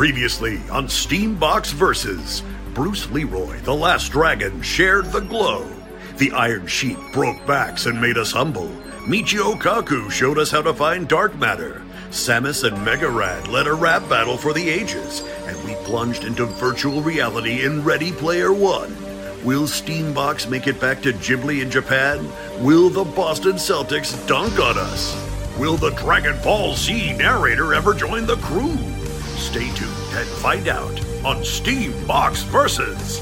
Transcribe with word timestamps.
Previously 0.00 0.56
on 0.70 0.86
Steambox 0.86 1.74
Versus, 1.74 2.42
Bruce 2.72 3.10
Leroy, 3.10 3.58
the 3.58 3.74
last 3.74 4.08
dragon, 4.08 4.62
shared 4.62 5.04
the 5.12 5.20
glow. 5.20 5.70
The 6.16 6.32
Iron 6.32 6.66
Sheik 6.66 6.96
broke 7.12 7.46
backs 7.46 7.84
and 7.84 8.00
made 8.00 8.16
us 8.16 8.32
humble. 8.32 8.70
Michio 9.04 9.60
Kaku 9.60 10.10
showed 10.10 10.38
us 10.38 10.50
how 10.50 10.62
to 10.62 10.72
find 10.72 11.06
dark 11.06 11.38
matter. 11.38 11.82
Samus 12.08 12.64
and 12.64 12.82
Mega 12.82 13.10
Rad 13.10 13.46
led 13.48 13.66
a 13.66 13.74
rap 13.74 14.08
battle 14.08 14.38
for 14.38 14.54
the 14.54 14.66
ages, 14.70 15.20
and 15.46 15.62
we 15.64 15.74
plunged 15.84 16.24
into 16.24 16.46
virtual 16.46 17.02
reality 17.02 17.66
in 17.66 17.84
Ready 17.84 18.10
Player 18.10 18.54
One. 18.54 18.96
Will 19.44 19.64
Steambox 19.64 20.48
make 20.48 20.66
it 20.66 20.80
back 20.80 21.02
to 21.02 21.12
Ghibli 21.12 21.60
in 21.60 21.70
Japan? 21.70 22.26
Will 22.64 22.88
the 22.88 23.04
Boston 23.04 23.56
Celtics 23.56 24.16
dunk 24.26 24.58
on 24.60 24.78
us? 24.78 25.14
Will 25.58 25.76
the 25.76 25.90
Dragon 25.90 26.42
Ball 26.42 26.74
Z 26.74 27.12
narrator 27.18 27.74
ever 27.74 27.92
join 27.92 28.24
the 28.24 28.36
crew? 28.36 28.78
Stay 29.40 29.68
tuned 29.74 29.89
and 30.12 30.28
find 30.28 30.68
out 30.68 30.98
on 31.24 31.38
Steambox 31.42 32.44
Versus. 32.44 33.20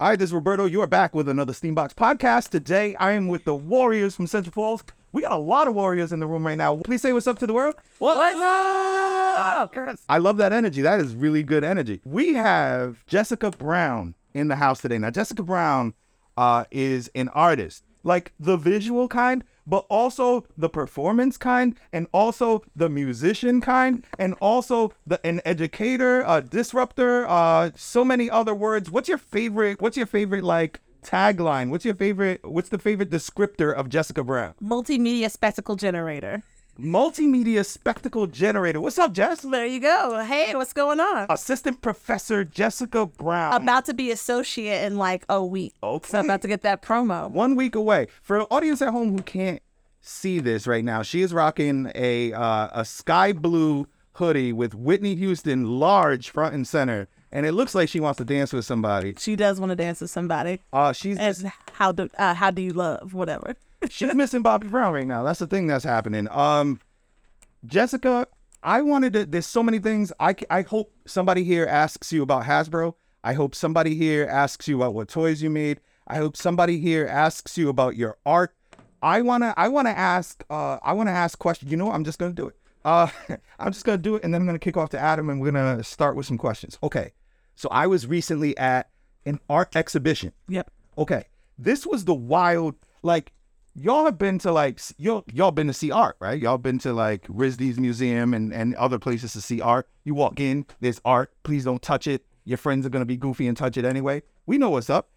All 0.00 0.10
right, 0.10 0.16
this 0.16 0.30
is 0.30 0.34
Roberto. 0.34 0.64
You 0.64 0.80
are 0.82 0.86
back 0.86 1.12
with 1.12 1.28
another 1.28 1.52
Steambox 1.52 1.92
podcast. 1.92 2.50
Today, 2.50 2.94
I 3.00 3.12
am 3.12 3.26
with 3.26 3.42
the 3.42 3.56
Warriors 3.56 4.14
from 4.14 4.28
Central 4.28 4.52
Falls. 4.52 4.84
We 5.10 5.22
got 5.22 5.32
a 5.32 5.36
lot 5.36 5.68
of 5.68 5.74
Warriors 5.74 6.12
in 6.12 6.20
the 6.20 6.26
room 6.26 6.46
right 6.46 6.58
now. 6.58 6.76
Please 6.76 7.00
say 7.00 7.12
what's 7.12 7.26
up 7.26 7.38
to 7.38 7.46
the 7.46 7.54
world. 7.54 7.76
What's 7.98 8.38
up? 8.40 9.72
I 10.08 10.18
love 10.18 10.36
that 10.36 10.52
energy. 10.52 10.82
That 10.82 11.00
is 11.00 11.14
really 11.14 11.42
good 11.42 11.64
energy. 11.64 12.00
We 12.04 12.34
have 12.34 13.06
Jessica 13.06 13.50
Brown 13.50 14.14
in 14.34 14.48
the 14.48 14.56
house 14.56 14.80
today. 14.80 14.98
Now, 14.98 15.10
Jessica 15.10 15.42
Brown 15.42 15.94
uh, 16.36 16.64
is 16.70 17.10
an 17.14 17.28
artist, 17.30 17.84
like 18.02 18.32
the 18.38 18.56
visual 18.58 19.08
kind, 19.08 19.44
but 19.66 19.86
also 19.88 20.44
the 20.56 20.68
performance 20.68 21.36
kind, 21.36 21.76
and 21.92 22.06
also 22.12 22.62
the 22.76 22.88
musician 22.88 23.60
kind, 23.60 24.04
and 24.18 24.34
also 24.40 24.92
the 25.06 25.24
an 25.26 25.40
educator, 25.44 26.22
a 26.26 26.42
disruptor, 26.42 27.26
uh, 27.28 27.70
so 27.74 28.04
many 28.04 28.28
other 28.30 28.54
words. 28.54 28.90
What's 28.90 29.08
your 29.08 29.18
favorite? 29.18 29.80
What's 29.80 29.96
your 29.96 30.06
favorite 30.06 30.44
like 30.44 30.80
tagline? 31.08 31.70
What's 31.70 31.84
your 31.84 31.94
favorite? 31.94 32.40
What's 32.44 32.68
the 32.68 32.78
favorite 32.78 33.10
descriptor 33.10 33.72
of 33.72 33.88
Jessica 33.88 34.22
Brown? 34.22 34.54
Multimedia 34.62 35.30
spectacle 35.30 35.76
generator. 35.76 36.42
Multimedia 36.78 37.66
spectacle 37.66 38.26
generator. 38.28 38.80
What's 38.80 38.98
up, 38.98 39.12
Jess? 39.12 39.40
There 39.40 39.66
you 39.66 39.80
go. 39.80 40.22
Hey, 40.24 40.54
what's 40.54 40.72
going 40.72 41.00
on? 41.00 41.26
Assistant 41.28 41.80
Professor 41.80 42.44
Jessica 42.44 43.06
Brown. 43.06 43.54
About 43.54 43.86
to 43.86 43.94
be 43.94 44.12
associate 44.12 44.84
in 44.84 44.96
like 44.96 45.24
a 45.28 45.44
week. 45.44 45.74
Okay. 45.82 46.08
So 46.08 46.18
I'm 46.18 46.26
about 46.26 46.42
to 46.42 46.48
get 46.48 46.62
that 46.62 46.82
promo. 46.82 47.30
one 47.30 47.56
week 47.56 47.74
away. 47.74 48.06
For 48.22 48.42
audience 48.42 48.80
at 48.80 48.90
home 48.92 49.10
who 49.16 49.22
can't 49.22 49.60
see 50.00 50.38
this 50.38 50.66
right 50.68 50.84
now, 50.84 51.02
she 51.02 51.22
is 51.22 51.34
rocking 51.34 51.90
a 51.96 52.32
uh, 52.32 52.68
a 52.72 52.84
sky 52.84 53.32
blue 53.32 53.88
hoodie 54.12 54.52
with 54.52 54.74
Whitney 54.74 55.16
Houston 55.16 55.64
large 55.80 56.30
front 56.30 56.54
and 56.54 56.66
center, 56.66 57.08
and 57.32 57.46
it 57.46 57.52
looks 57.52 57.74
like 57.74 57.88
she 57.88 58.00
wants 58.00 58.18
to 58.18 58.24
dance 58.24 58.52
with 58.52 58.64
somebody. 58.64 59.14
She 59.18 59.36
does 59.36 59.60
want 59.60 59.70
to 59.70 59.76
dance 59.76 60.00
with 60.00 60.10
somebody. 60.10 60.60
Uh, 60.72 60.92
she's 60.92 61.18
And 61.18 61.52
how 61.72 61.92
do 61.92 62.08
uh, 62.18 62.34
how 62.34 62.50
do 62.50 62.62
you 62.62 62.72
love 62.72 63.14
whatever? 63.14 63.54
she's 63.90 64.14
missing 64.14 64.42
Bobby 64.42 64.68
Brown 64.68 64.92
right 64.92 65.06
now. 65.06 65.22
That's 65.22 65.38
the 65.38 65.46
thing 65.46 65.66
that's 65.66 65.84
happening. 65.84 66.28
Um, 66.30 66.80
Jessica, 67.66 68.26
I 68.62 68.82
wanted 68.82 69.12
to. 69.14 69.26
There's 69.26 69.46
so 69.46 69.62
many 69.62 69.78
things. 69.78 70.12
I 70.18 70.34
I 70.50 70.62
hope 70.62 70.92
somebody 71.06 71.44
here 71.44 71.66
asks 71.66 72.12
you 72.12 72.22
about 72.22 72.44
Hasbro. 72.44 72.94
I 73.22 73.34
hope 73.34 73.54
somebody 73.54 73.94
here 73.94 74.26
asks 74.30 74.68
you 74.68 74.76
about 74.76 74.94
what 74.94 75.08
toys 75.08 75.42
you 75.42 75.50
made. 75.50 75.80
I 76.06 76.16
hope 76.16 76.36
somebody 76.36 76.78
here 76.78 77.06
asks 77.06 77.58
you 77.58 77.68
about 77.68 77.96
your 77.96 78.16
art. 78.24 78.54
I 79.02 79.20
wanna 79.22 79.54
I 79.56 79.68
wanna 79.68 79.90
ask 79.90 80.42
uh 80.50 80.78
I 80.82 80.92
wanna 80.92 81.10
ask 81.10 81.38
questions. 81.38 81.70
You 81.70 81.76
know 81.76 81.86
what? 81.86 81.94
I'm 81.94 82.04
just 82.04 82.18
gonna 82.18 82.32
do 82.32 82.48
it. 82.48 82.56
Uh, 82.84 83.08
I'm 83.58 83.72
just 83.72 83.84
gonna 83.84 83.98
do 83.98 84.16
it, 84.16 84.24
and 84.24 84.32
then 84.32 84.40
I'm 84.40 84.46
gonna 84.46 84.58
kick 84.58 84.76
off 84.76 84.90
to 84.90 84.98
Adam, 84.98 85.28
and 85.30 85.40
we're 85.40 85.52
gonna 85.52 85.84
start 85.84 86.16
with 86.16 86.26
some 86.26 86.38
questions. 86.38 86.78
Okay. 86.82 87.12
So 87.58 87.68
I 87.72 87.88
was 87.88 88.06
recently 88.06 88.56
at 88.56 88.88
an 89.26 89.40
art 89.50 89.74
exhibition. 89.74 90.32
Yep. 90.46 90.70
Okay, 90.96 91.24
this 91.58 91.84
was 91.84 92.04
the 92.04 92.14
wild. 92.14 92.76
Like, 93.02 93.32
y'all 93.74 94.04
have 94.04 94.16
been 94.16 94.38
to 94.38 94.52
like 94.52 94.78
y'all 94.96 95.24
y'all 95.32 95.50
been 95.50 95.66
to 95.66 95.72
see 95.72 95.90
art, 95.90 96.16
right? 96.20 96.40
Y'all 96.40 96.58
been 96.58 96.78
to 96.78 96.92
like 96.92 97.26
RISD's 97.26 97.80
museum 97.80 98.32
and 98.32 98.54
and 98.54 98.76
other 98.76 99.00
places 99.00 99.32
to 99.32 99.40
see 99.40 99.60
art. 99.60 99.88
You 100.04 100.14
walk 100.14 100.38
in, 100.38 100.66
there's 100.78 101.00
art. 101.04 101.32
Please 101.42 101.64
don't 101.64 101.82
touch 101.82 102.06
it. 102.06 102.24
Your 102.44 102.58
friends 102.58 102.86
are 102.86 102.90
gonna 102.90 103.04
be 103.04 103.16
goofy 103.16 103.48
and 103.48 103.56
touch 103.56 103.76
it 103.76 103.84
anyway. 103.84 104.22
We 104.46 104.56
know 104.56 104.70
what's 104.70 104.88
up. 104.88 105.10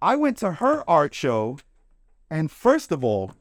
I 0.00 0.16
went 0.16 0.38
to 0.38 0.52
her 0.52 0.88
art 0.88 1.14
show, 1.14 1.58
and 2.30 2.50
first 2.50 2.90
of 2.90 3.04
all, 3.04 3.32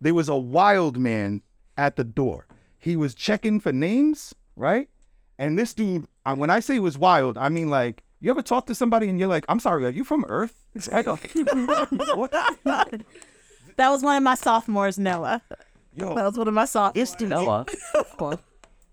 there 0.00 0.14
was 0.14 0.28
a 0.28 0.36
wild 0.36 0.98
man 0.98 1.42
at 1.76 1.96
the 1.96 2.04
door. 2.04 2.46
He 2.78 2.94
was 2.94 3.12
checking 3.12 3.58
for 3.58 3.72
names, 3.72 4.36
right? 4.54 4.88
And 5.38 5.58
this 5.58 5.74
dude, 5.74 6.06
when 6.34 6.50
I 6.50 6.60
say 6.60 6.78
was 6.78 6.96
wild, 6.98 7.36
I 7.38 7.48
mean 7.48 7.68
like 7.70 8.02
you 8.20 8.30
ever 8.30 8.42
talk 8.42 8.66
to 8.66 8.74
somebody 8.74 9.08
and 9.08 9.18
you're 9.18 9.28
like, 9.28 9.44
"I'm 9.48 9.58
sorry, 9.60 9.84
are 9.84 9.90
you 9.90 10.04
from 10.04 10.24
Earth?" 10.28 10.54
I 10.92 11.02
don't- 11.02 11.20
That 13.76 13.88
was 13.90 14.02
one 14.02 14.16
of 14.16 14.22
my 14.22 14.34
sophomores, 14.34 14.98
Noah. 14.98 15.42
Yo, 15.94 16.14
That 16.14 16.24
was 16.24 16.36
one 16.38 16.48
of 16.48 16.54
my 16.54 16.64
sophomores. 16.66 17.14
This 17.16 17.20
Noah. 17.28 17.66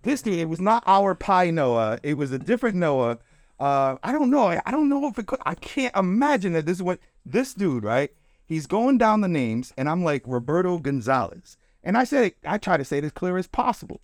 this 0.04 0.22
dude, 0.22 0.40
it 0.40 0.50
was 0.50 0.60
not 0.62 0.84
our 0.88 1.14
pie 1.16 1.50
Noah. 1.52 2.00
It 2.04 2.16
was 2.16 2.32
a 2.32 2.40
different 2.40 2.76
Noah. 2.78 3.18
Uh, 3.60 3.98
I 4.04 4.12
don't 4.14 4.30
know. 4.30 4.48
I, 4.48 4.62
I 4.66 4.72
don't 4.72 4.88
know 4.90 5.08
if 5.08 5.20
it 5.20 5.28
could. 5.28 5.40
I 5.46 5.56
can't 5.56 5.96
imagine 5.96 6.54
that 6.54 6.66
this 6.66 6.78
is 6.78 6.84
what 6.84 7.00
this 7.26 7.54
dude, 7.54 7.84
right? 7.84 8.10
He's 8.46 8.66
going 8.68 8.98
down 8.98 9.22
the 9.22 9.28
names, 9.28 9.74
and 9.78 9.90
I'm 9.90 10.04
like 10.04 10.24
Roberto 10.26 10.80
Gonzalez, 10.80 11.58
and 11.84 11.98
I 11.98 12.04
said 12.06 12.32
I 12.46 12.58
try 12.58 12.78
to 12.78 12.86
say 12.86 13.00
it 13.00 13.04
as 13.04 13.12
clear 13.12 13.38
as 13.38 13.48
possible. 13.48 14.00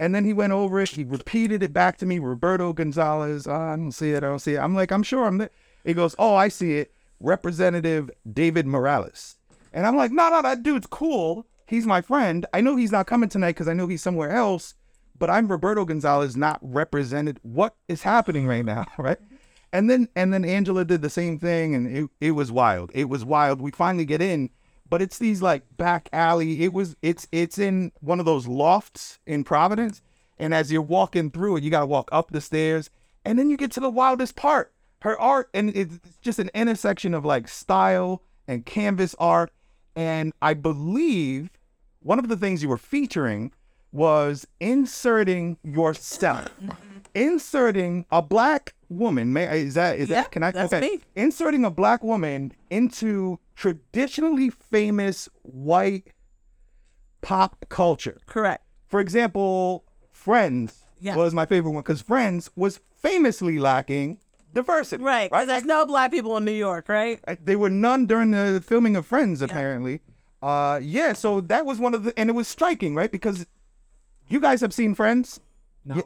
And 0.00 0.14
then 0.14 0.24
he 0.24 0.32
went 0.32 0.54
over 0.54 0.80
it. 0.80 0.88
He 0.88 1.04
repeated 1.04 1.62
it 1.62 1.74
back 1.74 1.98
to 1.98 2.06
me, 2.06 2.18
Roberto 2.18 2.72
Gonzalez. 2.72 3.46
Oh, 3.46 3.52
I 3.52 3.76
don't 3.76 3.92
see 3.92 4.12
it. 4.12 4.24
I 4.24 4.28
don't 4.28 4.38
see 4.38 4.54
it. 4.54 4.58
I'm 4.58 4.74
like, 4.74 4.90
I'm 4.90 5.02
sure 5.02 5.26
I'm 5.26 5.36
there. 5.36 5.50
He 5.84 5.92
goes, 5.94 6.16
Oh, 6.18 6.34
I 6.34 6.48
see 6.48 6.78
it. 6.78 6.92
Representative 7.20 8.10
David 8.32 8.66
Morales. 8.66 9.36
And 9.74 9.86
I'm 9.86 9.96
like, 9.96 10.10
no, 10.10 10.30
no, 10.30 10.42
that 10.42 10.62
dude's 10.62 10.86
cool. 10.86 11.46
He's 11.66 11.86
my 11.86 12.00
friend. 12.00 12.46
I 12.52 12.62
know 12.62 12.76
he's 12.76 12.90
not 12.90 13.06
coming 13.06 13.28
tonight 13.28 13.50
because 13.50 13.68
I 13.68 13.74
know 13.74 13.86
he's 13.86 14.02
somewhere 14.02 14.30
else, 14.30 14.74
but 15.18 15.30
I'm 15.30 15.48
Roberto 15.48 15.84
Gonzalez, 15.84 16.34
not 16.34 16.58
represented. 16.62 17.38
What 17.42 17.76
is 17.86 18.02
happening 18.02 18.46
right 18.46 18.64
now, 18.64 18.86
right? 18.98 19.18
And 19.72 19.88
then 19.88 20.08
and 20.16 20.32
then 20.32 20.44
Angela 20.44 20.84
did 20.84 21.02
the 21.02 21.10
same 21.10 21.38
thing, 21.38 21.76
and 21.76 21.96
it, 21.96 22.10
it 22.20 22.30
was 22.32 22.50
wild. 22.50 22.90
It 22.92 23.08
was 23.08 23.24
wild. 23.24 23.60
We 23.60 23.70
finally 23.70 24.04
get 24.04 24.20
in, 24.20 24.50
but 24.90 25.00
it's 25.00 25.18
these 25.18 25.40
like 25.40 25.62
back 25.76 26.08
alley. 26.12 26.64
It 26.64 26.72
was 26.72 26.96
it's 27.00 27.26
it's 27.32 27.58
in 27.58 27.92
one 28.00 28.18
of 28.18 28.26
those 28.26 28.46
lofts 28.46 29.20
in 29.24 29.44
Providence, 29.44 30.02
and 30.38 30.52
as 30.52 30.70
you're 30.70 30.82
walking 30.82 31.30
through 31.30 31.56
it, 31.56 31.62
you 31.62 31.70
gotta 31.70 31.86
walk 31.86 32.08
up 32.12 32.30
the 32.30 32.40
stairs, 32.40 32.90
and 33.24 33.38
then 33.38 33.48
you 33.48 33.56
get 33.56 33.70
to 33.72 33.80
the 33.80 33.88
wildest 33.88 34.36
part. 34.36 34.72
Her 35.02 35.18
art, 35.18 35.48
and 35.54 35.74
it's 35.74 35.98
just 36.20 36.38
an 36.38 36.50
intersection 36.52 37.14
of 37.14 37.24
like 37.24 37.48
style 37.48 38.22
and 38.46 38.66
canvas 38.66 39.14
art. 39.18 39.50
And 39.96 40.32
I 40.42 40.54
believe 40.54 41.50
one 42.02 42.18
of 42.18 42.28
the 42.28 42.36
things 42.36 42.62
you 42.62 42.68
were 42.68 42.76
featuring 42.76 43.52
was 43.92 44.46
inserting 44.60 45.56
yourself, 45.64 46.48
mm-hmm. 46.62 46.89
Inserting 47.14 48.06
a 48.10 48.22
black 48.22 48.74
woman. 48.88 49.32
May 49.32 49.60
is 49.60 49.74
that 49.74 49.98
is 49.98 50.08
Yeah, 50.08 50.22
that? 50.22 50.32
Can 50.32 50.42
I? 50.42 50.50
that's 50.50 50.72
me. 50.72 51.00
Inserting 51.14 51.64
a 51.64 51.70
black 51.70 52.02
woman 52.02 52.52
into 52.70 53.38
traditionally 53.54 54.50
famous 54.50 55.28
white 55.42 56.12
pop 57.22 57.66
culture. 57.68 58.18
Correct. 58.26 58.64
For 58.88 59.00
example, 59.00 59.84
Friends 60.12 60.84
Yeah. 61.00 61.16
was 61.16 61.32
my 61.32 61.46
favorite 61.46 61.70
one 61.72 61.82
because 61.82 62.02
Friends 62.02 62.50
was 62.56 62.80
famously 62.96 63.58
lacking 63.58 64.18
diversity. 64.52 65.02
Right. 65.02 65.30
Because 65.30 65.46
there's 65.46 65.64
no 65.64 65.86
black 65.86 66.10
people 66.10 66.36
in 66.36 66.44
New 66.44 66.50
York, 66.52 66.88
right? 66.88 67.20
Uh, 67.26 67.36
There 67.42 67.58
were 67.58 67.70
none 67.70 68.06
during 68.06 68.32
the 68.32 68.60
filming 68.64 68.96
of 68.96 69.06
Friends, 69.06 69.40
apparently. 69.42 70.00
Uh, 70.42 70.80
yeah. 70.82 71.12
So 71.12 71.40
that 71.42 71.64
was 71.66 71.78
one 71.78 71.94
of 71.94 72.04
the, 72.04 72.18
and 72.18 72.28
it 72.28 72.32
was 72.34 72.48
striking, 72.48 72.94
right? 72.94 73.12
Because 73.12 73.46
you 74.28 74.40
guys 74.40 74.60
have 74.60 74.74
seen 74.74 74.94
Friends. 74.94 75.38
No. 75.84 76.02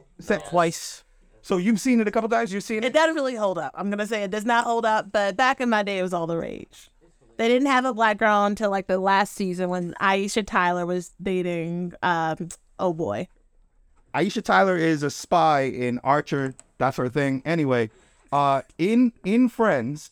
twice. 0.47 1.03
So 1.45 1.57
you've 1.57 1.79
seen 1.79 1.99
it 1.99 2.07
a 2.07 2.11
couple 2.11 2.27
times. 2.27 2.51
You've 2.51 2.63
seen 2.63 2.79
It 2.79 2.85
it. 2.85 2.93
doesn't 2.93 3.13
really 3.13 3.35
hold 3.35 3.59
up. 3.59 3.71
I'm 3.75 3.91
gonna 3.91 4.07
say 4.07 4.23
it 4.23 4.31
does 4.31 4.45
not 4.45 4.63
hold 4.63 4.83
up, 4.83 5.11
but 5.11 5.37
back 5.37 5.61
in 5.61 5.69
my 5.69 5.83
day, 5.83 5.99
it 5.99 6.01
was 6.01 6.11
all 6.11 6.25
the 6.25 6.39
rage. 6.39 6.89
They 7.37 7.47
didn't 7.47 7.67
have 7.67 7.85
a 7.85 7.93
black 7.93 8.17
girl 8.17 8.45
until 8.45 8.71
like 8.71 8.87
the 8.87 8.97
last 8.97 9.35
season 9.35 9.69
when 9.69 9.93
Aisha 10.01 10.43
Tyler 10.43 10.87
was 10.87 11.13
dating. 11.21 11.93
Um, 12.01 12.49
oh 12.79 12.93
boy, 12.93 13.27
Aisha 14.15 14.41
Tyler 14.43 14.75
is 14.75 15.03
a 15.03 15.11
spy 15.11 15.61
in 15.65 15.99
Archer. 15.99 16.55
That's 16.79 16.97
her 16.97 17.09
thing. 17.09 17.43
Anyway, 17.45 17.91
uh, 18.31 18.63
in 18.79 19.13
in 19.23 19.47
Friends. 19.47 20.09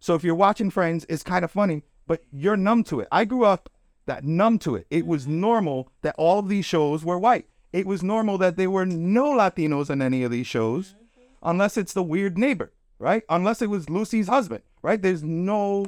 So 0.00 0.16
if 0.16 0.24
you're 0.24 0.34
watching 0.34 0.70
Friends, 0.70 1.06
it's 1.08 1.22
kind 1.22 1.44
of 1.44 1.52
funny, 1.52 1.84
but 2.08 2.24
you're 2.32 2.56
numb 2.56 2.82
to 2.84 2.98
it. 2.98 3.06
I 3.12 3.26
grew 3.26 3.44
up 3.44 3.70
that 4.06 4.24
numb 4.24 4.58
to 4.58 4.74
it. 4.74 4.88
It 4.90 5.06
was 5.06 5.28
normal 5.28 5.88
that 6.02 6.16
all 6.18 6.40
of 6.40 6.48
these 6.48 6.64
shows 6.64 7.04
were 7.04 7.16
white. 7.16 7.46
It 7.74 7.86
was 7.86 8.04
normal 8.04 8.38
that 8.38 8.56
there 8.56 8.70
were 8.70 8.86
no 8.86 9.32
Latinos 9.32 9.90
in 9.90 10.00
any 10.00 10.22
of 10.22 10.30
these 10.30 10.46
shows, 10.46 10.94
unless 11.42 11.76
it's 11.76 11.92
the 11.92 12.04
weird 12.04 12.38
neighbor, 12.38 12.72
right? 13.00 13.24
Unless 13.28 13.62
it 13.62 13.68
was 13.68 13.90
Lucy's 13.90 14.28
husband, 14.28 14.62
right? 14.80 15.02
There's 15.02 15.24
no 15.24 15.86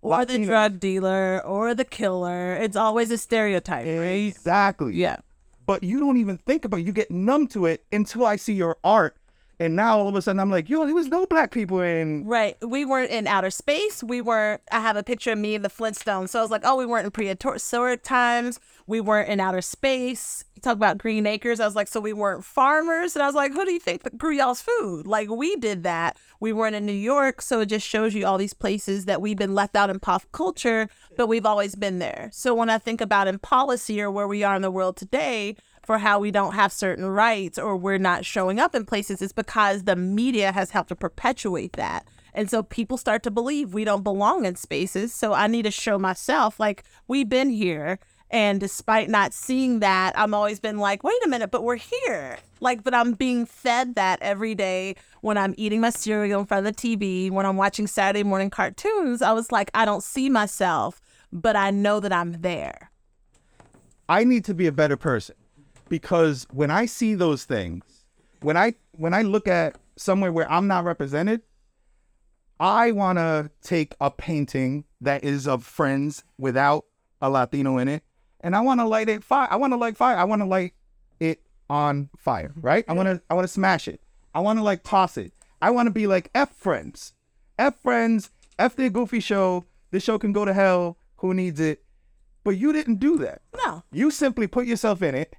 Or 0.00 0.24
the 0.24 0.42
drug 0.46 0.80
dealer 0.80 1.42
or 1.44 1.74
the 1.74 1.84
killer. 1.84 2.54
It's 2.54 2.74
always 2.74 3.10
a 3.10 3.18
stereotype, 3.18 3.84
right? 3.84 4.32
Exactly. 4.32 4.94
Yeah. 4.94 5.16
But 5.66 5.82
you 5.82 6.00
don't 6.00 6.16
even 6.16 6.38
think 6.38 6.64
about 6.64 6.80
it. 6.80 6.86
You 6.86 6.92
get 6.92 7.10
numb 7.10 7.48
to 7.48 7.66
it 7.66 7.84
until 7.92 8.24
I 8.24 8.36
see 8.36 8.54
your 8.54 8.78
art. 8.82 9.16
And 9.58 9.74
now 9.74 9.98
all 9.98 10.08
of 10.08 10.14
a 10.14 10.22
sudden 10.22 10.40
I'm 10.40 10.50
like, 10.50 10.68
yo, 10.68 10.84
there 10.84 10.94
was 10.94 11.08
no 11.08 11.26
black 11.26 11.50
people 11.50 11.80
in 11.80 12.24
Right. 12.26 12.56
We 12.60 12.84
weren't 12.84 13.10
in 13.10 13.26
outer 13.26 13.50
space. 13.50 14.02
We 14.02 14.20
weren't. 14.20 14.60
I 14.70 14.80
have 14.80 14.96
a 14.96 15.02
picture 15.02 15.32
of 15.32 15.38
me 15.38 15.54
and 15.54 15.64
the 15.64 15.70
Flintstones. 15.70 16.30
So 16.30 16.38
I 16.38 16.42
was 16.42 16.50
like, 16.50 16.62
oh, 16.64 16.76
we 16.76 16.86
weren't 16.86 17.06
in 17.06 17.10
prehistoric 17.10 18.02
times. 18.02 18.60
We 18.86 19.00
weren't 19.00 19.28
in 19.28 19.40
outer 19.40 19.62
space. 19.62 20.44
You 20.54 20.62
talk 20.62 20.76
about 20.76 20.98
Green 20.98 21.26
Acres. 21.26 21.58
I 21.58 21.64
was 21.64 21.74
like, 21.74 21.88
so 21.88 22.00
we 22.00 22.12
weren't 22.12 22.44
farmers. 22.44 23.16
And 23.16 23.22
I 23.22 23.26
was 23.26 23.34
like, 23.34 23.52
who 23.52 23.64
do 23.64 23.72
you 23.72 23.80
think 23.80 24.16
grew 24.16 24.32
y'all's 24.32 24.60
food? 24.60 25.06
Like, 25.06 25.28
we 25.30 25.56
did 25.56 25.82
that. 25.82 26.16
We 26.38 26.52
weren't 26.52 26.76
in 26.76 26.86
New 26.86 26.92
York. 26.92 27.42
So 27.42 27.60
it 27.60 27.66
just 27.66 27.86
shows 27.86 28.14
you 28.14 28.26
all 28.26 28.38
these 28.38 28.54
places 28.54 29.06
that 29.06 29.20
we've 29.20 29.36
been 29.36 29.54
left 29.54 29.74
out 29.74 29.90
in 29.90 29.98
pop 29.98 30.22
culture, 30.32 30.88
but 31.16 31.26
we've 31.26 31.46
always 31.46 31.74
been 31.74 31.98
there. 31.98 32.30
So 32.32 32.54
when 32.54 32.70
I 32.70 32.78
think 32.78 33.00
about 33.00 33.26
in 33.26 33.38
policy 33.38 34.00
or 34.00 34.10
where 34.10 34.28
we 34.28 34.44
are 34.44 34.54
in 34.54 34.62
the 34.62 34.70
world 34.70 34.96
today, 34.96 35.56
for 35.86 35.98
how 35.98 36.18
we 36.18 36.32
don't 36.32 36.54
have 36.54 36.72
certain 36.72 37.06
rights 37.06 37.58
or 37.58 37.76
we're 37.76 37.96
not 37.96 38.24
showing 38.24 38.58
up 38.58 38.74
in 38.74 38.84
places, 38.84 39.22
it's 39.22 39.32
because 39.32 39.84
the 39.84 39.94
media 39.94 40.50
has 40.50 40.70
helped 40.70 40.88
to 40.88 40.96
perpetuate 40.96 41.74
that. 41.74 42.04
And 42.34 42.50
so 42.50 42.64
people 42.64 42.98
start 42.98 43.22
to 43.22 43.30
believe 43.30 43.72
we 43.72 43.84
don't 43.84 44.02
belong 44.02 44.44
in 44.44 44.56
spaces. 44.56 45.14
So 45.14 45.32
I 45.32 45.46
need 45.46 45.62
to 45.62 45.70
show 45.70 45.96
myself, 45.96 46.58
like, 46.58 46.82
we've 47.06 47.28
been 47.28 47.50
here. 47.50 48.00
And 48.28 48.58
despite 48.58 49.08
not 49.08 49.32
seeing 49.32 49.78
that, 49.78 50.12
I'm 50.18 50.34
always 50.34 50.58
been 50.58 50.78
like, 50.78 51.04
wait 51.04 51.24
a 51.24 51.28
minute, 51.28 51.52
but 51.52 51.62
we're 51.62 51.76
here. 51.76 52.36
Like, 52.58 52.82
but 52.82 52.92
I'm 52.92 53.12
being 53.12 53.46
fed 53.46 53.94
that 53.94 54.18
every 54.20 54.56
day 54.56 54.96
when 55.20 55.38
I'm 55.38 55.54
eating 55.56 55.80
my 55.80 55.90
cereal 55.90 56.40
in 56.40 56.46
front 56.46 56.66
of 56.66 56.74
the 56.74 56.96
TV, 56.96 57.30
when 57.30 57.46
I'm 57.46 57.56
watching 57.56 57.86
Saturday 57.86 58.24
morning 58.24 58.50
cartoons. 58.50 59.22
I 59.22 59.32
was 59.32 59.52
like, 59.52 59.70
I 59.72 59.84
don't 59.84 60.02
see 60.02 60.28
myself, 60.28 61.00
but 61.32 61.54
I 61.54 61.70
know 61.70 62.00
that 62.00 62.12
I'm 62.12 62.32
there. 62.42 62.90
I 64.08 64.24
need 64.24 64.44
to 64.46 64.54
be 64.54 64.66
a 64.66 64.72
better 64.72 64.96
person 64.96 65.36
because 65.88 66.46
when 66.52 66.70
I 66.70 66.86
see 66.86 67.14
those 67.14 67.44
things, 67.44 67.84
when 68.40 68.56
I 68.56 68.74
when 68.92 69.14
I 69.14 69.22
look 69.22 69.48
at 69.48 69.76
somewhere 69.96 70.32
where 70.32 70.50
I'm 70.50 70.66
not 70.66 70.84
represented, 70.84 71.42
I 72.58 72.92
want 72.92 73.18
to 73.18 73.50
take 73.62 73.94
a 74.00 74.10
painting 74.10 74.84
that 75.00 75.24
is 75.24 75.46
of 75.46 75.64
friends 75.64 76.24
without 76.38 76.84
a 77.20 77.30
Latino 77.30 77.78
in 77.78 77.88
it, 77.88 78.02
and 78.40 78.54
I 78.56 78.60
want 78.60 78.80
to 78.80 78.86
light 78.86 79.08
it 79.08 79.24
fire. 79.24 79.48
I 79.50 79.56
want 79.56 79.72
to 79.72 79.76
light 79.76 79.96
fire. 79.96 80.16
I 80.16 80.24
want 80.24 80.42
to 80.42 80.46
light 80.46 80.74
it 81.20 81.40
on 81.68 82.10
fire, 82.16 82.50
mm-hmm. 82.50 82.60
right? 82.60 82.84
I 82.88 82.92
want 82.92 83.08
to 83.08 83.22
I 83.30 83.34
want 83.34 83.46
to 83.46 83.52
smash 83.52 83.88
it. 83.88 84.00
I 84.34 84.40
want 84.40 84.58
to 84.58 84.62
like 84.62 84.82
toss 84.82 85.16
it. 85.16 85.32
I 85.60 85.70
want 85.70 85.86
to 85.86 85.92
be 85.92 86.06
like 86.06 86.30
F 86.34 86.54
friends, 86.56 87.14
F 87.58 87.76
friends, 87.80 88.30
F 88.58 88.76
the 88.76 88.90
goofy 88.90 89.20
show. 89.20 89.64
This 89.90 90.02
show 90.02 90.18
can 90.18 90.32
go 90.32 90.44
to 90.44 90.52
hell. 90.52 90.98
Who 91.18 91.32
needs 91.32 91.60
it? 91.60 91.82
But 92.44 92.58
you 92.58 92.72
didn't 92.72 92.96
do 92.96 93.18
that. 93.18 93.42
No. 93.56 93.82
You 93.90 94.10
simply 94.10 94.46
put 94.46 94.66
yourself 94.66 95.02
in 95.02 95.14
it. 95.14 95.34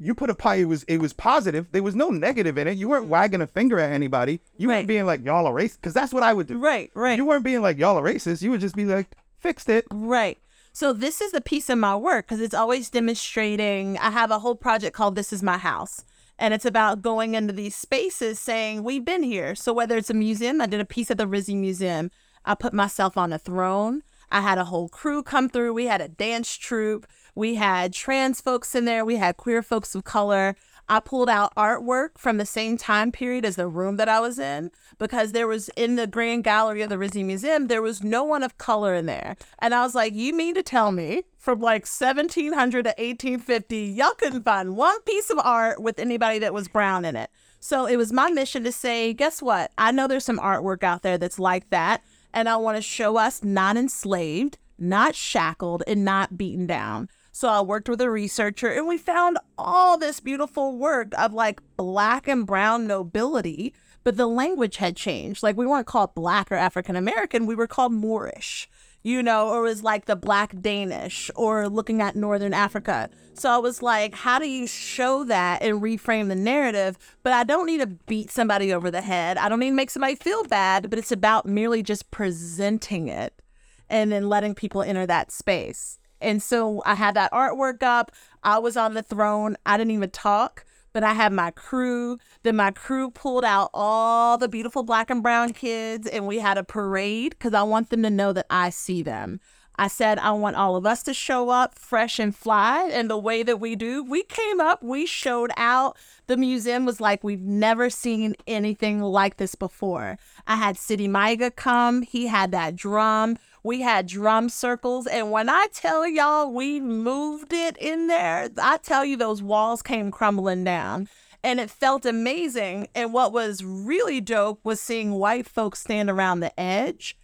You 0.00 0.14
put 0.14 0.30
a 0.30 0.34
pie. 0.34 0.56
It 0.56 0.64
was 0.66 0.84
it 0.84 0.98
was 0.98 1.12
positive. 1.12 1.66
There 1.72 1.82
was 1.82 1.96
no 1.96 2.10
negative 2.10 2.56
in 2.56 2.68
it. 2.68 2.76
You 2.78 2.88
weren't 2.88 3.08
wagging 3.08 3.40
a 3.40 3.46
finger 3.46 3.78
at 3.80 3.90
anybody. 3.92 4.40
You 4.56 4.68
Right. 4.68 4.76
weren't 4.76 4.88
being 4.88 5.06
like 5.06 5.24
y'all 5.24 5.46
are 5.46 5.52
racist 5.54 5.76
because 5.76 5.94
that's 5.94 6.12
what 6.12 6.22
I 6.22 6.32
would 6.32 6.46
do. 6.46 6.58
Right, 6.58 6.90
right. 6.94 7.16
You 7.16 7.24
weren't 7.24 7.44
being 7.44 7.62
like 7.62 7.78
y'all 7.78 7.98
are 7.98 8.02
racist. 8.04 8.42
You 8.42 8.50
would 8.52 8.60
just 8.60 8.76
be 8.76 8.84
like 8.84 9.08
fixed 9.38 9.68
it. 9.68 9.86
Right. 9.90 10.38
So 10.72 10.92
this 10.92 11.20
is 11.20 11.32
the 11.32 11.40
piece 11.40 11.68
of 11.68 11.78
my 11.78 11.96
work 11.96 12.26
because 12.28 12.40
it's 12.40 12.54
always 12.54 12.88
demonstrating. 12.90 13.98
I 13.98 14.10
have 14.10 14.30
a 14.30 14.38
whole 14.38 14.54
project 14.54 14.94
called 14.96 15.16
This 15.16 15.32
Is 15.32 15.42
My 15.42 15.58
House. 15.58 16.04
And 16.38 16.54
it's 16.54 16.64
about 16.64 17.02
going 17.02 17.34
into 17.34 17.52
these 17.52 17.74
spaces 17.74 18.38
saying, 18.38 18.84
We've 18.84 19.04
been 19.04 19.24
here. 19.24 19.56
So 19.56 19.72
whether 19.72 19.96
it's 19.96 20.10
a 20.10 20.14
museum, 20.14 20.60
I 20.60 20.66
did 20.66 20.80
a 20.80 20.84
piece 20.84 21.10
at 21.10 21.18
the 21.18 21.26
RISD 21.26 21.56
Museum. 21.56 22.12
I 22.44 22.54
put 22.54 22.72
myself 22.72 23.18
on 23.18 23.32
a 23.32 23.38
throne. 23.38 24.02
I 24.30 24.42
had 24.42 24.58
a 24.58 24.64
whole 24.66 24.88
crew 24.88 25.22
come 25.24 25.48
through. 25.48 25.72
We 25.72 25.86
had 25.86 26.00
a 26.00 26.08
dance 26.08 26.54
troupe. 26.56 27.06
We 27.38 27.54
had 27.54 27.92
trans 27.92 28.40
folks 28.40 28.74
in 28.74 28.84
there. 28.84 29.04
We 29.04 29.14
had 29.14 29.36
queer 29.36 29.62
folks 29.62 29.94
of 29.94 30.02
color. 30.02 30.56
I 30.88 30.98
pulled 30.98 31.30
out 31.30 31.54
artwork 31.54 32.18
from 32.18 32.36
the 32.36 32.44
same 32.44 32.76
time 32.76 33.12
period 33.12 33.44
as 33.44 33.54
the 33.54 33.68
room 33.68 33.96
that 33.98 34.08
I 34.08 34.18
was 34.18 34.40
in 34.40 34.72
because 34.98 35.30
there 35.30 35.46
was 35.46 35.68
in 35.76 35.94
the 35.94 36.08
grand 36.08 36.42
gallery 36.42 36.82
of 36.82 36.88
the 36.88 36.96
RISD 36.96 37.24
Museum, 37.24 37.68
there 37.68 37.80
was 37.80 38.02
no 38.02 38.24
one 38.24 38.42
of 38.42 38.58
color 38.58 38.92
in 38.92 39.06
there. 39.06 39.36
And 39.60 39.72
I 39.72 39.84
was 39.84 39.94
like, 39.94 40.16
you 40.16 40.34
mean 40.34 40.56
to 40.56 40.64
tell 40.64 40.90
me 40.90 41.22
from 41.38 41.60
like 41.60 41.86
1700 41.86 42.82
to 42.82 42.88
1850, 42.88 43.76
y'all 43.84 44.14
couldn't 44.18 44.42
find 44.42 44.76
one 44.76 45.00
piece 45.02 45.30
of 45.30 45.38
art 45.38 45.80
with 45.80 46.00
anybody 46.00 46.40
that 46.40 46.52
was 46.52 46.66
brown 46.66 47.04
in 47.04 47.14
it. 47.14 47.30
So 47.60 47.86
it 47.86 47.98
was 47.98 48.12
my 48.12 48.32
mission 48.32 48.64
to 48.64 48.72
say, 48.72 49.14
guess 49.14 49.40
what? 49.40 49.70
I 49.78 49.92
know 49.92 50.08
there's 50.08 50.24
some 50.24 50.40
artwork 50.40 50.82
out 50.82 51.02
there 51.02 51.18
that's 51.18 51.38
like 51.38 51.70
that. 51.70 52.02
And 52.34 52.48
I 52.48 52.56
want 52.56 52.78
to 52.78 52.82
show 52.82 53.16
us 53.16 53.44
not 53.44 53.76
enslaved, 53.76 54.58
not 54.76 55.14
shackled, 55.14 55.84
and 55.86 56.04
not 56.04 56.36
beaten 56.36 56.66
down. 56.66 57.08
So 57.32 57.48
I 57.48 57.60
worked 57.60 57.88
with 57.88 58.00
a 58.00 58.10
researcher 58.10 58.68
and 58.68 58.86
we 58.88 58.98
found 58.98 59.38
all 59.56 59.98
this 59.98 60.20
beautiful 60.20 60.76
work 60.76 61.12
of 61.16 61.32
like 61.32 61.60
black 61.76 62.26
and 62.26 62.46
brown 62.46 62.86
nobility, 62.86 63.74
but 64.02 64.16
the 64.16 64.26
language 64.26 64.78
had 64.78 64.96
changed. 64.96 65.42
Like 65.42 65.56
we 65.56 65.66
weren't 65.66 65.86
called 65.86 66.14
black 66.14 66.50
or 66.50 66.56
African 66.56 66.96
American, 66.96 67.46
we 67.46 67.54
were 67.54 67.66
called 67.66 67.92
Moorish, 67.92 68.68
you 69.02 69.22
know, 69.22 69.48
or 69.48 69.62
was 69.62 69.82
like 69.82 70.06
the 70.06 70.16
black 70.16 70.60
Danish 70.60 71.30
or 71.36 71.68
looking 71.68 72.02
at 72.02 72.16
Northern 72.16 72.54
Africa. 72.54 73.08
So 73.34 73.50
I 73.50 73.58
was 73.58 73.82
like, 73.82 74.14
how 74.14 74.40
do 74.40 74.48
you 74.48 74.66
show 74.66 75.22
that 75.24 75.62
and 75.62 75.80
reframe 75.80 76.28
the 76.28 76.34
narrative? 76.34 76.98
But 77.22 77.34
I 77.34 77.44
don't 77.44 77.66
need 77.66 77.80
to 77.80 77.86
beat 77.86 78.32
somebody 78.32 78.72
over 78.72 78.90
the 78.90 79.00
head. 79.00 79.38
I 79.38 79.48
don't 79.48 79.60
need 79.60 79.70
to 79.70 79.76
make 79.76 79.90
somebody 79.90 80.16
feel 80.16 80.42
bad, 80.44 80.90
but 80.90 80.98
it's 80.98 81.12
about 81.12 81.46
merely 81.46 81.84
just 81.84 82.10
presenting 82.10 83.06
it 83.06 83.40
and 83.88 84.10
then 84.10 84.28
letting 84.28 84.54
people 84.56 84.82
enter 84.82 85.06
that 85.06 85.30
space. 85.30 85.97
And 86.20 86.42
so 86.42 86.82
I 86.84 86.94
had 86.94 87.14
that 87.14 87.32
artwork 87.32 87.82
up. 87.82 88.12
I 88.42 88.58
was 88.58 88.76
on 88.76 88.94
the 88.94 89.02
throne. 89.02 89.56
I 89.66 89.76
didn't 89.76 89.92
even 89.92 90.10
talk, 90.10 90.64
but 90.92 91.04
I 91.04 91.14
had 91.14 91.32
my 91.32 91.50
crew. 91.50 92.18
Then 92.42 92.56
my 92.56 92.70
crew 92.70 93.10
pulled 93.10 93.44
out 93.44 93.70
all 93.74 94.38
the 94.38 94.48
beautiful 94.48 94.82
black 94.82 95.10
and 95.10 95.22
brown 95.22 95.52
kids, 95.52 96.06
and 96.06 96.26
we 96.26 96.38
had 96.38 96.58
a 96.58 96.64
parade 96.64 97.30
because 97.30 97.54
I 97.54 97.62
want 97.62 97.90
them 97.90 98.02
to 98.02 98.10
know 98.10 98.32
that 98.32 98.46
I 98.50 98.70
see 98.70 99.02
them. 99.02 99.40
I 99.80 99.86
said, 99.86 100.18
I 100.18 100.32
want 100.32 100.56
all 100.56 100.74
of 100.74 100.84
us 100.84 101.04
to 101.04 101.14
show 101.14 101.50
up 101.50 101.78
fresh 101.78 102.18
and 102.18 102.34
fly. 102.34 102.90
And 102.92 103.08
the 103.08 103.16
way 103.16 103.44
that 103.44 103.60
we 103.60 103.76
do, 103.76 104.02
we 104.02 104.24
came 104.24 104.60
up, 104.60 104.82
we 104.82 105.06
showed 105.06 105.52
out. 105.56 105.96
The 106.26 106.36
museum 106.36 106.84
was 106.84 107.00
like, 107.00 107.22
we've 107.22 107.40
never 107.40 107.88
seen 107.88 108.34
anything 108.48 109.00
like 109.00 109.36
this 109.36 109.54
before. 109.54 110.18
I 110.48 110.56
had 110.56 110.76
Sidy 110.76 111.06
Maiga 111.06 111.54
come, 111.54 112.02
he 112.02 112.26
had 112.26 112.50
that 112.50 112.74
drum. 112.74 113.38
We 113.62 113.80
had 113.82 114.06
drum 114.06 114.48
circles. 114.48 115.06
And 115.06 115.30
when 115.30 115.48
I 115.48 115.68
tell 115.72 116.06
y'all 116.06 116.52
we 116.52 116.80
moved 116.80 117.52
it 117.52 117.76
in 117.78 118.06
there, 118.06 118.50
I 118.60 118.78
tell 118.78 119.04
you 119.04 119.16
those 119.16 119.42
walls 119.42 119.82
came 119.82 120.10
crumbling 120.10 120.64
down. 120.64 121.08
And 121.44 121.60
it 121.60 121.70
felt 121.70 122.04
amazing. 122.04 122.88
And 122.94 123.12
what 123.12 123.32
was 123.32 123.62
really 123.64 124.20
dope 124.20 124.64
was 124.64 124.80
seeing 124.80 125.12
white 125.12 125.46
folks 125.46 125.80
stand 125.80 126.10
around 126.10 126.40
the 126.40 126.58
edge 126.58 127.16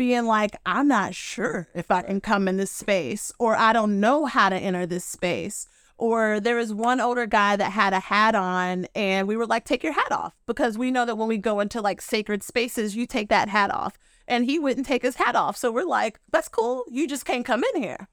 being 0.00 0.24
like, 0.24 0.56
I'm 0.64 0.88
not 0.88 1.14
sure 1.14 1.68
if 1.74 1.90
I 1.90 2.00
can 2.00 2.22
come 2.22 2.48
in 2.48 2.56
this 2.56 2.70
space, 2.70 3.32
or 3.38 3.54
I 3.54 3.74
don't 3.74 4.00
know 4.00 4.24
how 4.24 4.48
to 4.48 4.56
enter 4.56 4.86
this 4.86 5.04
space. 5.04 5.68
Or 5.98 6.40
there 6.40 6.56
was 6.56 6.72
one 6.72 7.02
older 7.02 7.26
guy 7.26 7.56
that 7.56 7.72
had 7.72 7.92
a 7.92 8.00
hat 8.00 8.34
on, 8.34 8.86
and 8.94 9.28
we 9.28 9.36
were 9.36 9.44
like, 9.44 9.66
take 9.66 9.84
your 9.84 9.92
hat 9.92 10.10
off 10.10 10.32
because 10.46 10.78
we 10.78 10.90
know 10.90 11.04
that 11.04 11.18
when 11.18 11.28
we 11.28 11.36
go 11.36 11.60
into 11.60 11.82
like 11.82 12.00
sacred 12.00 12.42
spaces, 12.42 12.96
you 12.96 13.04
take 13.04 13.28
that 13.28 13.50
hat 13.50 13.70
off. 13.70 13.98
And 14.30 14.44
he 14.46 14.58
wouldn't 14.58 14.86
take 14.86 15.02
his 15.02 15.16
hat 15.16 15.36
off. 15.36 15.56
So 15.56 15.70
we're 15.70 15.84
like, 15.84 16.20
that's 16.30 16.48
cool. 16.48 16.84
You 16.88 17.06
just 17.06 17.26
can't 17.26 17.44
come 17.44 17.64
in 17.74 17.82
here. 17.82 18.08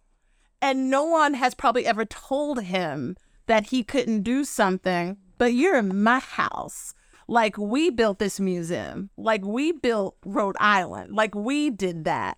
And 0.62 0.90
no 0.90 1.06
one 1.06 1.36
has 1.36 1.54
probably 1.54 1.86
ever 1.86 2.04
told 2.04 2.64
him 2.64 3.16
that 3.46 3.68
he 3.68 3.84
couldn't 3.84 4.24
do 4.24 4.44
something, 4.44 5.18
but 5.38 5.54
you're 5.54 5.78
in 5.78 6.02
my 6.02 6.20
house. 6.20 6.96
Like 7.28 7.58
we 7.58 7.92
built 7.92 8.20
this 8.20 8.40
museum. 8.40 9.12
Like 9.16 9.46
we 9.46 9.72
built 9.72 10.18
Rhode 10.26 10.58
Island. 10.60 11.14
Like 11.14 11.36
we 11.36 11.70
did 11.70 12.04
that. 12.06 12.38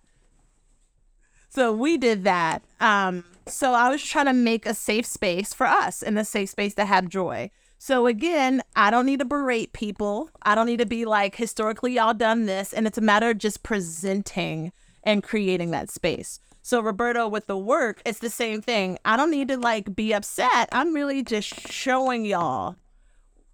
So 1.48 1.72
we 1.72 1.96
did 1.96 2.24
that. 2.24 2.62
Um, 2.80 3.24
so 3.46 3.72
I 3.72 3.88
was 3.88 4.02
trying 4.02 4.26
to 4.26 4.32
make 4.32 4.66
a 4.66 4.74
safe 4.74 5.06
space 5.06 5.52
for 5.52 5.66
us 5.66 6.02
and 6.02 6.18
a 6.18 6.24
safe 6.24 6.50
space 6.50 6.74
to 6.74 6.84
have 6.84 7.08
joy. 7.08 7.50
So 7.82 8.06
again, 8.06 8.62
I 8.76 8.90
don't 8.90 9.06
need 9.06 9.20
to 9.20 9.24
berate 9.24 9.72
people. 9.72 10.28
I 10.42 10.54
don't 10.54 10.66
need 10.66 10.80
to 10.80 10.86
be 10.86 11.06
like 11.06 11.34
historically 11.34 11.94
y'all 11.94 12.12
done 12.12 12.44
this. 12.44 12.74
And 12.74 12.86
it's 12.86 12.98
a 12.98 13.00
matter 13.00 13.30
of 13.30 13.38
just 13.38 13.62
presenting 13.62 14.70
and 15.02 15.22
creating 15.22 15.70
that 15.70 15.88
space. 15.88 16.40
So 16.60 16.82
Roberto 16.82 17.26
with 17.26 17.46
the 17.46 17.56
work, 17.56 18.02
it's 18.04 18.18
the 18.18 18.28
same 18.28 18.60
thing. 18.60 18.98
I 19.06 19.16
don't 19.16 19.30
need 19.30 19.48
to 19.48 19.56
like 19.56 19.96
be 19.96 20.12
upset. 20.12 20.68
I'm 20.72 20.92
really 20.92 21.22
just 21.22 21.72
showing 21.72 22.26
y'all 22.26 22.76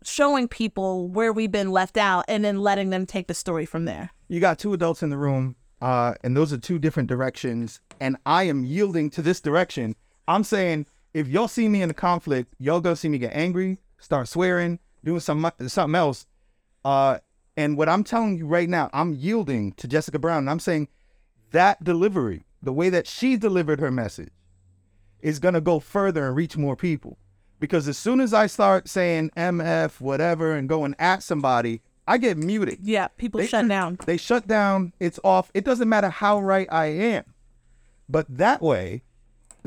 showing 0.05 0.49
people 0.49 1.07
where 1.09 1.33
we've 1.33 1.53
been 1.53 1.71
left 1.71 1.97
out 1.97 2.25
and 2.27 2.45
then 2.45 2.59
letting 2.59 2.91
them 2.91 3.07
take 3.07 3.29
the 3.29 3.35
story 3.35 3.65
from 3.65 3.85
there. 3.85 4.11
You 4.27 4.41
got 4.41 4.59
two 4.59 4.73
adults 4.73 5.05
in 5.05 5.11
the 5.11 5.19
room, 5.19 5.55
uh, 5.81 6.15
and 6.25 6.37
those 6.37 6.53
are 6.53 6.59
two 6.59 6.81
different 6.81 7.09
directions. 7.09 7.81
And 8.01 8.17
I 8.27 8.45
am 8.45 8.65
yielding 8.65 9.09
to 9.11 9.23
this 9.23 9.41
direction. 9.41 9.95
I'm 10.27 10.43
saying 10.43 10.87
if 11.15 11.29
y'all 11.29 11.49
see 11.49 11.69
me 11.69 11.81
in 11.81 11.91
a 11.91 11.95
conflict, 11.95 12.55
y'all 12.59 12.81
gonna 12.81 12.97
see 12.97 13.09
me 13.09 13.19
get 13.19 13.33
angry, 13.35 13.79
start 13.99 14.29
swearing, 14.29 14.79
doing 15.05 15.21
some 15.21 15.51
something 15.67 15.95
else. 15.95 16.27
Uh, 16.85 17.19
and 17.57 17.77
what 17.77 17.89
I'm 17.89 18.05
telling 18.05 18.37
you 18.37 18.47
right 18.47 18.69
now, 18.69 18.91
I'm 18.93 19.15
yielding 19.15 19.73
to 19.73 19.89
Jessica 19.89 20.19
Brown. 20.19 20.39
And 20.39 20.51
I'm 20.51 20.61
saying 20.61 20.89
that 21.53 21.83
delivery, 21.83 22.45
the 22.63 22.73
way 22.73 22.91
that 22.91 23.07
she 23.07 23.37
delivered 23.37 23.81
her 23.81 23.91
message, 23.91 24.31
is 25.21 25.39
gonna 25.39 25.61
go 25.61 25.81
further 25.81 26.27
and 26.27 26.37
reach 26.37 26.57
more 26.57 26.77
people. 26.77 27.19
Because 27.59 27.89
as 27.89 27.97
soon 27.97 28.21
as 28.21 28.35
I 28.35 28.47
start 28.47 28.89
saying 28.89 29.31
MF, 29.37 30.01
whatever, 30.01 30.53
and 30.55 30.69
going 30.69 30.95
at 30.99 31.23
somebody, 31.23 31.81
I 32.07 32.19
get 32.19 32.37
muted. 32.37 32.79
Yeah, 32.83 33.09
people 33.09 33.41
They- 33.41 33.47
shut 33.47 33.67
down. 33.67 33.99
They 34.05 34.17
shut 34.17 34.47
down. 34.47 34.93
It's 35.01 35.19
off. 35.25 35.51
It 35.55 35.65
doesn't 35.65 35.89
matter 35.89 36.11
how 36.11 36.41
right 36.41 36.69
I 36.71 36.87
am. 36.87 37.25
But 38.09 38.27
that 38.29 38.63
way, 38.63 39.03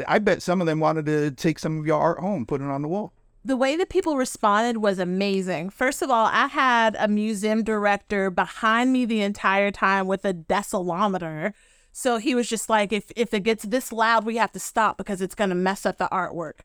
I 0.08 0.20
bet 0.20 0.42
some 0.42 0.62
of 0.62 0.68
them 0.68 0.80
wanted 0.80 1.06
to 1.08 1.32
take 1.32 1.60
some 1.60 1.80
of 1.80 1.86
your 1.86 2.00
art 2.00 2.20
home, 2.20 2.46
put 2.46 2.62
it 2.62 2.66
on 2.66 2.82
the 2.82 2.88
wall. 2.88 3.12
The 3.44 3.56
way 3.56 3.78
that 3.78 3.90
people 3.90 4.18
responded 4.18 4.78
was 4.78 5.00
amazing. 5.00 5.70
First 5.70 6.02
of 6.02 6.10
all, 6.10 6.26
I 6.26 6.48
had 6.48 6.98
a 7.00 7.08
museum 7.08 7.64
director 7.64 8.30
behind 8.30 8.92
me 8.92 9.06
the 9.06 9.22
entire 9.22 9.72
time 9.72 10.08
with 10.08 10.26
a 10.26 10.34
decibel 10.34 11.10
meter. 11.10 11.54
So 11.94 12.18
he 12.18 12.36
was 12.36 12.50
just 12.50 12.70
like, 12.70 12.92
if, 12.92 13.12
if 13.16 13.34
it 13.34 13.44
gets 13.44 13.64
this 13.64 13.92
loud, 13.92 14.26
we 14.26 14.38
have 14.38 14.52
to 14.52 14.60
stop 14.60 14.98
because 14.98 15.22
it's 15.22 15.36
going 15.36 15.50
to 15.50 15.56
mess 15.56 15.86
up 15.86 15.98
the 15.98 16.10
artwork. 16.12 16.60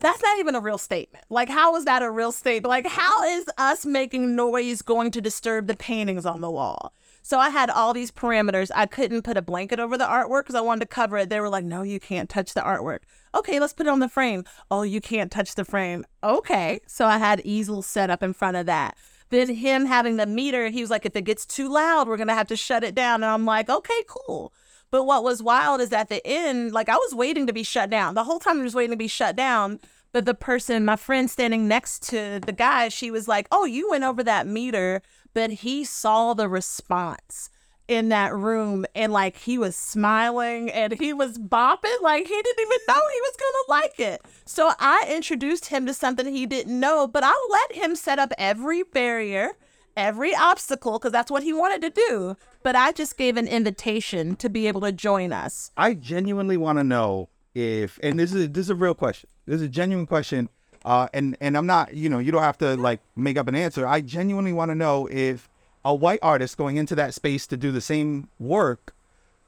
That's 0.00 0.22
not 0.22 0.38
even 0.38 0.54
a 0.54 0.60
real 0.60 0.78
statement. 0.78 1.26
Like, 1.28 1.50
how 1.50 1.76
is 1.76 1.84
that 1.84 2.02
a 2.02 2.10
real 2.10 2.32
statement? 2.32 2.70
Like, 2.70 2.86
how 2.86 3.22
is 3.22 3.44
us 3.58 3.84
making 3.84 4.34
noise 4.34 4.80
going 4.80 5.10
to 5.10 5.20
disturb 5.20 5.66
the 5.66 5.76
paintings 5.76 6.24
on 6.24 6.40
the 6.40 6.50
wall? 6.50 6.94
So 7.22 7.38
I 7.38 7.50
had 7.50 7.70
all 7.70 7.92
these 7.92 8.10
parameters. 8.10 8.70
I 8.74 8.86
couldn't 8.86 9.22
put 9.22 9.36
a 9.36 9.42
blanket 9.42 9.78
over 9.78 9.98
the 9.98 10.06
artwork 10.06 10.42
because 10.42 10.54
I 10.54 10.60
wanted 10.60 10.80
to 10.80 10.86
cover 10.86 11.18
it. 11.18 11.28
They 11.28 11.40
were 11.40 11.48
like, 11.48 11.64
no, 11.64 11.82
you 11.82 12.00
can't 12.00 12.28
touch 12.28 12.54
the 12.54 12.60
artwork. 12.60 13.00
Okay, 13.34 13.60
let's 13.60 13.72
put 13.72 13.86
it 13.86 13.90
on 13.90 14.00
the 14.00 14.08
frame. 14.08 14.44
Oh, 14.70 14.82
you 14.82 15.00
can't 15.00 15.30
touch 15.30 15.54
the 15.54 15.64
frame. 15.64 16.04
Okay. 16.24 16.80
So 16.86 17.06
I 17.06 17.18
had 17.18 17.40
easel 17.44 17.82
set 17.82 18.10
up 18.10 18.22
in 18.22 18.32
front 18.32 18.56
of 18.56 18.66
that. 18.66 18.96
Then 19.28 19.54
him 19.54 19.86
having 19.86 20.16
the 20.16 20.26
meter, 20.26 20.68
he 20.68 20.80
was 20.80 20.90
like, 20.90 21.06
if 21.06 21.14
it 21.14 21.22
gets 21.22 21.46
too 21.46 21.68
loud, 21.68 22.08
we're 22.08 22.16
going 22.16 22.28
to 22.28 22.34
have 22.34 22.48
to 22.48 22.56
shut 22.56 22.82
it 22.82 22.94
down. 22.94 23.22
And 23.22 23.30
I'm 23.30 23.44
like, 23.44 23.70
okay, 23.70 24.02
cool. 24.08 24.52
But 24.90 25.04
what 25.04 25.22
was 25.22 25.40
wild 25.40 25.80
is 25.80 25.92
at 25.92 26.08
the 26.08 26.26
end, 26.26 26.72
like 26.72 26.88
I 26.88 26.96
was 26.96 27.14
waiting 27.14 27.46
to 27.46 27.52
be 27.52 27.62
shut 27.62 27.90
down. 27.90 28.14
The 28.14 28.24
whole 28.24 28.40
time 28.40 28.58
I 28.58 28.64
was 28.64 28.74
waiting 28.74 28.90
to 28.90 28.96
be 28.96 29.06
shut 29.06 29.36
down. 29.36 29.78
But 30.12 30.24
the 30.24 30.34
person, 30.34 30.84
my 30.84 30.96
friend 30.96 31.30
standing 31.30 31.68
next 31.68 32.02
to 32.10 32.40
the 32.40 32.52
guy, 32.52 32.88
she 32.88 33.10
was 33.10 33.28
like, 33.28 33.46
Oh, 33.52 33.64
you 33.64 33.90
went 33.90 34.04
over 34.04 34.22
that 34.24 34.46
meter. 34.46 35.02
But 35.32 35.50
he 35.50 35.84
saw 35.84 36.34
the 36.34 36.48
response 36.48 37.50
in 37.86 38.08
that 38.08 38.34
room 38.34 38.86
and 38.94 39.12
like 39.12 39.36
he 39.36 39.58
was 39.58 39.74
smiling 39.74 40.70
and 40.70 40.92
he 40.98 41.12
was 41.12 41.38
bopping. 41.38 42.00
Like 42.02 42.26
he 42.26 42.42
didn't 42.42 42.60
even 42.60 42.78
know 42.88 42.94
he 42.94 43.20
was 43.20 43.36
to 43.36 43.64
like 43.68 44.00
it. 44.00 44.22
So 44.44 44.72
I 44.78 45.06
introduced 45.08 45.66
him 45.66 45.86
to 45.86 45.94
something 45.94 46.26
he 46.26 46.46
didn't 46.46 46.78
know, 46.78 47.06
but 47.06 47.24
I 47.24 47.34
let 47.50 47.72
him 47.72 47.96
set 47.96 48.18
up 48.18 48.32
every 48.38 48.82
barrier 48.82 49.52
every 49.96 50.34
obstacle 50.34 50.98
because 50.98 51.12
that's 51.12 51.30
what 51.30 51.42
he 51.42 51.52
wanted 51.52 51.82
to 51.82 51.90
do. 51.90 52.36
But 52.62 52.76
I 52.76 52.92
just 52.92 53.16
gave 53.16 53.36
an 53.36 53.46
invitation 53.46 54.36
to 54.36 54.48
be 54.48 54.66
able 54.66 54.80
to 54.82 54.92
join 54.92 55.32
us. 55.32 55.70
I 55.76 55.94
genuinely 55.94 56.56
want 56.56 56.78
to 56.78 56.84
know 56.84 57.28
if, 57.54 57.98
and 58.02 58.18
this 58.18 58.32
is 58.32 58.50
this 58.50 58.66
is 58.66 58.70
a 58.70 58.74
real 58.74 58.94
question. 58.94 59.28
This 59.46 59.56
is 59.56 59.62
a 59.62 59.68
genuine 59.68 60.06
question. 60.06 60.48
Uh, 60.84 61.08
and 61.12 61.36
and 61.40 61.56
I'm 61.56 61.66
not, 61.66 61.94
you 61.94 62.08
know, 62.08 62.18
you 62.18 62.32
don't 62.32 62.42
have 62.42 62.58
to 62.58 62.76
like 62.76 63.00
make 63.14 63.36
up 63.36 63.48
an 63.48 63.54
answer. 63.54 63.86
I 63.86 64.00
genuinely 64.00 64.52
want 64.52 64.70
to 64.70 64.74
know 64.74 65.06
if 65.10 65.48
a 65.84 65.94
white 65.94 66.20
artist 66.22 66.56
going 66.56 66.76
into 66.76 66.94
that 66.94 67.14
space 67.14 67.46
to 67.48 67.56
do 67.56 67.70
the 67.70 67.80
same 67.80 68.28
work 68.38 68.94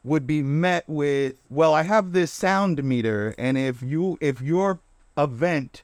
would 0.05 0.27
be 0.27 0.43
met 0.43 0.89
with, 0.89 1.35
well, 1.49 1.75
I 1.75 1.83
have 1.83 2.13
this 2.13 2.33
sound 2.33 2.83
meter, 2.83 3.35
and 3.39 3.57
if 3.57 3.83
you 3.83 4.19
if 4.21 4.41
your 4.41 4.81
event 5.17 5.83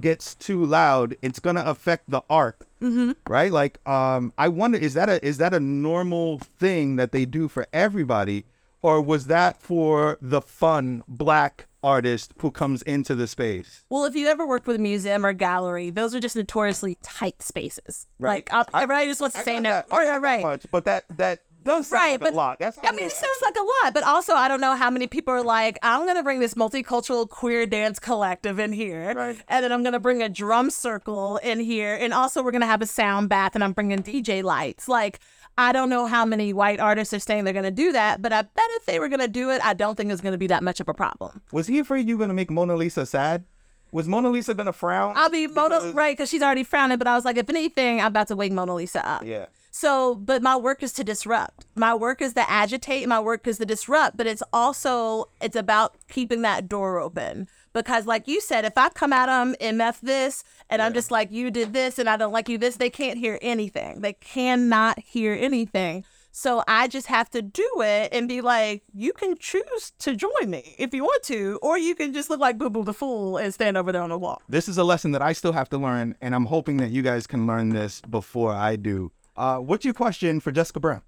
gets 0.00 0.34
too 0.34 0.64
loud, 0.64 1.16
it's 1.22 1.38
gonna 1.38 1.62
affect 1.64 2.10
the 2.10 2.22
art, 2.28 2.58
mm-hmm. 2.82 3.12
right? 3.28 3.52
Like, 3.52 3.86
um, 3.88 4.32
I 4.36 4.48
wonder, 4.48 4.78
is 4.78 4.94
that 4.94 5.08
a 5.08 5.24
is 5.24 5.38
that 5.38 5.54
a 5.54 5.60
normal 5.60 6.38
thing 6.38 6.96
that 6.96 7.12
they 7.12 7.24
do 7.24 7.48
for 7.48 7.66
everybody, 7.72 8.44
or 8.82 9.00
was 9.00 9.26
that 9.26 9.60
for 9.60 10.18
the 10.20 10.40
fun 10.40 11.02
black 11.08 11.66
artist 11.82 12.32
who 12.38 12.50
comes 12.50 12.82
into 12.82 13.14
the 13.14 13.26
space? 13.26 13.84
Well, 13.88 14.04
if 14.04 14.14
you 14.14 14.28
ever 14.28 14.46
worked 14.46 14.66
with 14.66 14.76
a 14.76 14.80
museum 14.80 15.24
or 15.24 15.32
gallery, 15.32 15.90
those 15.90 16.14
are 16.14 16.20
just 16.20 16.36
notoriously 16.36 16.96
tight 17.02 17.42
spaces. 17.42 18.06
Right. 18.18 18.48
Like, 18.52 18.74
i 18.74 18.82
everybody 18.82 19.06
just 19.06 19.20
wants 19.20 19.36
to 19.36 19.42
say 19.42 19.60
no. 19.60 19.82
Oh, 19.90 20.00
yeah, 20.00 20.16
right. 20.16 20.42
Much, 20.42 20.66
but 20.70 20.84
that 20.84 21.04
that 21.16 21.40
does 21.64 21.90
Right, 21.92 22.12
like 22.12 22.20
but 22.20 22.32
a 22.32 22.36
lot. 22.36 22.58
That's 22.58 22.78
I 22.82 22.90
mean, 22.92 23.04
it 23.06 23.12
sounds 23.12 23.38
like 23.42 23.54
a 23.56 23.84
lot, 23.84 23.94
but 23.94 24.02
also 24.02 24.34
I 24.34 24.48
don't 24.48 24.60
know 24.60 24.74
how 24.76 24.90
many 24.90 25.06
people 25.06 25.34
are 25.34 25.42
like, 25.42 25.78
I'm 25.82 26.06
gonna 26.06 26.22
bring 26.22 26.40
this 26.40 26.54
multicultural 26.54 27.28
queer 27.28 27.66
dance 27.66 27.98
collective 27.98 28.58
in 28.58 28.72
here, 28.72 29.12
Right. 29.14 29.36
and 29.48 29.64
then 29.64 29.72
I'm 29.72 29.82
gonna 29.82 30.00
bring 30.00 30.22
a 30.22 30.28
drum 30.28 30.70
circle 30.70 31.36
in 31.38 31.60
here, 31.60 31.94
and 31.94 32.12
also 32.14 32.42
we're 32.42 32.52
gonna 32.52 32.66
have 32.66 32.82
a 32.82 32.86
sound 32.86 33.28
bath, 33.28 33.54
and 33.54 33.62
I'm 33.62 33.72
bringing 33.72 34.02
DJ 34.02 34.42
lights. 34.42 34.88
Like, 34.88 35.20
I 35.58 35.72
don't 35.72 35.90
know 35.90 36.06
how 36.06 36.24
many 36.24 36.52
white 36.52 36.80
artists 36.80 37.12
are 37.12 37.18
saying 37.18 37.44
they're 37.44 37.52
gonna 37.52 37.70
do 37.70 37.92
that, 37.92 38.22
but 38.22 38.32
I 38.32 38.42
bet 38.42 38.64
if 38.76 38.86
they 38.86 38.98
were 38.98 39.08
gonna 39.08 39.28
do 39.28 39.50
it, 39.50 39.60
I 39.64 39.74
don't 39.74 39.96
think 39.96 40.10
it's 40.10 40.20
gonna 40.22 40.38
be 40.38 40.46
that 40.46 40.62
much 40.62 40.80
of 40.80 40.88
a 40.88 40.94
problem. 40.94 41.42
was 41.52 41.66
he 41.66 41.78
afraid 41.78 42.08
you 42.08 42.16
were 42.16 42.22
gonna 42.24 42.34
make 42.34 42.50
Mona 42.50 42.74
Lisa 42.76 43.04
sad? 43.04 43.44
Was 43.92 44.06
Mona 44.06 44.30
Lisa 44.30 44.54
gonna 44.54 44.72
frown? 44.72 45.14
I'll 45.16 45.28
be 45.28 45.46
Mona 45.48 45.92
right 45.92 46.16
because 46.16 46.30
she's 46.30 46.42
already 46.42 46.62
frowning, 46.64 46.96
but 46.96 47.06
I 47.08 47.14
was 47.16 47.24
like, 47.24 47.36
if 47.36 47.50
anything, 47.50 48.00
I'm 48.00 48.06
about 48.06 48.28
to 48.28 48.36
wake 48.36 48.52
Mona 48.52 48.74
Lisa 48.74 49.06
up. 49.06 49.24
yeah. 49.24 49.46
So, 49.70 50.14
but 50.16 50.42
my 50.42 50.56
work 50.56 50.82
is 50.82 50.92
to 50.94 51.04
disrupt. 51.04 51.66
My 51.74 51.94
work 51.94 52.20
is 52.20 52.34
to 52.34 52.50
agitate. 52.50 53.08
My 53.08 53.20
work 53.20 53.46
is 53.46 53.58
to 53.58 53.66
disrupt. 53.66 54.16
But 54.16 54.26
it's 54.26 54.42
also 54.52 55.26
it's 55.40 55.56
about 55.56 55.94
keeping 56.08 56.42
that 56.42 56.68
door 56.68 56.98
open 56.98 57.48
because, 57.72 58.06
like 58.06 58.26
you 58.26 58.40
said, 58.40 58.64
if 58.64 58.76
I 58.76 58.88
come 58.88 59.12
at 59.12 59.26
them 59.26 59.54
MF 59.60 60.00
this 60.00 60.42
and 60.68 60.82
I'm 60.82 60.92
just 60.92 61.10
like 61.10 61.30
you 61.30 61.50
did 61.50 61.72
this 61.72 61.98
and 61.98 62.08
I 62.08 62.16
don't 62.16 62.32
like 62.32 62.48
you 62.48 62.58
this, 62.58 62.76
they 62.76 62.90
can't 62.90 63.18
hear 63.18 63.38
anything. 63.42 64.00
They 64.00 64.14
cannot 64.14 64.98
hear 64.98 65.34
anything. 65.34 66.04
So 66.32 66.62
I 66.68 66.86
just 66.86 67.08
have 67.08 67.28
to 67.30 67.42
do 67.42 67.68
it 67.80 68.10
and 68.12 68.28
be 68.28 68.40
like, 68.40 68.84
you 68.94 69.12
can 69.12 69.36
choose 69.36 69.92
to 69.98 70.14
join 70.14 70.48
me 70.48 70.76
if 70.78 70.94
you 70.94 71.02
want 71.02 71.24
to, 71.24 71.58
or 71.60 71.76
you 71.76 71.94
can 71.94 72.12
just 72.12 72.30
look 72.30 72.38
like 72.38 72.56
Boo 72.56 72.70
Boo 72.70 72.84
the 72.84 72.94
Fool 72.94 73.36
and 73.36 73.52
stand 73.52 73.76
over 73.76 73.90
there 73.90 74.02
on 74.02 74.10
the 74.10 74.18
wall. 74.18 74.40
This 74.48 74.68
is 74.68 74.78
a 74.78 74.84
lesson 74.84 75.10
that 75.12 75.22
I 75.22 75.32
still 75.32 75.52
have 75.52 75.68
to 75.70 75.78
learn, 75.78 76.14
and 76.20 76.34
I'm 76.34 76.46
hoping 76.46 76.76
that 76.76 76.90
you 76.90 77.02
guys 77.02 77.26
can 77.26 77.46
learn 77.46 77.70
this 77.70 78.00
before 78.02 78.52
I 78.52 78.76
do. 78.76 79.10
Uh, 79.40 79.56
what's 79.56 79.86
your 79.86 79.94
question 79.94 80.38
for 80.38 80.52
Jessica 80.52 80.78
Brown? 80.78 81.00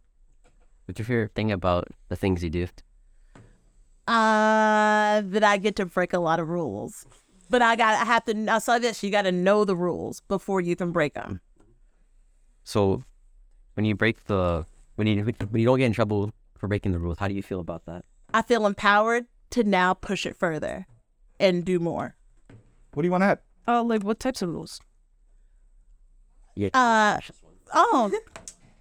What's 0.86 0.98
your 0.98 1.04
favorite 1.04 1.34
thing 1.34 1.52
about 1.52 1.88
the 2.08 2.16
things 2.16 2.42
you 2.42 2.48
do? 2.48 2.66
Uh, 4.08 5.20
that 5.22 5.44
I 5.44 5.58
get 5.58 5.76
to 5.76 5.84
break 5.84 6.14
a 6.14 6.18
lot 6.18 6.40
of 6.40 6.48
rules. 6.48 7.04
But 7.50 7.60
I 7.60 7.76
got, 7.76 7.92
I 8.00 8.06
have 8.06 8.24
to, 8.24 8.46
I 8.48 8.58
saw 8.58 8.78
this, 8.78 9.02
you 9.02 9.10
got 9.10 9.22
to 9.22 9.32
know 9.32 9.66
the 9.66 9.76
rules 9.76 10.20
before 10.28 10.62
you 10.62 10.74
can 10.76 10.92
break 10.92 11.12
them. 11.12 11.42
So, 12.64 13.04
when 13.74 13.84
you 13.84 13.94
break 13.94 14.24
the 14.24 14.64
when 14.94 15.06
you 15.06 15.24
when 15.24 15.60
you 15.60 15.66
don't 15.66 15.78
get 15.78 15.84
in 15.84 15.92
trouble 15.92 16.32
for 16.56 16.68
breaking 16.68 16.92
the 16.92 16.98
rules, 16.98 17.18
how 17.18 17.28
do 17.28 17.34
you 17.34 17.42
feel 17.42 17.60
about 17.60 17.84
that? 17.84 18.06
I 18.32 18.40
feel 18.40 18.64
empowered 18.64 19.26
to 19.50 19.62
now 19.62 19.92
push 19.92 20.24
it 20.24 20.38
further 20.38 20.86
and 21.38 21.66
do 21.66 21.78
more. 21.78 22.16
What 22.94 23.02
do 23.02 23.06
you 23.06 23.12
want 23.12 23.22
to 23.22 23.26
add? 23.26 23.40
Oh, 23.68 23.82
like 23.82 24.04
what 24.04 24.20
types 24.20 24.40
of 24.40 24.48
rules? 24.48 24.80
Yeah. 26.54 26.70
Uh, 26.72 27.18
oh, 27.72 28.12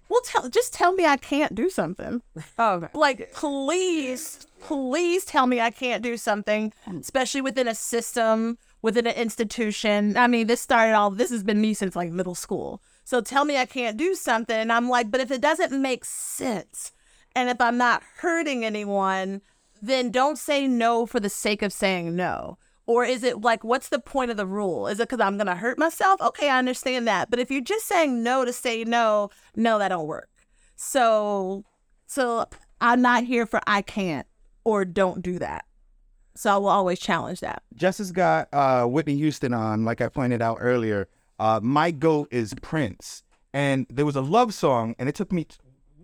well, 0.08 0.20
tell, 0.24 0.48
just 0.48 0.74
tell 0.74 0.92
me 0.92 1.06
I 1.06 1.16
can't 1.16 1.54
do 1.54 1.70
something. 1.70 2.22
Oh, 2.58 2.74
okay. 2.74 2.88
Like, 2.94 3.32
please, 3.32 4.46
please 4.60 5.24
tell 5.24 5.46
me 5.46 5.60
I 5.60 5.70
can't 5.70 6.02
do 6.02 6.16
something, 6.16 6.72
especially 7.00 7.40
within 7.40 7.66
a 7.66 7.74
system, 7.74 8.58
within 8.82 9.06
an 9.06 9.14
institution. 9.14 10.16
I 10.16 10.26
mean, 10.26 10.48
this 10.48 10.60
started 10.60 10.92
all, 10.92 11.10
this 11.10 11.30
has 11.30 11.42
been 11.42 11.60
me 11.60 11.72
since 11.72 11.96
like 11.96 12.12
middle 12.12 12.34
school. 12.34 12.82
So 13.04 13.20
tell 13.20 13.44
me 13.44 13.56
I 13.56 13.64
can't 13.66 13.96
do 13.96 14.14
something. 14.14 14.70
I'm 14.70 14.88
like, 14.88 15.10
but 15.10 15.20
if 15.20 15.30
it 15.30 15.40
doesn't 15.40 15.80
make 15.80 16.04
sense 16.04 16.92
and 17.34 17.48
if 17.48 17.60
I'm 17.60 17.78
not 17.78 18.02
hurting 18.18 18.64
anyone, 18.64 19.40
then 19.80 20.10
don't 20.10 20.38
say 20.38 20.68
no 20.68 21.06
for 21.06 21.20
the 21.20 21.30
sake 21.30 21.62
of 21.62 21.72
saying 21.72 22.14
no. 22.14 22.58
Or 22.92 23.06
is 23.06 23.22
it 23.22 23.40
like, 23.40 23.64
what's 23.64 23.88
the 23.88 23.98
point 23.98 24.30
of 24.30 24.36
the 24.36 24.44
rule? 24.44 24.86
Is 24.86 25.00
it 25.00 25.08
because 25.08 25.24
I'm 25.24 25.38
going 25.38 25.46
to 25.46 25.54
hurt 25.54 25.78
myself? 25.78 26.20
Okay, 26.20 26.50
I 26.50 26.58
understand 26.58 27.08
that. 27.08 27.30
But 27.30 27.38
if 27.38 27.50
you're 27.50 27.62
just 27.62 27.86
saying 27.86 28.22
no 28.22 28.44
to 28.44 28.52
say 28.52 28.84
no, 28.84 29.30
no, 29.56 29.78
that 29.78 29.88
don't 29.88 30.06
work. 30.06 30.28
So, 30.76 31.64
so 32.06 32.44
I'm 32.82 33.00
not 33.00 33.24
here 33.24 33.46
for 33.46 33.60
I 33.66 33.80
can't 33.80 34.26
or 34.62 34.84
don't 34.84 35.22
do 35.22 35.38
that. 35.38 35.64
So 36.34 36.52
I 36.52 36.58
will 36.58 36.68
always 36.68 37.00
challenge 37.00 37.40
that. 37.40 37.62
Has 37.80 38.12
got 38.12 38.48
uh, 38.52 38.84
Whitney 38.84 39.16
Houston 39.16 39.54
on, 39.54 39.86
like 39.86 40.02
I 40.02 40.08
pointed 40.08 40.42
out 40.42 40.58
earlier. 40.60 41.08
Uh, 41.38 41.60
my 41.62 41.92
goat 41.92 42.28
is 42.30 42.52
Prince, 42.60 43.22
and 43.54 43.86
there 43.88 44.04
was 44.04 44.16
a 44.16 44.20
love 44.20 44.52
song, 44.52 44.94
and 44.98 45.08
it 45.08 45.14
took 45.14 45.32
me, 45.32 45.46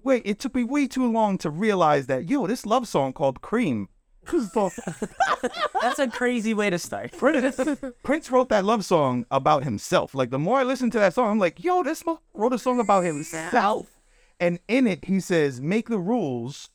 wait, 0.03 0.23
it 0.25 0.39
took 0.39 0.55
me 0.55 0.65
way 0.65 0.87
too 0.87 1.11
long 1.13 1.37
to 1.39 1.51
realize 1.51 2.07
that 2.07 2.31
yo, 2.31 2.47
this 2.47 2.65
love 2.65 2.89
song 2.89 3.13
called 3.13 3.43
Cream. 3.43 3.91
That's 5.83 5.99
a 5.99 6.09
crazy 6.09 6.55
way 6.55 6.71
to 6.71 6.79
start. 6.79 7.13
Prince, 7.17 7.61
Prince 8.03 8.31
wrote 8.31 8.49
that 8.51 8.65
love 8.65 8.85
song 8.85 9.27
about 9.31 9.65
himself. 9.65 10.15
Like 10.15 10.31
the 10.31 10.39
more 10.39 10.59
I 10.59 10.63
listen 10.63 10.91
to 10.91 10.99
that 10.99 11.15
song, 11.15 11.31
I'm 11.31 11.39
like, 11.39 11.63
yo, 11.63 11.83
this 11.83 12.05
mo- 12.05 12.21
wrote 12.35 12.53
a 12.53 12.59
song 12.59 12.81
about 12.81 13.05
himself, 13.05 13.87
and 14.41 14.59
in 14.69 14.87
it 14.87 15.07
he 15.07 15.21
says, 15.21 15.61
make 15.61 15.89
the 15.89 15.99
rules, 15.99 16.71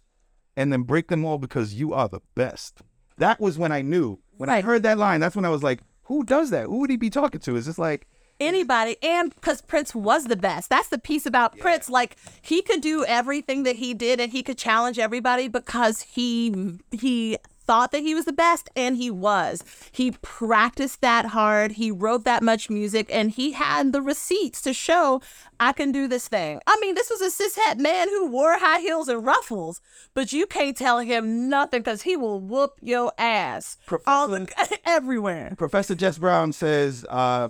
and 0.56 0.72
then 0.72 0.84
break 0.84 1.08
them 1.08 1.26
all 1.26 1.38
because 1.38 1.74
you 1.74 1.94
are 1.94 2.08
the 2.10 2.22
best. 2.36 2.82
That 3.18 3.40
was 3.40 3.58
when 3.58 3.72
I 3.72 3.82
knew 3.82 4.20
When 4.38 4.50
I 4.50 4.62
heard 4.62 4.84
that 4.84 4.98
line, 4.98 5.20
that's 5.20 5.36
when 5.36 5.46
I 5.46 5.50
was 5.50 5.64
like, 5.64 5.82
who 6.04 6.24
does 6.24 6.50
that? 6.50 6.66
Who 6.66 6.80
would 6.80 6.90
he 6.90 6.98
be 6.98 7.10
talking 7.10 7.40
to? 7.42 7.56
Is 7.56 7.66
this 7.66 7.78
like 7.78 8.08
anybody 8.40 8.98
and 9.02 9.34
because 9.34 9.62
prince 9.62 9.94
was 9.96 10.26
the 10.26 10.36
best. 10.36 10.70
That's 10.70 10.90
the 10.90 10.98
piece 10.98 11.26
about 11.26 11.58
prince 11.60 11.90
like 11.90 12.18
he 12.42 12.62
could 12.62 12.82
do 12.82 13.06
everything 13.06 13.64
that 13.64 13.78
he 13.78 13.94
did 13.94 14.20
and 14.20 14.32
he 14.32 14.44
could 14.44 14.58
challenge 14.58 15.00
everybody 15.00 15.48
because 15.48 16.02
he 16.02 16.80
he 16.92 17.38
thought 17.66 17.92
that 17.94 18.02
he 18.02 18.14
was 18.14 18.26
the 18.26 18.34
best 18.34 18.70
and 18.76 18.98
he 18.98 19.10
was. 19.10 19.64
He 19.92 20.12
practiced 20.22 21.02
that 21.02 21.28
hard 21.28 21.74
he 21.74 21.92
wrote 21.92 22.26
that 22.26 22.44
much 22.44 22.70
music 22.70 23.08
and 23.12 23.32
he 23.32 23.54
had 23.54 23.94
the 23.94 24.02
receipts 24.02 24.62
to 24.64 24.74
show 24.74 25.22
i 25.60 25.72
can 25.72 25.92
do 25.92 26.08
this 26.08 26.28
thing. 26.28 26.60
I 26.68 26.78
mean 26.82 26.96
this 26.96 27.10
was 27.10 27.22
a 27.22 27.30
cishet 27.30 27.78
man 27.78 28.10
who 28.10 28.28
wore 28.28 28.58
high 28.60 28.80
heels 28.80 29.08
and 29.08 29.26
ruffles 29.26 29.82
but 30.14 30.34
you 30.34 30.46
can't 30.46 30.76
tell 30.76 31.00
him 31.00 31.50
nothing 31.50 31.82
because 31.82 32.02
he 32.02 32.18
will 32.18 32.40
whoop 32.40 32.74
your 32.82 33.14
ass. 33.18 33.78
All 34.06 34.28
the, 34.28 34.80
everywhere. 34.86 35.54
Professor 35.58 35.96
Jess 35.96 36.18
Brown 36.18 36.54
says, 36.54 37.06
uh, 37.10 37.50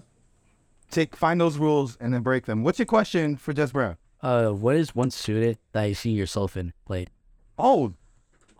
take 0.94 1.16
find 1.16 1.42
those 1.42 1.58
rules 1.58 1.98
and 2.00 2.14
then 2.14 2.22
break 2.22 2.46
them. 2.46 2.64
What's 2.64 2.80
your 2.80 2.86
question 2.86 3.36
for 3.36 3.54
Jess 3.54 3.72
Brown? 3.72 3.98
Uh, 4.22 4.50
what 4.52 4.76
is 4.76 4.96
one 4.96 5.12
student 5.12 5.58
that 5.74 5.84
you 5.84 5.94
see 5.96 6.12
yourself 6.12 6.56
in? 6.56 6.74
Like, 6.88 7.10
Oh, 7.58 7.94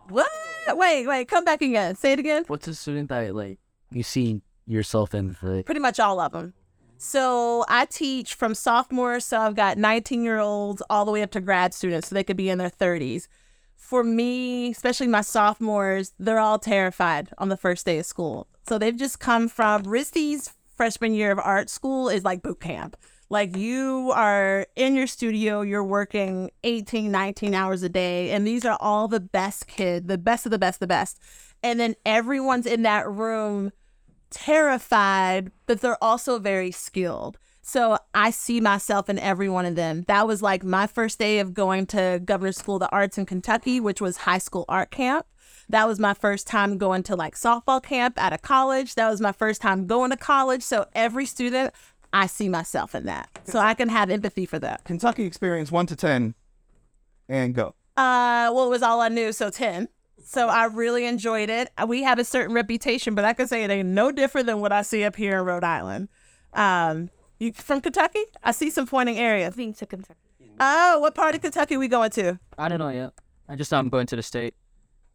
What? 0.08 0.30
Wait, 0.68 1.06
wait, 1.06 1.28
come 1.28 1.44
back 1.44 1.62
again. 1.62 1.94
Say 1.94 2.12
it 2.12 2.18
again. 2.18 2.44
what's 2.46 2.66
a 2.68 2.74
student 2.74 3.08
that 3.10 3.34
like 3.34 3.58
you 3.90 4.02
see 4.02 4.40
yourself 4.66 5.14
in? 5.14 5.36
Like, 5.42 5.66
Pretty 5.66 5.80
much 5.80 6.00
all 6.00 6.20
of 6.20 6.32
them. 6.32 6.54
So 6.96 7.64
I 7.68 7.84
teach 7.86 8.34
from 8.34 8.54
sophomores, 8.54 9.24
so 9.24 9.38
I've 9.40 9.56
got 9.56 9.76
19 9.78 10.22
year 10.22 10.38
olds 10.38 10.82
all 10.88 11.04
the 11.04 11.12
way 11.12 11.22
up 11.22 11.30
to 11.32 11.40
grad 11.40 11.74
students, 11.74 12.08
so 12.08 12.14
they 12.14 12.24
could 12.24 12.36
be 12.36 12.48
in 12.48 12.58
their 12.58 12.70
30s. 12.70 13.26
For 13.76 14.02
me, 14.02 14.70
especially 14.70 15.08
my 15.08 15.20
sophomores, 15.20 16.14
they're 16.18 16.38
all 16.38 16.58
terrified 16.58 17.28
on 17.36 17.48
the 17.50 17.56
first 17.56 17.84
day 17.84 17.98
of 17.98 18.06
school. 18.06 18.46
So 18.66 18.78
they've 18.78 18.96
just 18.96 19.18
come 19.20 19.48
from 19.48 19.82
RISD's 19.82 20.54
freshman 20.76 21.14
year 21.14 21.30
of 21.30 21.38
art 21.38 21.70
school 21.70 22.08
is 22.08 22.24
like 22.24 22.42
boot 22.42 22.60
camp. 22.60 22.96
Like 23.30 23.56
you 23.56 24.12
are 24.14 24.66
in 24.76 24.94
your 24.94 25.06
studio, 25.06 25.62
you're 25.62 25.84
working 25.84 26.50
18, 26.62 27.10
19 27.10 27.54
hours 27.54 27.82
a 27.82 27.88
day, 27.88 28.30
and 28.30 28.46
these 28.46 28.64
are 28.64 28.76
all 28.80 29.08
the 29.08 29.20
best 29.20 29.66
kids, 29.66 30.06
the 30.06 30.18
best 30.18 30.46
of 30.46 30.52
the 30.52 30.58
best, 30.58 30.80
the 30.80 30.86
best. 30.86 31.18
And 31.62 31.80
then 31.80 31.94
everyone's 32.04 32.66
in 32.66 32.82
that 32.82 33.08
room 33.08 33.72
terrified, 34.30 35.50
but 35.66 35.80
they're 35.80 36.02
also 36.02 36.38
very 36.38 36.70
skilled. 36.70 37.38
So 37.62 37.96
I 38.12 38.30
see 38.30 38.60
myself 38.60 39.08
in 39.08 39.18
every 39.18 39.48
one 39.48 39.64
of 39.64 39.74
them. 39.74 40.04
That 40.06 40.26
was 40.26 40.42
like 40.42 40.62
my 40.62 40.86
first 40.86 41.18
day 41.18 41.38
of 41.38 41.54
going 41.54 41.86
to 41.86 42.20
Governor's 42.22 42.58
School 42.58 42.76
of 42.76 42.80
the 42.80 42.90
Arts 42.90 43.16
in 43.16 43.24
Kentucky, 43.24 43.80
which 43.80 44.02
was 44.02 44.18
high 44.18 44.38
school 44.38 44.66
art 44.68 44.90
camp. 44.90 45.26
That 45.68 45.86
was 45.88 45.98
my 45.98 46.14
first 46.14 46.46
time 46.46 46.78
going 46.78 47.02
to 47.04 47.16
like 47.16 47.34
softball 47.34 47.82
camp 47.82 48.20
at 48.22 48.32
a 48.32 48.38
college. 48.38 48.94
That 48.94 49.08
was 49.10 49.20
my 49.20 49.32
first 49.32 49.60
time 49.60 49.86
going 49.86 50.10
to 50.10 50.16
college. 50.16 50.62
So 50.62 50.86
every 50.94 51.26
student, 51.26 51.72
I 52.12 52.26
see 52.26 52.48
myself 52.48 52.94
in 52.94 53.06
that. 53.06 53.28
So 53.44 53.58
I 53.58 53.74
can 53.74 53.88
have 53.88 54.10
empathy 54.10 54.46
for 54.46 54.58
that. 54.60 54.84
Kentucky 54.84 55.24
experience 55.24 55.72
one 55.72 55.86
to 55.86 55.96
ten, 55.96 56.34
and 57.28 57.54
go. 57.54 57.74
Uh, 57.96 58.50
well, 58.52 58.66
it 58.66 58.70
was 58.70 58.82
all 58.82 59.00
I 59.00 59.08
knew, 59.08 59.32
so 59.32 59.50
10. 59.50 59.88
So 60.24 60.48
I 60.48 60.64
really 60.64 61.06
enjoyed 61.06 61.48
it. 61.48 61.70
Uh, 61.78 61.86
We 61.86 62.02
have 62.02 62.18
a 62.18 62.24
certain 62.24 62.54
reputation, 62.54 63.14
but 63.14 63.24
I 63.24 63.34
can 63.34 63.46
say 63.46 63.62
it 63.62 63.70
ain't 63.70 63.88
no 63.90 64.10
different 64.10 64.46
than 64.46 64.60
what 64.60 64.72
I 64.72 64.82
see 64.82 65.04
up 65.04 65.14
here 65.16 65.38
in 65.38 65.44
Rhode 65.44 65.62
Island. 65.64 66.08
Um, 66.54 67.10
you 67.38 67.52
from 67.52 67.80
Kentucky? 67.80 68.22
I 68.42 68.50
see 68.52 68.70
some 68.70 68.86
pointing 68.86 69.18
areas. 69.18 69.54
Being 69.54 69.74
to 69.74 69.86
Kentucky. 69.86 70.18
Oh, 70.58 70.98
what 71.00 71.14
part 71.14 71.34
of 71.34 71.40
Kentucky 71.42 71.76
we 71.76 71.88
going 71.88 72.10
to? 72.12 72.38
I 72.58 72.68
don't 72.68 72.78
know 72.78 72.88
yet. 72.88 73.12
I 73.48 73.56
just 73.56 73.70
know 73.70 73.78
I'm 73.78 73.88
going 73.90 74.06
to 74.06 74.16
the 74.16 74.22
state. 74.22 74.54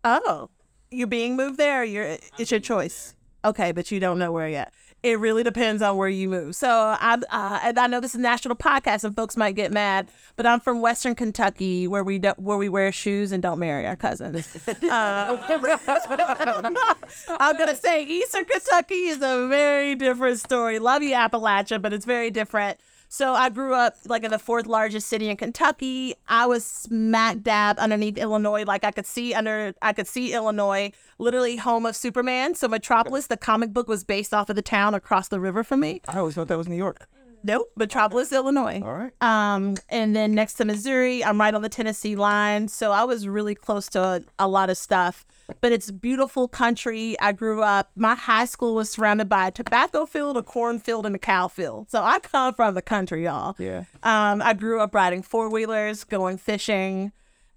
Oh, 0.03 0.49
you're 0.91 1.07
being 1.07 1.35
moved 1.35 1.57
there? 1.57 1.83
You're 1.83 2.17
it's 2.37 2.51
your 2.51 2.59
choice. 2.59 3.15
Okay, 3.45 3.71
but 3.71 3.89
you 3.91 3.99
don't 3.99 4.19
know 4.19 4.31
where 4.31 4.49
yet. 4.49 4.73
It 5.01 5.17
really 5.17 5.43
depends 5.43 5.81
on 5.81 5.95
where 5.95 6.09
you 6.09 6.27
move. 6.27 6.57
So 6.57 6.97
I'm, 6.99 7.23
uh, 7.29 7.59
and 7.63 7.79
I 7.79 7.87
know 7.87 8.01
this 8.01 8.11
is 8.11 8.19
a 8.19 8.21
national 8.21 8.57
podcast, 8.57 9.05
and 9.05 9.15
folks 9.15 9.37
might 9.37 9.55
get 9.55 9.71
mad, 9.71 10.09
but 10.35 10.45
I'm 10.45 10.59
from 10.59 10.81
Western 10.81 11.15
Kentucky, 11.15 11.87
where 11.87 12.03
we 12.03 12.19
do, 12.19 12.33
where 12.35 12.57
we 12.57 12.67
wear 12.67 12.91
shoes 12.91 13.31
and 13.31 13.41
don't 13.41 13.59
marry 13.59 13.87
our 13.87 13.95
cousins. 13.95 14.57
Uh, 14.89 15.37
I'm 17.29 17.57
gonna 17.57 17.75
say 17.75 18.03
Eastern 18.03 18.45
Kentucky 18.45 19.07
is 19.07 19.17
a 19.17 19.47
very 19.47 19.95
different 19.95 20.39
story. 20.39 20.79
Love 20.79 21.03
you, 21.03 21.11
Appalachia, 21.11 21.81
but 21.81 21.93
it's 21.93 22.05
very 22.05 22.31
different. 22.31 22.79
So 23.11 23.33
I 23.33 23.49
grew 23.49 23.73
up 23.73 23.95
like 24.05 24.23
in 24.23 24.29
the 24.29 24.37
fourth 24.37 24.67
largest 24.67 25.07
city 25.07 25.29
in 25.29 25.35
Kentucky. 25.35 26.13
I 26.27 26.45
was 26.45 26.63
smack 26.63 27.41
dab 27.41 27.79
underneath 27.79 28.19
Illinois. 28.19 28.63
Like 28.65 28.83
I 28.83 28.91
could 28.91 29.07
see 29.07 29.33
under, 29.33 29.73
I 29.81 29.93
could 29.93 30.07
see 30.07 30.31
Illinois, 30.31 30.91
literally 31.17 31.55
home 31.57 31.87
of 31.87 31.95
Superman. 31.95 32.53
So 32.53 32.67
Metropolis, 32.67 33.25
the 33.25 33.35
comic 33.35 33.73
book, 33.73 33.87
was 33.87 34.03
based 34.03 34.31
off 34.31 34.49
of 34.51 34.55
the 34.55 34.61
town 34.61 34.93
across 34.93 35.27
the 35.27 35.39
river 35.39 35.63
from 35.63 35.79
me. 35.79 36.01
I 36.07 36.19
always 36.19 36.35
thought 36.35 36.49
that 36.49 36.57
was 36.57 36.67
New 36.67 36.75
York. 36.77 37.07
Nope, 37.43 37.71
Metropolis, 37.75 38.31
Illinois. 38.31 38.81
All 38.83 38.93
right. 38.93 39.13
Um, 39.21 39.75
and 39.89 40.15
then 40.15 40.35
next 40.35 40.55
to 40.55 40.65
Missouri, 40.65 41.23
I'm 41.23 41.39
right 41.39 41.53
on 41.53 41.63
the 41.63 41.69
Tennessee 41.69 42.15
line. 42.15 42.67
So 42.67 42.91
I 42.91 43.05
was 43.05 43.27
really 43.27 43.55
close 43.55 43.87
to 43.89 44.01
a, 44.01 44.21
a 44.37 44.47
lot 44.47 44.69
of 44.69 44.77
stuff. 44.77 45.25
But 45.61 45.71
it's 45.71 45.91
beautiful 45.91 46.47
country. 46.47 47.19
I 47.19 47.31
grew 47.31 47.61
up, 47.61 47.91
my 47.95 48.15
high 48.15 48.45
school 48.45 48.75
was 48.75 48.89
surrounded 48.89 49.29
by 49.29 49.47
a 49.47 49.51
tobacco 49.51 50.05
field, 50.05 50.37
a 50.37 50.43
cornfield, 50.43 51.05
and 51.05 51.15
a 51.15 51.19
cow 51.19 51.47
field. 51.47 51.89
So 51.89 52.03
I 52.03 52.19
come 52.19 52.53
from 52.53 52.75
the 52.75 52.81
country, 52.81 53.25
y'all. 53.25 53.55
Yeah. 53.59 53.83
Um, 54.03 54.41
I 54.41 54.53
grew 54.53 54.79
up 54.79 54.93
riding 54.93 55.21
four 55.21 55.49
wheelers, 55.49 56.03
going 56.03 56.37
fishing. 56.37 57.11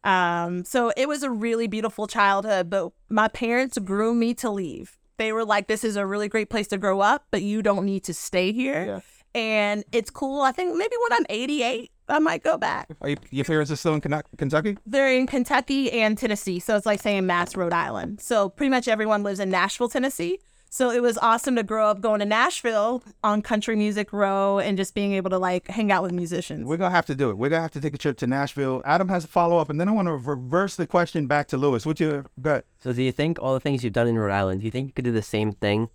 Um, 0.04 0.64
so 0.64 0.92
it 0.96 1.06
was 1.06 1.22
a 1.22 1.30
really 1.30 1.68
beautiful 1.68 2.06
childhood, 2.06 2.70
but 2.70 2.92
my 3.08 3.28
parents 3.28 3.78
grew 3.78 4.14
me 4.14 4.34
to 4.34 4.50
leave. 4.50 4.98
They 5.18 5.32
were 5.32 5.44
like, 5.44 5.68
this 5.68 5.84
is 5.84 5.94
a 5.94 6.04
really 6.04 6.28
great 6.28 6.50
place 6.50 6.66
to 6.68 6.78
grow 6.78 7.00
up, 7.00 7.26
but 7.30 7.42
you 7.42 7.62
don't 7.62 7.86
need 7.86 8.02
to 8.04 8.14
stay 8.14 8.52
here. 8.52 8.84
Yeah. 8.84 9.00
And 9.34 9.84
it's 9.92 10.10
cool. 10.10 10.42
I 10.42 10.50
think 10.50 10.76
maybe 10.76 10.96
when 11.08 11.20
I'm 11.20 11.26
88, 11.28 11.91
I 12.08 12.18
might 12.18 12.42
go 12.42 12.58
back. 12.58 12.88
Are 13.00 13.10
you, 13.10 13.16
your 13.30 13.44
parents 13.44 13.70
are 13.70 13.76
still 13.76 13.94
in 13.94 14.00
Kentucky? 14.00 14.76
They're 14.84 15.14
in 15.14 15.26
Kentucky 15.26 15.92
and 15.92 16.18
Tennessee. 16.18 16.58
So 16.58 16.76
it's 16.76 16.86
like 16.86 17.00
saying 17.00 17.26
Mass, 17.26 17.56
Rhode 17.56 17.72
Island. 17.72 18.20
So 18.20 18.48
pretty 18.48 18.70
much 18.70 18.88
everyone 18.88 19.22
lives 19.22 19.40
in 19.40 19.50
Nashville, 19.50 19.88
Tennessee. 19.88 20.38
So 20.68 20.90
it 20.90 21.02
was 21.02 21.18
awesome 21.18 21.54
to 21.56 21.62
grow 21.62 21.88
up 21.88 22.00
going 22.00 22.20
to 22.20 22.24
Nashville 22.24 23.04
on 23.22 23.42
Country 23.42 23.76
Music 23.76 24.10
Row 24.10 24.58
and 24.58 24.78
just 24.78 24.94
being 24.94 25.12
able 25.12 25.28
to 25.28 25.38
like 25.38 25.68
hang 25.68 25.92
out 25.92 26.02
with 26.02 26.12
musicians. 26.12 26.66
We're 26.66 26.78
gonna 26.78 26.94
have 26.94 27.04
to 27.06 27.14
do 27.14 27.28
it. 27.28 27.36
We're 27.36 27.50
gonna 27.50 27.60
have 27.60 27.72
to 27.72 27.80
take 27.80 27.94
a 27.94 27.98
trip 27.98 28.16
to 28.18 28.26
Nashville. 28.26 28.80
Adam 28.86 29.08
has 29.08 29.24
a 29.24 29.28
follow 29.28 29.58
up, 29.58 29.68
and 29.68 29.78
then 29.78 29.86
I 29.86 29.92
want 29.92 30.08
to 30.08 30.16
reverse 30.16 30.76
the 30.76 30.86
question 30.86 31.26
back 31.26 31.48
to 31.48 31.58
Lewis. 31.58 31.84
What's 31.84 32.00
your 32.00 32.24
gut? 32.40 32.64
So 32.78 32.94
do 32.94 33.02
you 33.02 33.12
think 33.12 33.38
all 33.38 33.52
the 33.52 33.60
things 33.60 33.84
you've 33.84 33.92
done 33.92 34.08
in 34.08 34.18
Rhode 34.18 34.32
Island, 34.32 34.60
do 34.60 34.64
you 34.64 34.70
think 34.70 34.86
you 34.86 34.92
could 34.94 35.04
do 35.04 35.12
the 35.12 35.20
same 35.20 35.52
thing, 35.52 35.90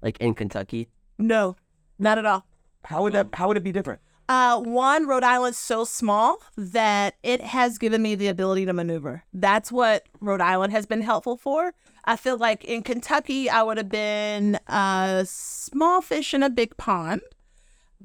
like 0.00 0.16
in 0.20 0.32
Kentucky? 0.32 0.88
No, 1.18 1.56
not 1.98 2.16
at 2.16 2.24
all. 2.24 2.46
How 2.84 3.02
would 3.02 3.12
that? 3.12 3.28
How 3.34 3.46
would 3.48 3.58
it 3.58 3.62
be 3.62 3.72
different? 3.72 4.00
Uh, 4.28 4.58
one, 4.58 5.06
Rhode 5.06 5.22
Island's 5.22 5.58
so 5.58 5.84
small 5.84 6.38
that 6.56 7.14
it 7.22 7.42
has 7.42 7.76
given 7.76 8.00
me 8.00 8.14
the 8.14 8.28
ability 8.28 8.64
to 8.64 8.72
maneuver. 8.72 9.24
That's 9.34 9.70
what 9.70 10.06
Rhode 10.20 10.40
Island 10.40 10.72
has 10.72 10.86
been 10.86 11.02
helpful 11.02 11.36
for. 11.36 11.74
I 12.04 12.16
feel 12.16 12.38
like 12.38 12.64
in 12.64 12.82
Kentucky, 12.82 13.50
I 13.50 13.62
would 13.62 13.76
have 13.76 13.90
been 13.90 14.58
a 14.66 15.24
small 15.28 16.00
fish 16.00 16.32
in 16.32 16.42
a 16.42 16.50
big 16.50 16.76
pond, 16.76 17.20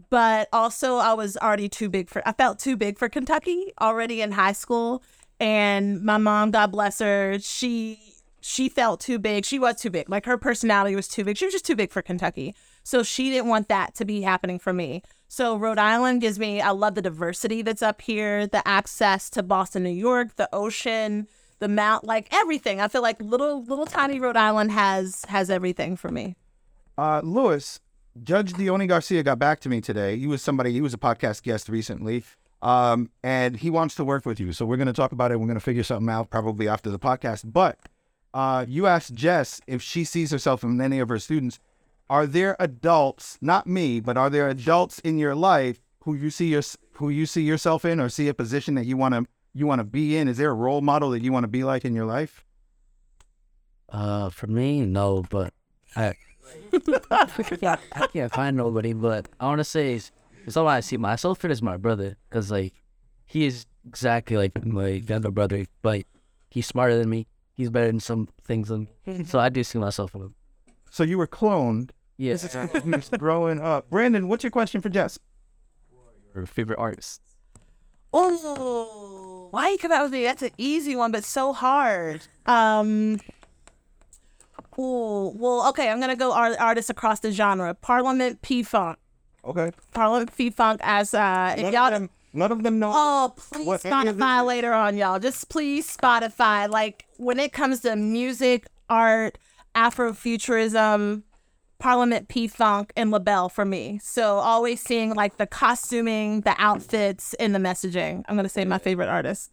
but 0.10 0.50
also 0.52 0.98
I 0.98 1.14
was 1.14 1.38
already 1.38 1.70
too 1.70 1.90
big 1.90 2.10
for, 2.10 2.22
I 2.28 2.34
felt 2.34 2.60
too 2.60 2.76
big 2.76 2.98
for 2.98 3.08
Kentucky 3.08 3.72
already 3.80 4.22
in 4.22 4.34
high 4.34 4.54
school. 4.54 5.04
And 5.40 6.04
my 6.04 6.18
mom, 6.18 6.52
God 6.52 6.72
bless 6.72 7.00
her, 7.00 7.40
she 7.40 8.00
she 8.42 8.70
felt 8.70 9.02
too 9.02 9.20
big. 9.20 9.46
She 9.46 9.60
was 9.60 9.80
too 9.82 9.90
big. 9.90 10.10
Like 10.10 10.26
her 10.26 10.38
personality 10.38 10.96
was 10.96 11.08
too 11.08 11.24
big. 11.24 11.38
She 11.38 11.46
was 11.46 11.54
just 11.54 11.66
too 11.66 11.76
big 11.76 11.92
for 11.92 12.02
Kentucky. 12.02 12.56
So 12.84 13.04
she 13.04 13.30
didn't 13.30 13.50
want 13.50 13.68
that 13.68 13.96
to 13.96 14.06
be 14.06 14.22
happening 14.22 14.60
for 14.60 14.74
me. 14.74 15.04
So 15.28 15.56
Rhode 15.56 15.78
Island 15.78 16.22
gives 16.22 16.40
me 16.40 16.60
I 16.60 16.72
love 16.72 16.96
the 16.96 17.02
diversity 17.02 17.62
that's 17.62 17.82
up 17.82 18.02
here, 18.02 18.48
the 18.48 18.68
access 18.68 19.30
to 19.32 19.44
Boston, 19.44 19.84
New 19.84 19.90
York, 19.90 20.36
the 20.38 20.50
ocean, 20.52 21.28
the 21.60 21.68
mount, 21.68 22.04
like 22.04 22.28
everything. 22.32 22.82
I 22.82 22.88
feel 22.88 23.02
like 23.02 23.22
little 23.22 23.64
little 23.64 23.86
tiny 23.86 24.20
Rhode 24.20 24.38
Island 24.38 24.72
has 24.72 25.26
has 25.26 25.50
everything 25.50 25.96
for 25.96 26.10
me. 26.10 26.36
Uh, 26.98 27.22
Lewis, 27.24 27.80
Judge 28.24 28.54
Dione 28.54 28.88
Garcia 28.88 29.24
got 29.24 29.40
back 29.40 29.60
to 29.62 29.70
me 29.70 29.82
today. 29.82 30.18
He 30.18 30.28
was 30.28 30.42
somebody. 30.42 30.72
He 30.72 30.82
was 30.82 30.94
a 30.94 30.98
podcast 30.98 31.44
guest 31.44 31.70
recently, 31.70 32.24
um, 32.62 33.10
and 33.24 33.56
he 33.58 33.70
wants 33.70 33.96
to 33.96 34.04
work 34.04 34.26
with 34.26 34.40
you. 34.40 34.52
So 34.52 34.66
we're 34.66 34.78
going 34.78 34.88
to 34.88 34.94
talk 34.94 35.12
about 35.12 35.32
it. 35.32 35.40
We're 35.40 35.48
going 35.48 35.60
to 35.60 35.64
figure 35.64 35.84
something 35.84 36.10
out 36.10 36.30
probably 36.30 36.68
after 36.68 36.90
the 36.90 37.00
podcast. 37.00 37.52
But 37.54 37.78
uh, 38.34 38.66
you 38.68 38.88
asked 38.88 39.14
Jess 39.14 39.62
if 39.68 39.82
she 39.82 40.04
sees 40.04 40.32
herself 40.32 40.64
in 40.64 40.82
any 40.82 41.00
of 41.00 41.10
her 41.10 41.20
students. 41.20 41.60
Are 42.10 42.26
there 42.26 42.56
adults, 42.60 43.38
not 43.42 43.68
me, 43.68 44.00
but 44.00 44.18
are 44.18 44.30
there 44.30 44.50
adults 44.50 45.00
in 45.00 45.18
your 45.20 45.36
life 45.36 45.82
who 46.04 46.14
you 46.16 46.30
see 46.30 46.48
your 46.48 46.64
who 46.94 47.10
you 47.10 47.26
see 47.26 47.44
yourself 47.44 47.86
in, 47.86 48.00
or 48.00 48.10
see 48.10 48.28
a 48.28 48.34
position 48.34 48.76
that 48.76 48.86
you 48.86 48.98
want 48.98 49.14
to 49.14 49.26
you 49.54 49.68
want 49.68 49.80
to 49.80 49.84
be 49.84 50.18
in? 50.18 50.28
Is 50.28 50.38
there 50.38 50.50
a 50.50 50.56
role 50.56 50.82
model 50.82 51.12
that 51.12 51.22
you 51.22 51.32
want 51.32 51.44
to 51.44 51.48
be 51.50 51.64
like 51.64 51.86
in 51.86 51.94
your 51.94 52.06
life? 52.06 52.46
Uh, 53.90 54.30
for 54.30 54.48
me, 54.48 54.82
no, 54.82 55.24
but 55.30 55.54
I, 55.96 56.14
I 57.12 58.08
can't 58.14 58.32
find 58.32 58.58
nobody. 58.58 58.94
But 58.94 59.28
I 59.40 59.46
want 59.46 59.60
to 59.60 59.64
say 59.64 59.94
is, 59.94 60.12
it's 60.46 60.58
all 60.58 60.68
I 60.68 60.80
see 60.80 60.98
myself 60.98 61.44
in 61.46 61.52
is 61.52 61.62
my 61.62 61.78
brother, 61.78 62.18
cause 62.30 62.52
like 62.52 62.74
he 63.26 63.46
is 63.46 63.66
exactly 63.88 64.38
like 64.38 64.66
my 64.66 64.88
younger 64.88 65.32
brother, 65.32 65.66
but 65.82 66.04
he's 66.50 66.68
smarter 66.68 66.98
than 66.98 67.10
me. 67.10 67.28
He's 67.54 67.70
better 67.70 67.88
in 67.88 68.00
some 68.00 68.30
things 68.44 68.70
than 68.70 68.88
me. 69.06 69.24
So 69.26 69.40
I 69.40 69.50
do 69.50 69.64
see 69.64 69.80
myself 69.80 70.16
in 70.16 70.22
him. 70.22 70.36
So 70.90 71.04
you 71.04 71.18
were 71.18 71.28
cloned. 71.28 71.92
Yes. 72.20 72.54
He's 72.84 73.10
growing 73.10 73.62
up. 73.62 73.90
Brandon, 73.90 74.28
what's 74.28 74.44
your 74.44 74.52
question 74.52 74.82
for 74.82 74.90
Jess? 74.90 75.18
Your 76.36 76.46
favorite 76.46 76.78
artist? 76.78 77.22
Oh, 78.14 79.48
why 79.52 79.70
you 79.70 79.78
come 79.78 79.92
out 79.92 80.04
with 80.04 80.12
me? 80.12 80.24
That's 80.24 80.42
an 80.42 80.52
easy 80.58 80.96
one, 80.96 81.12
but 81.12 81.24
so 81.24 81.54
hard. 81.54 82.22
Um. 82.46 83.20
Oh, 84.78 85.34
well, 85.38 85.70
okay. 85.70 85.90
I'm 85.90 86.00
gonna 86.00 86.16
go 86.16 86.34
art- 86.34 86.60
artists 86.60 86.90
across 86.90 87.22
the 87.22 87.32
genre. 87.32 87.74
Parliament 87.74 88.42
P 88.42 88.64
Funk. 88.64 88.98
Okay. 89.46 89.72
Parliament 89.94 90.36
P 90.36 90.50
Funk 90.50 90.82
as 90.84 91.14
uh. 91.14 91.56
If 91.58 91.64
None 91.64 91.74
y'all 91.74 91.86
of 91.86 91.94
them, 91.94 92.10
none 92.34 92.52
of 92.52 92.64
them 92.64 92.80
know. 92.80 92.92
Oh, 92.94 93.34
please 93.38 93.66
What 93.66 93.86
any 93.86 94.10
of 94.10 94.18
this 94.18 94.26
Spotify 94.26 94.46
later 94.46 94.74
on, 94.74 94.98
y'all. 94.98 95.20
Just 95.20 95.48
please 95.50 95.96
Spotify. 95.96 96.70
Like 96.70 97.06
when 97.18 97.40
it 97.40 97.54
comes 97.54 97.80
to 97.82 97.96
music, 97.96 98.68
art, 98.90 99.38
Afrofuturism, 99.76 101.24
Parliament 101.80 102.28
P 102.28 102.48
Funk, 102.48 102.92
and 102.96 103.10
LaBelle 103.10 103.50
for 103.50 103.66
me. 103.66 104.00
So 104.04 104.38
always 104.38 104.82
seeing 104.82 105.14
like 105.16 105.38
the 105.38 105.48
costuming, 105.48 106.42
the 106.42 106.56
outfits, 106.58 107.34
and 107.36 107.56
the 107.56 107.60
messaging. 107.60 108.24
I'm 108.28 108.36
gonna 108.36 108.50
say 108.50 108.66
my 108.66 108.78
favorite 108.78 109.08
artist. 109.08 109.50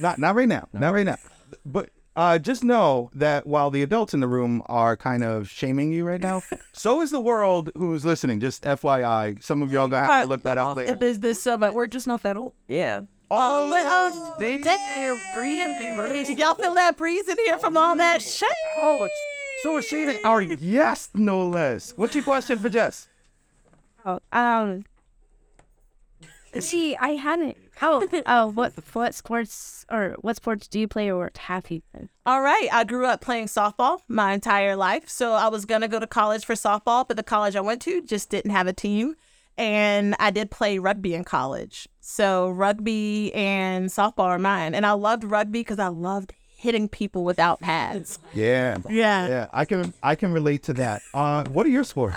Not 0.00 0.18
not 0.18 0.34
right 0.34 0.48
now. 0.48 0.68
Not 0.72 0.94
right 0.94 1.06
now. 1.06 1.16
But 1.66 1.90
uh, 2.16 2.38
just 2.38 2.64
know 2.64 3.10
that 3.14 3.46
while 3.46 3.70
the 3.70 3.82
adults 3.82 4.14
in 4.14 4.20
the 4.20 4.28
room 4.28 4.62
are 4.66 4.96
kind 4.96 5.24
of 5.24 5.48
shaming 5.48 5.92
you 5.92 6.04
right 6.04 6.20
now, 6.20 6.42
so 6.72 7.00
is 7.00 7.10
the 7.10 7.20
world 7.20 7.70
who's 7.76 8.04
listening. 8.04 8.40
Just 8.40 8.62
FYI, 8.64 9.42
some 9.42 9.62
of 9.62 9.72
y'all 9.72 9.88
gonna 9.88 10.06
have 10.06 10.24
to 10.24 10.28
look 10.28 10.42
that 10.42 10.58
up 10.58 10.76
later. 10.76 10.96
Is 11.04 11.20
this 11.20 11.42
so? 11.42 11.56
But 11.56 11.74
we're 11.74 11.86
just 11.86 12.06
not 12.06 12.22
that 12.22 12.36
old. 12.36 12.52
Yeah. 12.68 13.02
Oh, 13.32 13.70
but, 13.70 13.82
oh 13.86 14.36
damn, 14.40 15.16
breeze. 15.34 16.30
Y'all 16.30 16.54
feel 16.54 16.74
that 16.74 16.96
breeze 16.96 17.28
in 17.28 17.36
here 17.38 17.58
from 17.58 17.76
all 17.76 17.94
that 17.94 18.22
shit? 18.22 18.48
Oh, 18.76 19.06
so 19.06 19.29
is 19.64 19.84
she 19.86 20.22
our 20.22 20.40
yes, 20.40 21.08
no 21.14 21.46
less. 21.46 21.92
What's 21.96 22.14
your 22.14 22.24
question 22.24 22.58
for 22.58 22.68
Jess? 22.68 23.08
Oh, 24.04 24.20
um. 24.32 24.84
See, 26.58 26.96
I 26.96 27.10
hadn't. 27.10 27.56
Oh, 27.82 28.06
oh, 28.26 28.46
what 28.48 28.72
what 28.92 29.14
sports 29.14 29.86
or 29.90 30.16
what 30.20 30.36
sports 30.36 30.66
do 30.68 30.80
you 30.80 30.88
play 30.88 31.10
or 31.10 31.30
have 31.38 31.70
you 31.70 31.82
played? 31.92 32.08
All 32.26 32.42
right. 32.42 32.68
I 32.72 32.84
grew 32.84 33.06
up 33.06 33.20
playing 33.20 33.46
softball 33.46 34.00
my 34.08 34.32
entire 34.32 34.76
life. 34.76 35.08
So 35.08 35.32
I 35.32 35.48
was 35.48 35.64
going 35.64 35.80
to 35.80 35.88
go 35.88 35.98
to 35.98 36.06
college 36.06 36.44
for 36.44 36.54
softball, 36.54 37.06
but 37.06 37.16
the 37.16 37.22
college 37.22 37.56
I 37.56 37.60
went 37.60 37.80
to 37.82 38.02
just 38.02 38.28
didn't 38.28 38.50
have 38.50 38.66
a 38.66 38.72
team. 38.72 39.14
And 39.56 40.14
I 40.18 40.30
did 40.30 40.50
play 40.50 40.78
rugby 40.78 41.14
in 41.14 41.24
college. 41.24 41.88
So 42.00 42.50
rugby 42.50 43.32
and 43.34 43.88
softball 43.88 44.24
are 44.24 44.38
mine. 44.38 44.74
And 44.74 44.84
I 44.84 44.92
loved 44.92 45.24
rugby 45.24 45.60
because 45.60 45.78
I 45.78 45.88
loved 45.88 46.32
hitting 46.60 46.88
people 46.88 47.24
without 47.24 47.58
pads. 47.60 48.18
Yeah, 48.34 48.76
Yeah. 48.88 49.26
yeah, 49.28 49.46
I 49.52 49.64
can 49.64 49.94
I 50.02 50.14
can 50.14 50.32
relate 50.32 50.62
to 50.64 50.74
that. 50.74 51.00
Uh, 51.14 51.44
what 51.48 51.64
are 51.66 51.70
your 51.70 51.84
scores? 51.84 52.14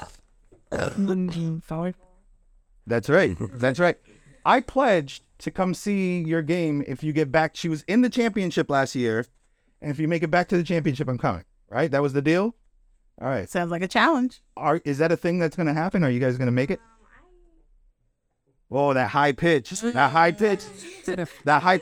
That's 2.85 3.07
right. 3.09 3.37
That's 3.53 3.79
right. 3.79 3.97
I 4.45 4.59
pledged 4.59 5.23
to 5.39 5.51
come 5.51 5.73
see 5.73 6.21
your 6.21 6.41
game 6.41 6.83
if 6.87 7.03
you 7.03 7.13
get 7.13 7.31
back. 7.31 7.55
She 7.55 7.69
was 7.69 7.83
in 7.87 8.01
the 8.01 8.09
championship 8.09 8.69
last 8.69 8.93
year, 8.95 9.25
and 9.81 9.89
if 9.91 9.99
you 9.99 10.07
make 10.07 10.23
it 10.23 10.31
back 10.31 10.49
to 10.49 10.57
the 10.57 10.63
championship, 10.63 11.07
I'm 11.07 11.17
coming. 11.17 11.45
Right? 11.69 11.89
That 11.89 12.01
was 12.01 12.13
the 12.13 12.21
deal. 12.21 12.55
All 13.21 13.27
right. 13.29 13.49
Sounds 13.49 13.71
like 13.71 13.81
a 13.81 13.87
challenge. 13.87 14.41
Are 14.57 14.81
is 14.83 14.97
that 14.97 15.11
a 15.11 15.17
thing 15.17 15.39
that's 15.39 15.55
gonna 15.55 15.73
happen? 15.73 16.03
Are 16.03 16.09
you 16.09 16.19
guys 16.19 16.37
gonna 16.37 16.51
make 16.51 16.69
it? 16.71 16.79
Whoa, 18.67 18.93
that 18.93 19.09
high 19.09 19.31
pitch, 19.33 19.69
that 19.81 20.11
high 20.11 20.31
pitch, 20.31 20.63
that 21.45 21.61
high. 21.61 21.79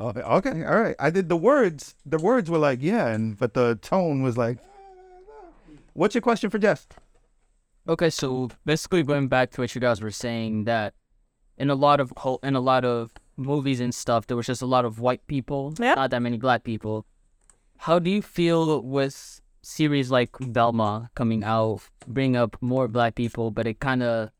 Oh, 0.00 0.08
okay, 0.08 0.64
all 0.64 0.80
right. 0.80 0.96
I 0.98 1.10
did 1.10 1.28
the 1.28 1.36
words. 1.36 1.94
The 2.04 2.18
words 2.18 2.50
were 2.50 2.58
like 2.58 2.80
yeah, 2.82 3.08
and 3.08 3.38
but 3.38 3.54
the 3.54 3.76
tone 3.76 4.22
was 4.22 4.36
like. 4.36 4.58
What's 5.92 6.14
your 6.14 6.22
question 6.22 6.50
for 6.50 6.58
Jess? 6.58 6.88
Okay, 7.88 8.10
so 8.10 8.50
basically 8.64 9.04
going 9.04 9.28
back 9.28 9.52
to 9.52 9.60
what 9.60 9.74
you 9.74 9.80
guys 9.80 10.00
were 10.00 10.10
saying 10.10 10.64
that 10.64 10.94
in 11.56 11.70
a 11.70 11.76
lot 11.76 12.00
of 12.00 12.12
cult, 12.16 12.42
in 12.42 12.56
a 12.56 12.60
lot 12.60 12.84
of 12.84 13.12
movies 13.36 13.78
and 13.78 13.94
stuff, 13.94 14.26
there 14.26 14.36
was 14.36 14.46
just 14.46 14.60
a 14.62 14.66
lot 14.66 14.84
of 14.84 14.98
white 14.98 15.24
people, 15.28 15.72
Yep. 15.78 15.96
not 15.96 16.10
that 16.10 16.20
many 16.20 16.36
black 16.38 16.64
people. 16.64 17.06
How 17.78 18.00
do 18.00 18.10
you 18.10 18.22
feel 18.22 18.82
with 18.82 19.40
series 19.62 20.10
like 20.10 20.36
Velma 20.40 21.10
coming 21.14 21.44
out, 21.44 21.82
bring 22.08 22.34
up 22.34 22.56
more 22.60 22.88
black 22.88 23.14
people, 23.14 23.52
but 23.52 23.66
it 23.66 23.78
kind 23.78 24.02
of 24.02 24.30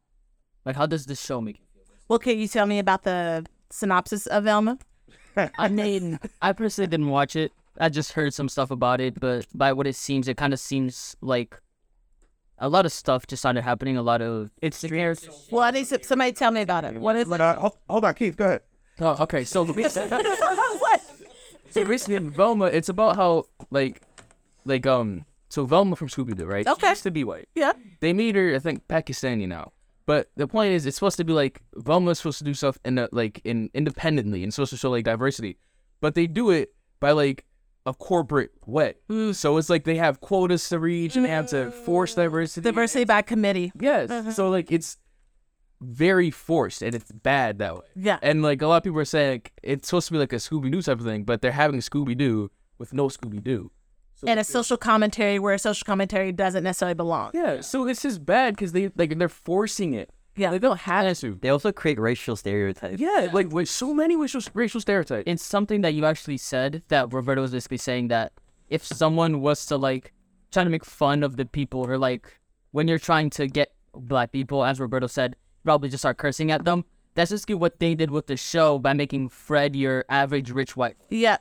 like 0.64 0.74
how 0.74 0.86
does 0.86 1.06
this 1.06 1.22
show 1.24 1.40
make 1.40 1.58
you 1.60 1.66
feel? 1.72 1.84
Well, 2.08 2.18
can 2.18 2.36
you 2.38 2.48
tell 2.48 2.66
me 2.66 2.80
about 2.80 3.04
the 3.04 3.46
synopsis 3.70 4.26
of 4.26 4.42
Velma? 4.44 4.78
I 5.36 5.68
mean, 5.68 6.18
I 6.42 6.52
personally 6.52 6.88
didn't 6.88 7.08
watch 7.08 7.36
it. 7.36 7.52
I 7.78 7.88
just 7.88 8.12
heard 8.12 8.32
some 8.32 8.48
stuff 8.48 8.70
about 8.70 9.00
it, 9.00 9.18
but 9.18 9.46
by 9.54 9.72
what 9.72 9.86
it 9.86 9.96
seems, 9.96 10.28
it 10.28 10.36
kind 10.36 10.52
of 10.52 10.60
seems 10.60 11.16
like 11.20 11.60
a 12.58 12.68
lot 12.68 12.86
of 12.86 12.92
stuff 12.92 13.26
just 13.26 13.42
started 13.42 13.62
happening. 13.62 13.96
A 13.96 14.02
lot 14.02 14.22
of 14.22 14.50
it's 14.62 14.84
Well, 15.50 15.62
I 15.62 15.70
need 15.72 15.86
somebody 15.86 16.32
tell 16.32 16.52
me 16.52 16.60
about 16.62 16.84
it. 16.84 16.94
What 17.00 17.16
is 17.16 17.30
it? 17.30 17.40
Uh, 17.40 17.56
hold, 17.56 17.76
hold 17.90 18.04
on, 18.04 18.14
Keith. 18.14 18.36
Go 18.36 18.44
ahead. 18.46 18.60
Oh, 19.00 19.16
okay. 19.24 19.42
So 19.44 19.64
what? 19.66 21.00
so 21.70 21.82
recently 21.82 22.14
in 22.16 22.30
Velma, 22.30 22.66
it's 22.66 22.88
about 22.88 23.16
how 23.16 23.46
like 23.72 24.00
like 24.64 24.86
um 24.86 25.24
so 25.48 25.64
Velma 25.66 25.96
from 25.96 26.08
Scooby 26.08 26.36
Doo, 26.36 26.46
right? 26.46 26.64
She 26.64 26.70
Okay. 26.72 26.90
used 26.90 27.02
to 27.02 27.10
be 27.10 27.24
white. 27.24 27.48
Yeah. 27.54 27.72
They 28.00 28.12
made 28.12 28.34
her, 28.36 28.54
I 28.54 28.58
think, 28.60 28.86
Pakistani 28.88 29.48
now. 29.48 29.72
But 30.06 30.30
the 30.36 30.46
point 30.46 30.72
is, 30.72 30.84
it's 30.86 30.96
supposed 30.96 31.16
to 31.16 31.24
be 31.24 31.32
like 31.32 31.62
Velma's 31.76 32.18
supposed 32.18 32.38
to 32.38 32.44
do 32.44 32.54
stuff 32.54 32.78
in 32.84 32.98
a, 32.98 33.08
like 33.10 33.40
in 33.44 33.70
independently 33.72 34.42
and 34.42 34.52
supposed 34.52 34.70
to 34.70 34.76
show 34.76 34.90
like 34.90 35.04
diversity, 35.04 35.58
but 36.00 36.14
they 36.14 36.26
do 36.26 36.50
it 36.50 36.74
by 37.00 37.12
like 37.12 37.44
a 37.86 37.94
corporate 37.94 38.50
way. 38.66 38.94
Mm-hmm. 39.10 39.32
So 39.32 39.56
it's 39.56 39.70
like 39.70 39.84
they 39.84 39.96
have 39.96 40.20
quotas 40.20 40.68
to 40.70 40.78
reach 40.78 41.16
and 41.16 41.24
they 41.24 41.30
have 41.30 41.48
to 41.48 41.70
force 41.70 42.12
mm-hmm. 42.12 42.22
diversity. 42.22 42.64
Diversity 42.64 43.04
by 43.04 43.22
committee. 43.22 43.72
Yes. 43.78 44.10
Mm-hmm. 44.10 44.30
So 44.30 44.50
like 44.50 44.70
it's 44.70 44.98
very 45.80 46.30
forced 46.30 46.82
and 46.82 46.94
it's 46.94 47.10
bad 47.10 47.58
that 47.58 47.74
way. 47.74 47.86
Yeah. 47.96 48.18
And 48.22 48.42
like 48.42 48.62
a 48.62 48.66
lot 48.66 48.78
of 48.78 48.82
people 48.84 49.00
are 49.00 49.04
saying 49.04 49.32
like, 49.32 49.52
it's 49.62 49.88
supposed 49.88 50.08
to 50.08 50.12
be 50.12 50.18
like 50.18 50.32
a 50.32 50.36
Scooby 50.36 50.70
Doo 50.70 50.82
type 50.82 50.98
of 50.98 51.04
thing, 51.04 51.24
but 51.24 51.42
they're 51.42 51.52
having 51.52 51.80
Scooby 51.80 52.16
Doo 52.16 52.50
with 52.78 52.92
no 52.92 53.08
Scooby 53.08 53.42
Doo. 53.42 53.70
And 54.26 54.40
a 54.40 54.44
social 54.44 54.76
commentary 54.76 55.38
where 55.38 55.54
a 55.54 55.58
social 55.58 55.84
commentary 55.84 56.32
doesn't 56.32 56.64
necessarily 56.64 56.94
belong. 56.94 57.32
Yeah. 57.34 57.60
So 57.60 57.86
it's 57.88 58.02
just 58.02 58.24
bad 58.24 58.54
because 58.54 58.72
they 58.72 58.90
like 58.96 59.18
they're 59.18 59.28
forcing 59.28 59.92
it. 59.94 60.10
Yeah. 60.36 60.50
They 60.50 60.58
don't 60.58 60.80
have 60.80 61.18
to. 61.18 61.38
They 61.40 61.48
also 61.50 61.72
create 61.72 61.98
racial 61.98 62.34
stereotypes. 62.36 63.00
Yeah, 63.00 63.28
like 63.32 63.50
with 63.52 63.68
so 63.68 63.92
many 63.94 64.16
racial 64.16 64.40
racial 64.54 64.80
stereotypes. 64.80 65.24
It's 65.26 65.44
something 65.44 65.82
that 65.82 65.94
you 65.94 66.04
actually 66.06 66.38
said 66.38 66.82
that 66.88 67.12
Roberto 67.12 67.42
was 67.42 67.52
basically 67.52 67.76
saying 67.78 68.08
that 68.08 68.32
if 68.68 68.84
someone 68.84 69.40
was 69.40 69.66
to 69.66 69.76
like 69.76 70.12
trying 70.50 70.66
to 70.66 70.70
make 70.70 70.84
fun 70.84 71.22
of 71.22 71.36
the 71.36 71.44
people 71.44 71.80
or 71.88 71.98
like 71.98 72.40
when 72.72 72.88
you're 72.88 72.98
trying 72.98 73.30
to 73.30 73.46
get 73.46 73.72
black 73.94 74.32
people, 74.32 74.64
as 74.64 74.80
Roberto 74.80 75.06
said, 75.06 75.36
probably 75.64 75.88
just 75.88 76.02
start 76.02 76.16
cursing 76.16 76.50
at 76.50 76.64
them. 76.64 76.84
That's 77.14 77.30
basically 77.30 77.54
what 77.54 77.78
they 77.78 77.94
did 77.94 78.10
with 78.10 78.26
the 78.26 78.36
show 78.36 78.78
by 78.80 78.92
making 78.92 79.28
Fred 79.28 79.76
your 79.76 80.04
average 80.08 80.50
rich 80.50 80.76
white, 80.76 80.96
Yeah. 81.10 81.36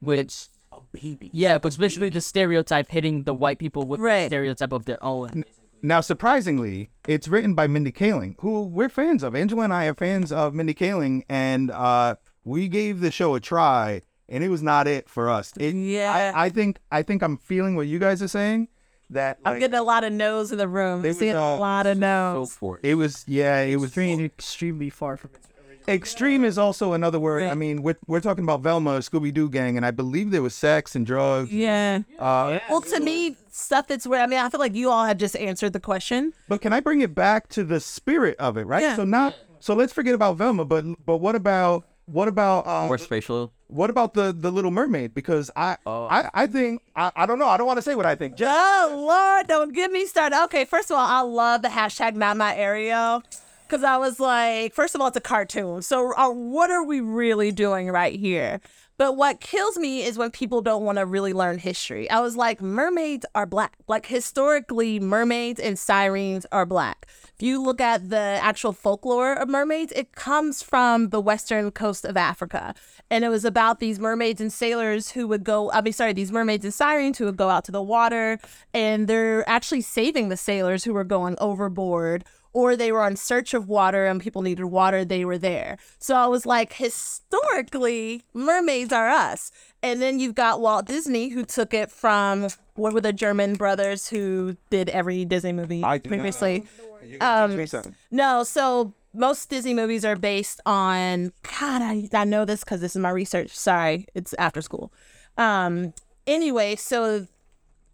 which 0.00 0.48
yeah, 0.94 1.58
but 1.58 1.68
especially 1.68 2.08
the 2.08 2.20
stereotype 2.20 2.90
hitting 2.90 3.24
the 3.24 3.34
white 3.34 3.58
people 3.58 3.84
with 3.84 4.00
Right. 4.00 4.22
the 4.22 4.26
stereotype 4.28 4.72
of 4.72 4.84
their 4.84 5.02
own. 5.02 5.44
Now, 5.82 6.00
surprisingly, 6.00 6.90
it's 7.06 7.28
written 7.28 7.54
by 7.54 7.66
Mindy 7.66 7.92
Kaling, 7.92 8.34
who 8.40 8.62
we're 8.62 8.88
fans 8.88 9.22
of. 9.22 9.34
Angela 9.36 9.64
and 9.64 9.72
I 9.72 9.86
are 9.86 9.94
fans 9.94 10.32
of 10.32 10.54
Mindy 10.54 10.74
Kaling, 10.74 11.22
and 11.28 11.70
uh, 11.70 12.16
we 12.44 12.66
gave 12.68 13.00
the 13.00 13.10
show 13.10 13.34
a 13.34 13.40
try, 13.40 14.00
and 14.28 14.42
it 14.42 14.48
was 14.48 14.62
not 14.62 14.88
it 14.88 15.08
for 15.08 15.28
us. 15.30 15.52
It, 15.58 15.74
Yeah. 15.74 16.32
I, 16.34 16.46
I 16.46 16.48
think 16.48 16.78
I 16.90 17.02
think 17.02 17.22
I'm 17.22 17.36
feeling 17.36 17.76
what 17.76 17.86
you 17.86 17.98
guys 17.98 18.22
are 18.22 18.28
saying. 18.28 18.68
That 19.10 19.38
I'm 19.44 19.60
getting 19.60 19.78
a 19.78 19.84
lot 19.84 20.02
of 20.02 20.12
no's 20.12 20.50
in 20.50 20.58
the 20.58 20.66
room. 20.66 21.02
They 21.02 21.10
was, 21.10 21.18
Seeing 21.20 21.36
a 21.36 21.54
uh, 21.54 21.58
lot 21.58 21.86
of 21.86 21.94
So 21.96 22.00
no's. 22.00 22.52
for 22.56 22.80
it 22.82 22.96
was, 22.96 23.24
yeah, 23.28 23.60
it 23.60 23.76
was 23.76 23.96
extremely 23.96 24.90
far 24.90 25.16
from 25.16 25.30
its 25.34 25.46
extreme 25.88 26.44
is 26.44 26.58
also 26.58 26.92
another 26.92 27.18
word. 27.20 27.44
I 27.44 27.54
mean, 27.54 27.82
we're, 27.82 27.96
we're 28.06 28.20
talking 28.20 28.44
about 28.44 28.60
Velma, 28.62 28.98
Scooby 28.98 29.32
Doo 29.32 29.48
gang, 29.48 29.76
and 29.76 29.84
I 29.86 29.90
believe 29.90 30.30
there 30.30 30.42
was 30.42 30.54
sex 30.54 30.94
and 30.94 31.04
drugs. 31.06 31.52
Yeah. 31.52 32.00
Uh, 32.18 32.58
Well, 32.68 32.80
to 32.82 33.00
me, 33.00 33.36
stuff 33.50 33.86
that's 33.88 34.06
where 34.06 34.22
I 34.22 34.26
mean, 34.26 34.38
I 34.38 34.48
feel 34.50 34.60
like 34.60 34.74
you 34.74 34.90
all 34.90 35.04
have 35.04 35.18
just 35.18 35.36
answered 35.36 35.72
the 35.72 35.80
question. 35.80 36.32
But 36.48 36.60
can 36.60 36.72
I 36.72 36.80
bring 36.80 37.00
it 37.00 37.14
back 37.14 37.48
to 37.50 37.64
the 37.64 37.80
spirit 37.80 38.36
of 38.38 38.56
it, 38.56 38.66
right? 38.66 38.82
Yeah. 38.82 38.96
So 38.96 39.04
not 39.04 39.34
so 39.60 39.74
let's 39.74 39.92
forget 39.92 40.14
about 40.14 40.36
Velma, 40.36 40.64
but 40.64 40.84
but 41.04 41.18
what 41.18 41.34
about 41.34 41.84
what 42.06 42.28
about 42.28 42.66
um, 42.68 42.86
More 42.86 42.98
spatial. 42.98 43.52
what 43.66 43.90
about 43.90 44.14
the 44.14 44.32
the 44.32 44.50
Little 44.52 44.70
Mermaid? 44.70 45.12
Because 45.14 45.50
I 45.56 45.76
Oh. 45.86 46.06
I 46.06 46.28
I 46.34 46.46
think 46.46 46.82
I, 46.94 47.10
I 47.16 47.26
don't 47.26 47.38
know. 47.38 47.48
I 47.48 47.56
don't 47.56 47.66
want 47.66 47.78
to 47.78 47.82
say 47.82 47.94
what 47.94 48.06
I 48.06 48.14
think. 48.14 48.36
Just, 48.36 48.54
Oh 48.56 49.04
Lord, 49.08 49.46
don't 49.48 49.72
get 49.74 49.90
me 49.90 50.06
started. 50.06 50.40
Okay, 50.44 50.64
first 50.64 50.90
of 50.90 50.96
all, 50.98 51.06
I 51.06 51.20
love 51.22 51.62
the 51.62 51.68
hashtag 51.68 52.14
not 52.14 52.36
my 52.36 52.54
Ariel. 52.56 53.22
Cause 53.68 53.82
I 53.82 53.96
was 53.96 54.20
like, 54.20 54.74
first 54.74 54.94
of 54.94 55.00
all, 55.00 55.08
it's 55.08 55.16
a 55.16 55.20
cartoon. 55.20 55.82
So 55.82 56.14
uh, 56.16 56.30
what 56.30 56.70
are 56.70 56.84
we 56.84 57.00
really 57.00 57.50
doing 57.50 57.88
right 57.88 58.18
here? 58.18 58.60
But 58.98 59.16
what 59.16 59.40
kills 59.40 59.76
me 59.76 60.04
is 60.04 60.16
when 60.16 60.30
people 60.30 60.62
don't 60.62 60.84
want 60.84 60.96
to 60.96 61.04
really 61.04 61.34
learn 61.34 61.58
history. 61.58 62.08
I 62.08 62.20
was 62.20 62.34
like, 62.34 62.62
mermaids 62.62 63.26
are 63.34 63.44
black. 63.44 63.76
Like 63.88 64.06
historically, 64.06 64.98
mermaids 65.00 65.60
and 65.60 65.78
sirens 65.78 66.46
are 66.50 66.64
black. 66.64 67.06
If 67.34 67.42
you 67.42 67.62
look 67.62 67.80
at 67.80 68.08
the 68.08 68.16
actual 68.16 68.72
folklore 68.72 69.34
of 69.34 69.50
mermaids, 69.50 69.92
it 69.94 70.12
comes 70.12 70.62
from 70.62 71.10
the 71.10 71.20
western 71.20 71.70
coast 71.72 72.06
of 72.06 72.16
Africa. 72.16 72.74
And 73.10 73.22
it 73.22 73.28
was 73.28 73.44
about 73.44 73.80
these 73.80 73.98
mermaids 73.98 74.40
and 74.40 74.52
sailors 74.52 75.10
who 75.10 75.28
would 75.28 75.44
go, 75.44 75.70
I 75.72 75.82
mean, 75.82 75.92
sorry, 75.92 76.14
these 76.14 76.32
mermaids 76.32 76.64
and 76.64 76.72
sirens 76.72 77.18
who 77.18 77.26
would 77.26 77.36
go 77.36 77.50
out 77.50 77.64
to 77.64 77.72
the 77.72 77.82
water 77.82 78.38
and 78.72 79.08
they're 79.08 79.46
actually 79.46 79.82
saving 79.82 80.30
the 80.30 80.36
sailors 80.38 80.84
who 80.84 80.94
were 80.94 81.04
going 81.04 81.36
overboard 81.38 82.24
or 82.56 82.74
they 82.74 82.90
were 82.90 83.06
in 83.06 83.16
search 83.16 83.52
of 83.52 83.68
water 83.68 84.06
and 84.06 84.18
people 84.18 84.40
needed 84.40 84.64
water, 84.64 85.04
they 85.04 85.26
were 85.26 85.36
there. 85.36 85.76
So 85.98 86.16
I 86.16 86.26
was 86.26 86.46
like, 86.46 86.72
historically, 86.72 88.22
mermaids 88.32 88.94
are 88.94 89.10
us. 89.10 89.52
And 89.82 90.00
then 90.00 90.18
you've 90.18 90.34
got 90.34 90.62
Walt 90.62 90.86
Disney, 90.86 91.28
who 91.28 91.44
took 91.44 91.74
it 91.74 91.90
from 91.90 92.48
what 92.74 92.94
were 92.94 93.02
the 93.02 93.12
German 93.12 93.56
brothers 93.56 94.08
who 94.08 94.56
did 94.70 94.88
every 94.88 95.26
Disney 95.26 95.52
movie 95.52 95.84
I 95.84 95.98
do 95.98 96.08
previously? 96.08 96.64
You 97.04 97.18
gotta 97.18 97.54
teach 97.54 97.74
Um. 97.74 97.94
No, 98.10 98.42
so 98.42 98.94
most 99.12 99.50
Disney 99.50 99.74
movies 99.74 100.02
are 100.06 100.16
based 100.16 100.62
on 100.64 101.34
God, 101.60 101.82
I, 101.82 102.08
I 102.14 102.24
know 102.24 102.46
this 102.46 102.64
because 102.64 102.80
this 102.80 102.96
is 102.96 103.02
my 103.02 103.10
research. 103.10 103.54
Sorry, 103.54 104.06
it's 104.14 104.32
after 104.38 104.62
school. 104.62 104.94
Um, 105.36 105.92
anyway, 106.26 106.76
so 106.76 107.26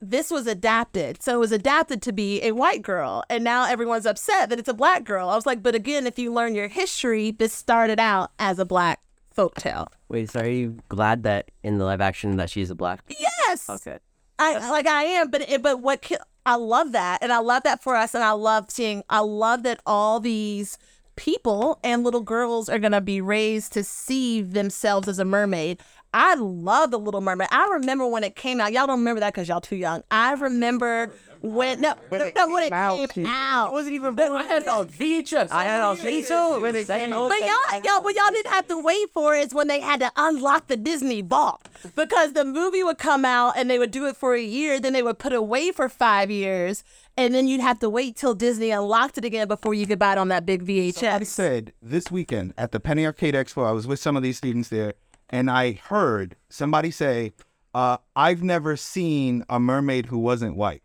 this 0.03 0.31
was 0.31 0.47
adapted. 0.47 1.23
So 1.23 1.37
it 1.37 1.39
was 1.39 1.53
adapted 1.53 2.03
to 2.03 2.13
be 2.13 2.43
a 2.43 2.53
white 2.53 2.83
girl, 2.83 3.23
and 3.31 3.45
now 3.45 3.67
everyone's 3.67 4.05
upset 4.05 4.51
that 4.51 4.59
it's 4.59 4.69
a 4.69 4.75
black 4.75 5.05
girl. 5.05 5.29
I 5.29 5.37
was 5.37 5.47
like, 5.47 5.63
but 5.63 5.75
again, 5.75 6.07
if 6.07 6.19
you 6.19 6.33
learn 6.33 6.55
your 6.55 6.69
history, 6.69 7.31
this 7.31 7.53
started 7.53 8.01
out 8.01 8.33
as 8.39 8.59
a 8.59 8.65
black 8.65 9.01
folktale. 9.35 9.87
Wait, 10.09 10.31
so 10.31 10.41
are 10.41 10.49
you 10.49 10.77
glad 10.89 11.23
that 11.23 11.51
in 11.63 11.79
the 11.79 11.85
live 11.85 12.01
action 12.01 12.37
that 12.37 12.51
she's 12.51 12.71
a 12.71 12.75
black? 12.75 13.03
Yes. 13.09 13.67
Oh, 13.69 13.75
okay. 13.75 13.99
I 14.39 14.71
like 14.71 14.89
I 14.89 15.05
am, 15.05 15.31
but 15.31 15.49
it, 15.49 15.63
but 15.63 15.81
what 15.81 16.03
ki- 16.03 16.17
I 16.45 16.57
love 16.57 16.93
that, 16.93 17.23
and 17.23 17.33
I 17.33 17.39
love 17.39 17.63
that 17.63 17.83
for 17.83 17.95
us, 17.95 18.15
and 18.15 18.25
I 18.25 18.33
love 18.33 18.71
seeing. 18.71 19.05
I 19.09 19.21
love 19.21 19.63
that 19.63 19.81
all 19.87 20.19
these 20.19 20.79
people 21.15 21.79
and 21.85 22.03
little 22.03 22.23
girls 22.23 22.69
are 22.69 22.79
gonna 22.79 23.01
be 23.01 23.21
raised 23.21 23.73
to 23.75 23.85
see 23.85 24.43
themselves 24.43 25.07
as 25.07 25.21
a 25.21 25.25
mermaid. 25.25 25.81
I 26.15 26.35
love 26.35 26.91
the 26.91 26.99
Little 26.99 27.21
Mermaid. 27.21 27.49
I 27.51 27.69
remember 27.73 28.07
when 28.07 28.23
it 28.25 28.37
came 28.37 28.61
out. 28.61 28.73
Y'all 28.73 28.87
don't 28.87 28.99
remember 28.99 29.21
that 29.21 29.33
because 29.33 29.49
y'all 29.49 29.61
too 29.61 29.77
young. 29.77 30.03
I 30.11 30.35
remember 30.35 31.11
when 31.41 31.81
no, 31.81 31.95
When 32.09 32.21
no, 32.21 32.27
it 32.27 32.35
no, 32.37 32.49
when 32.49 32.63
it 32.63 32.71
came 33.13 33.27
out, 33.27 33.69
it 33.69 33.73
wasn't 33.73 33.95
even. 33.95 34.19
I 34.19 34.43
had 34.45 34.63
it 34.63 34.69
on 34.69 34.87
VHS. 34.89 35.51
I 35.51 35.65
had 35.65 35.81
on 35.81 36.03
Me 36.05 36.23
too. 36.23 36.61
When 36.61 36.77
it 36.77 36.87
came 36.87 37.13
out. 37.13 37.29
But 37.29 37.41
y'all, 37.41 37.83
y'all, 37.83 38.03
what 38.03 38.15
y'all 38.15 38.31
didn't 38.31 38.53
have 38.53 38.69
to 38.69 38.79
wait 38.79 39.11
for 39.13 39.35
is 39.35 39.53
when 39.53 39.69
they 39.69 39.81
had 39.81 40.01
to 40.01 40.13
unlock 40.17 40.69
the 40.69 40.77
Disney 40.77 41.23
vault 41.23 41.69
because 41.97 42.35
the 42.35 42.45
movie 42.45 42.85
would 42.85 42.99
come 42.99 43.25
out 43.25 43.55
and 43.57 43.69
they 43.69 43.79
would 43.79 43.91
do 43.91 44.07
it 44.07 44.17
for 44.17 44.35
a 44.35 44.43
year, 44.43 44.79
then 44.79 44.93
they 44.93 45.03
would 45.03 45.19
put 45.19 45.33
it 45.33 45.37
away 45.37 45.73
for 45.73 45.89
five 45.89 46.31
years, 46.31 46.85
and 47.17 47.35
then 47.35 47.49
you'd 47.49 47.61
have 47.61 47.79
to 47.81 47.91
wait 47.91 48.17
till 48.17 48.35
Disney 48.35 48.71
unlocked 48.71 49.19
it 49.19 49.25
again 49.25 49.49
before 49.49 49.75
you 49.75 49.87
could 49.87 49.99
buy 49.99 50.13
it 50.13 50.19
on 50.19 50.29
that 50.29 50.47
big 50.47 50.65
VHS. 50.65 51.13
I 51.13 51.23
said 51.25 51.73
this 51.83 52.11
weekend 52.11 52.55
at 52.57 52.71
the 52.71 52.79
Penny 52.79 53.05
Arcade 53.05 53.35
Expo, 53.35 53.67
I 53.67 53.73
was 53.73 53.87
with 53.87 53.99
some 53.99 54.17
of 54.17 54.23
these 54.23 54.37
students 54.37 54.69
there, 54.69 54.95
and 55.33 55.51
I 55.51 55.73
heard 55.73 56.37
somebody 56.51 56.91
say, 56.91 57.33
uh, 57.75 57.97
I've 58.15 58.43
never 58.43 58.77
seen 58.77 59.45
a 59.49 59.59
mermaid 59.59 60.07
who 60.07 60.19
wasn't 60.19 60.57
white. 60.57 60.83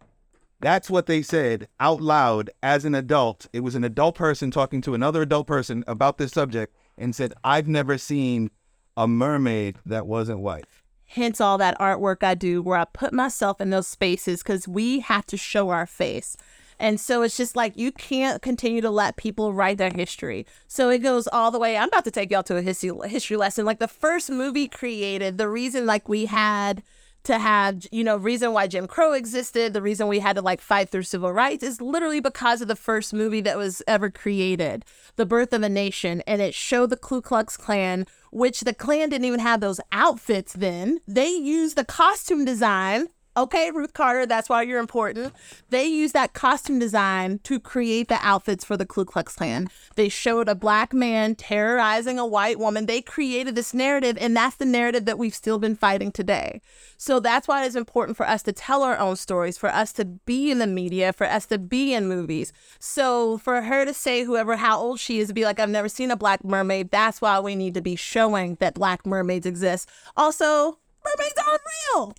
That's 0.61 0.89
what 0.89 1.05
they 1.05 1.21
said 1.21 1.67
out 1.79 2.01
loud 2.01 2.49
as 2.63 2.85
an 2.85 2.95
adult. 2.95 3.47
It 3.53 3.59
was 3.59 3.75
an 3.75 3.83
adult 3.83 4.15
person 4.15 4.49
talking 4.49 4.81
to 4.81 4.95
another 4.95 5.21
adult 5.21 5.45
person 5.45 5.83
about 5.85 6.17
this 6.17 6.31
subject 6.31 6.73
and 6.97 7.13
said, 7.13 7.33
I've 7.43 7.67
never 7.67 7.97
seen 7.97 8.49
a 8.95 9.07
mermaid 9.07 9.77
that 9.85 10.07
wasn't 10.07 10.39
white. 10.39 10.65
Hence 11.05 11.39
all 11.39 11.57
that 11.59 11.77
artwork 11.79 12.23
I 12.23 12.33
do 12.33 12.61
where 12.61 12.77
I 12.77 12.85
put 12.85 13.13
myself 13.13 13.61
in 13.61 13.69
those 13.69 13.87
spaces 13.87 14.41
because 14.41 14.67
we 14.67 15.01
have 15.01 15.25
to 15.27 15.37
show 15.37 15.69
our 15.69 15.85
face. 15.85 16.35
And 16.79 16.99
so 16.99 17.21
it's 17.21 17.37
just 17.37 17.55
like 17.55 17.77
you 17.77 17.91
can't 17.91 18.41
continue 18.41 18.81
to 18.81 18.89
let 18.89 19.17
people 19.17 19.53
write 19.53 19.77
their 19.77 19.91
history. 19.91 20.45
So 20.67 20.89
it 20.89 20.99
goes 20.99 21.27
all 21.27 21.51
the 21.51 21.59
way. 21.59 21.77
I'm 21.77 21.87
about 21.87 22.03
to 22.05 22.11
take 22.11 22.31
y'all 22.31 22.43
to 22.43 22.57
a 22.57 22.61
history 22.61 22.91
history 23.07 23.37
lesson. 23.37 23.65
Like 23.65 23.79
the 23.79 23.87
first 23.87 24.29
movie 24.29 24.67
created, 24.67 25.37
the 25.37 25.49
reason 25.49 25.85
like 25.85 26.07
we 26.07 26.25
had 26.25 26.83
to 27.27 27.37
have, 27.37 27.85
you 27.91 28.03
know, 28.03 28.15
reason 28.15 28.53
why 28.53 28.67
Jim 28.67 28.87
Crow 28.87 29.11
existed, 29.11 29.73
the 29.73 29.81
reason 29.81 30.07
we 30.07 30.19
had 30.19 30.37
to 30.37 30.41
like 30.41 30.61
fight 30.61 30.89
through 30.89 31.03
civil 31.03 31.33
rights 31.33 31.61
is 31.61 31.81
literally 31.81 32.21
because 32.21 32.61
of 32.61 32.69
the 32.69 32.75
first 32.75 33.13
movie 33.13 33.41
that 33.41 33.57
was 33.57 33.81
ever 33.85 34.09
created, 34.09 34.85
The 35.17 35.25
Birth 35.25 35.51
of 35.51 35.61
a 35.61 35.69
Nation. 35.69 36.21
And 36.25 36.41
it 36.41 36.53
showed 36.53 36.89
the 36.89 36.95
Ku 36.95 37.21
Klux 37.21 37.57
Klan, 37.57 38.05
which 38.31 38.61
the 38.61 38.73
Klan 38.73 39.09
didn't 39.09 39.25
even 39.25 39.41
have 39.41 39.59
those 39.59 39.81
outfits 39.91 40.53
then. 40.53 41.01
They 41.05 41.29
used 41.29 41.75
the 41.75 41.83
costume 41.83 42.45
design. 42.45 43.07
Okay, 43.37 43.69
Ruth 43.69 43.93
Carter, 43.93 44.25
that's 44.25 44.49
why 44.49 44.63
you're 44.63 44.79
important. 44.79 45.31
They 45.69 45.85
used 45.85 46.15
that 46.15 46.33
costume 46.33 46.79
design 46.79 47.39
to 47.43 47.59
create 47.59 48.07
the 48.07 48.17
outfits 48.23 48.65
for 48.65 48.75
the 48.75 48.85
Ku 48.85 49.05
Klux 49.05 49.35
Klan. 49.35 49.69
They 49.95 50.09
showed 50.09 50.49
a 50.49 50.55
black 50.55 50.91
man 50.91 51.35
terrorizing 51.35 52.17
a 52.17 52.25
white 52.25 52.57
woman. 52.57 52.87
They 52.87 52.99
created 52.99 53.53
this 53.53 53.75
narrative, 53.75 54.17
and 54.19 54.35
that's 54.35 54.55
the 54.55 54.65
narrative 54.65 55.05
that 55.05 55.19
we've 55.19 55.35
still 55.35 55.59
been 55.59 55.75
fighting 55.75 56.11
today. 56.11 56.61
So 56.97 57.19
that's 57.19 57.47
why 57.47 57.63
it's 57.63 57.75
important 57.75 58.17
for 58.17 58.27
us 58.27 58.41
to 58.41 58.51
tell 58.51 58.81
our 58.81 58.97
own 58.97 59.15
stories, 59.15 59.55
for 59.55 59.69
us 59.69 59.93
to 59.93 60.05
be 60.05 60.49
in 60.49 60.57
the 60.57 60.65
media, 60.65 61.13
for 61.13 61.27
us 61.27 61.45
to 61.45 61.59
be 61.59 61.93
in 61.93 62.07
movies. 62.07 62.51
So 62.79 63.37
for 63.37 63.61
her 63.61 63.85
to 63.85 63.93
say, 63.93 64.23
whoever 64.23 64.55
how 64.55 64.79
old 64.79 64.99
she 64.99 65.19
is, 65.19 65.27
to 65.27 65.35
be 65.35 65.45
like, 65.45 65.59
I've 65.59 65.69
never 65.69 65.89
seen 65.89 66.09
a 66.09 66.17
black 66.17 66.43
mermaid, 66.43 66.89
that's 66.89 67.21
why 67.21 67.39
we 67.39 67.55
need 67.55 67.75
to 67.75 67.81
be 67.81 67.95
showing 67.95 68.55
that 68.55 68.73
black 68.73 69.05
mermaids 69.05 69.45
exist. 69.45 69.87
Also, 70.15 70.79
mermaids 71.05 71.35
aren't 71.47 71.61
real. 71.93 72.15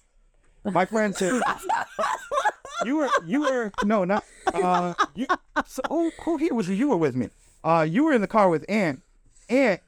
My 0.64 0.84
friend 0.84 1.14
said, 1.14 1.40
"You 2.84 2.96
were, 2.96 3.08
you 3.26 3.40
were, 3.40 3.72
no, 3.84 4.04
not, 4.04 4.24
uh, 4.46 4.94
you. 5.14 5.26
So, 5.66 5.82
oh, 5.90 6.10
who 6.22 6.36
here 6.36 6.54
was 6.54 6.68
you 6.68 6.88
were 6.88 6.96
with 6.96 7.16
me? 7.16 7.30
Uh, 7.64 7.86
you 7.88 8.04
were 8.04 8.12
in 8.12 8.20
the 8.20 8.26
car 8.26 8.48
with 8.48 8.64
Ant. 8.68 9.02
Ant 9.48 9.80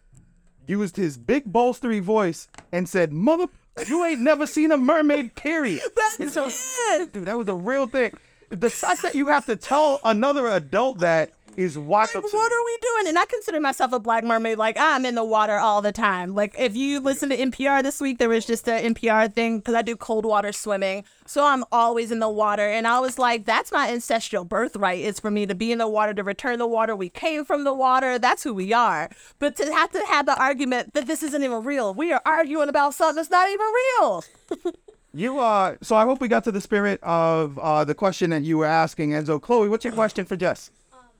used 0.66 0.96
his 0.96 1.18
big 1.18 1.44
bolstery 1.44 2.00
voice 2.00 2.48
and 2.72 2.88
said, 2.88 3.12
"Mother, 3.12 3.46
you 3.86 4.04
ain't 4.04 4.20
never 4.20 4.46
seen 4.46 4.72
a 4.72 4.76
mermaid." 4.76 5.34
Period. 5.34 5.82
That's 6.18 6.32
so, 6.32 6.48
it. 6.48 7.12
dude, 7.12 7.26
that 7.26 7.36
was 7.36 7.48
a 7.48 7.54
real 7.54 7.86
thing. 7.86 8.12
The 8.48 8.70
fact 8.70 9.02
that 9.02 9.14
you 9.14 9.28
have 9.28 9.46
to 9.46 9.56
tell 9.56 10.00
another 10.04 10.48
adult 10.48 10.98
that 10.98 11.30
is. 11.60 11.76
Like, 11.76 12.14
what 12.14 12.52
are 12.52 12.64
we 12.64 12.78
doing? 12.80 13.08
And 13.08 13.18
I 13.18 13.24
consider 13.26 13.60
myself 13.60 13.92
a 13.92 13.98
black 13.98 14.24
mermaid. 14.24 14.58
Like 14.58 14.76
I'm 14.78 15.04
in 15.04 15.14
the 15.14 15.24
water 15.24 15.56
all 15.56 15.82
the 15.82 15.92
time. 15.92 16.34
Like 16.34 16.54
if 16.58 16.76
you 16.76 17.00
listen 17.00 17.28
to 17.30 17.36
NPR 17.36 17.82
this 17.82 18.00
week, 18.00 18.18
there 18.18 18.28
was 18.28 18.46
just 18.46 18.68
an 18.68 18.94
NPR 18.94 19.32
thing 19.32 19.58
because 19.58 19.74
I 19.74 19.82
do 19.82 19.96
cold 19.96 20.24
water 20.24 20.52
swimming, 20.52 21.04
so 21.26 21.44
I'm 21.44 21.64
always 21.70 22.10
in 22.10 22.18
the 22.18 22.28
water. 22.28 22.68
And 22.68 22.86
I 22.86 23.00
was 23.00 23.18
like, 23.18 23.44
that's 23.44 23.72
my 23.72 23.90
ancestral 23.90 24.44
birthright. 24.44 25.00
It's 25.00 25.20
for 25.20 25.30
me 25.30 25.46
to 25.46 25.54
be 25.54 25.72
in 25.72 25.78
the 25.78 25.88
water, 25.88 26.14
to 26.14 26.22
return 26.22 26.58
the 26.58 26.66
water. 26.66 26.96
We 26.96 27.08
came 27.08 27.44
from 27.44 27.64
the 27.64 27.74
water. 27.74 28.18
That's 28.18 28.42
who 28.42 28.54
we 28.54 28.72
are. 28.72 29.10
But 29.38 29.56
to 29.56 29.72
have 29.72 29.90
to 29.92 30.04
have 30.06 30.26
the 30.26 30.38
argument 30.40 30.94
that 30.94 31.06
this 31.06 31.22
isn't 31.22 31.42
even 31.42 31.62
real, 31.64 31.94
we 31.94 32.12
are 32.12 32.22
arguing 32.24 32.68
about 32.68 32.94
something 32.94 33.16
that's 33.16 33.30
not 33.30 33.48
even 33.48 33.66
real. 33.66 34.24
You 35.12 35.40
uh, 35.40 35.74
so 35.82 35.96
I 35.96 36.04
hope 36.04 36.20
we 36.20 36.28
got 36.28 36.44
to 36.44 36.52
the 36.52 36.60
spirit 36.60 37.02
of 37.02 37.58
uh 37.58 37.84
the 37.84 37.94
question 37.94 38.30
that 38.30 38.42
you 38.42 38.58
were 38.58 38.66
asking, 38.66 39.10
Enzo. 39.10 39.40
Chloe, 39.42 39.68
what's 39.68 39.84
your 39.84 39.92
question 39.92 40.24
for 40.24 40.36
Jess? 40.36 40.70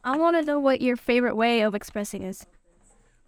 I 0.05 0.17
want 0.17 0.37
to 0.37 0.43
know 0.43 0.59
what 0.59 0.81
your 0.81 0.97
favorite 0.97 1.37
way 1.37 1.61
of 1.63 1.75
expressing 1.75 2.23
is. 2.23 2.47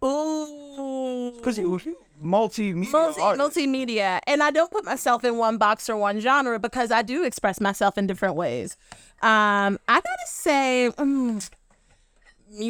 Ooh. 0.04 1.32
Because 1.37 1.58
you 1.58 1.78
multimedia 2.22 2.90
Multi- 2.92 3.20
artist. 3.20 3.56
multimedia. 3.56 4.20
And 4.26 4.42
I 4.42 4.50
don't 4.50 4.70
put 4.70 4.85
myself 4.85 5.24
in 5.24 5.37
one 5.37 5.58
box 5.58 5.88
or 5.88 5.96
one 5.96 6.20
genre 6.20 6.58
because 6.58 6.90
I 6.90 7.02
do 7.02 7.24
express 7.24 7.61
myself 7.61 7.98
in 7.98 8.06
different 8.06 8.35
ways. 8.37 8.76
Um, 9.22 9.78
I 9.88 9.94
gotta 10.00 10.26
say, 10.26 10.90
mm, 10.96 11.50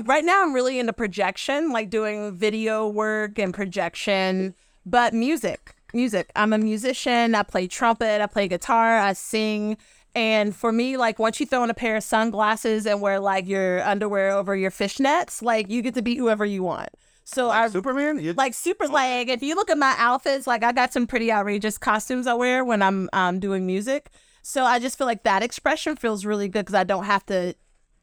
right 0.06 0.24
now 0.24 0.42
I'm 0.42 0.52
really 0.52 0.78
into 0.78 0.92
projection, 0.92 1.70
like 1.70 1.90
doing 1.90 2.34
video 2.36 2.88
work 2.88 3.38
and 3.38 3.52
projection, 3.54 4.54
but 4.84 5.14
music. 5.14 5.74
Music. 5.94 6.30
I'm 6.34 6.52
a 6.54 6.58
musician. 6.58 7.34
I 7.34 7.42
play 7.42 7.66
trumpet. 7.66 8.22
I 8.22 8.26
play 8.26 8.48
guitar. 8.48 8.98
I 8.98 9.12
sing. 9.12 9.76
And 10.14 10.55
for 10.55 10.72
me, 10.72 10.96
like 10.96 11.18
once 11.18 11.40
you 11.40 11.46
throw 11.46 11.64
in 11.64 11.70
a 11.70 11.75
pair 11.75 11.96
of 11.96 12.03
sunglasses 12.05 12.87
and 12.87 13.01
wear 13.01 13.18
like 13.18 13.46
your 13.46 13.83
underwear 13.83 14.33
over 14.33 14.55
your 14.55 14.70
fishnets, 14.70 15.42
like 15.42 15.70
you 15.70 15.81
get 15.83 15.94
to 15.94 16.03
be 16.03 16.16
whoever 16.16 16.44
you 16.44 16.62
want. 16.62 16.90
So 17.25 17.51
I 17.51 17.68
Superman? 17.68 18.18
You- 18.18 18.33
like 18.35 18.53
super 18.53 18.87
like 18.88 19.29
if 19.29 19.42
you 19.42 19.55
look 19.55 19.70
at 19.70 19.79
my 19.79 19.94
outfits 19.96 20.46
like 20.46 20.64
i 20.64 20.72
got 20.72 20.92
some 20.92 21.07
pretty 21.07 21.31
outrageous 21.31 21.79
costumes 21.79 22.27
i 22.27 22.35
wear 22.35 22.64
when 22.64 22.83
i'm 22.83 23.09
um, 23.12 23.38
doing 23.38 23.64
music 23.64 24.11
so 24.42 24.64
i 24.64 24.79
just 24.81 24.98
feel 24.98 25.07
like 25.07 25.22
that 25.22 25.42
expression 25.42 25.94
feels 25.96 26.25
really 26.25 26.48
good 26.48 26.64
because 26.66 26.75
i 26.75 26.83
don't 26.85 27.05
have 27.05 27.25
to 27.25 27.55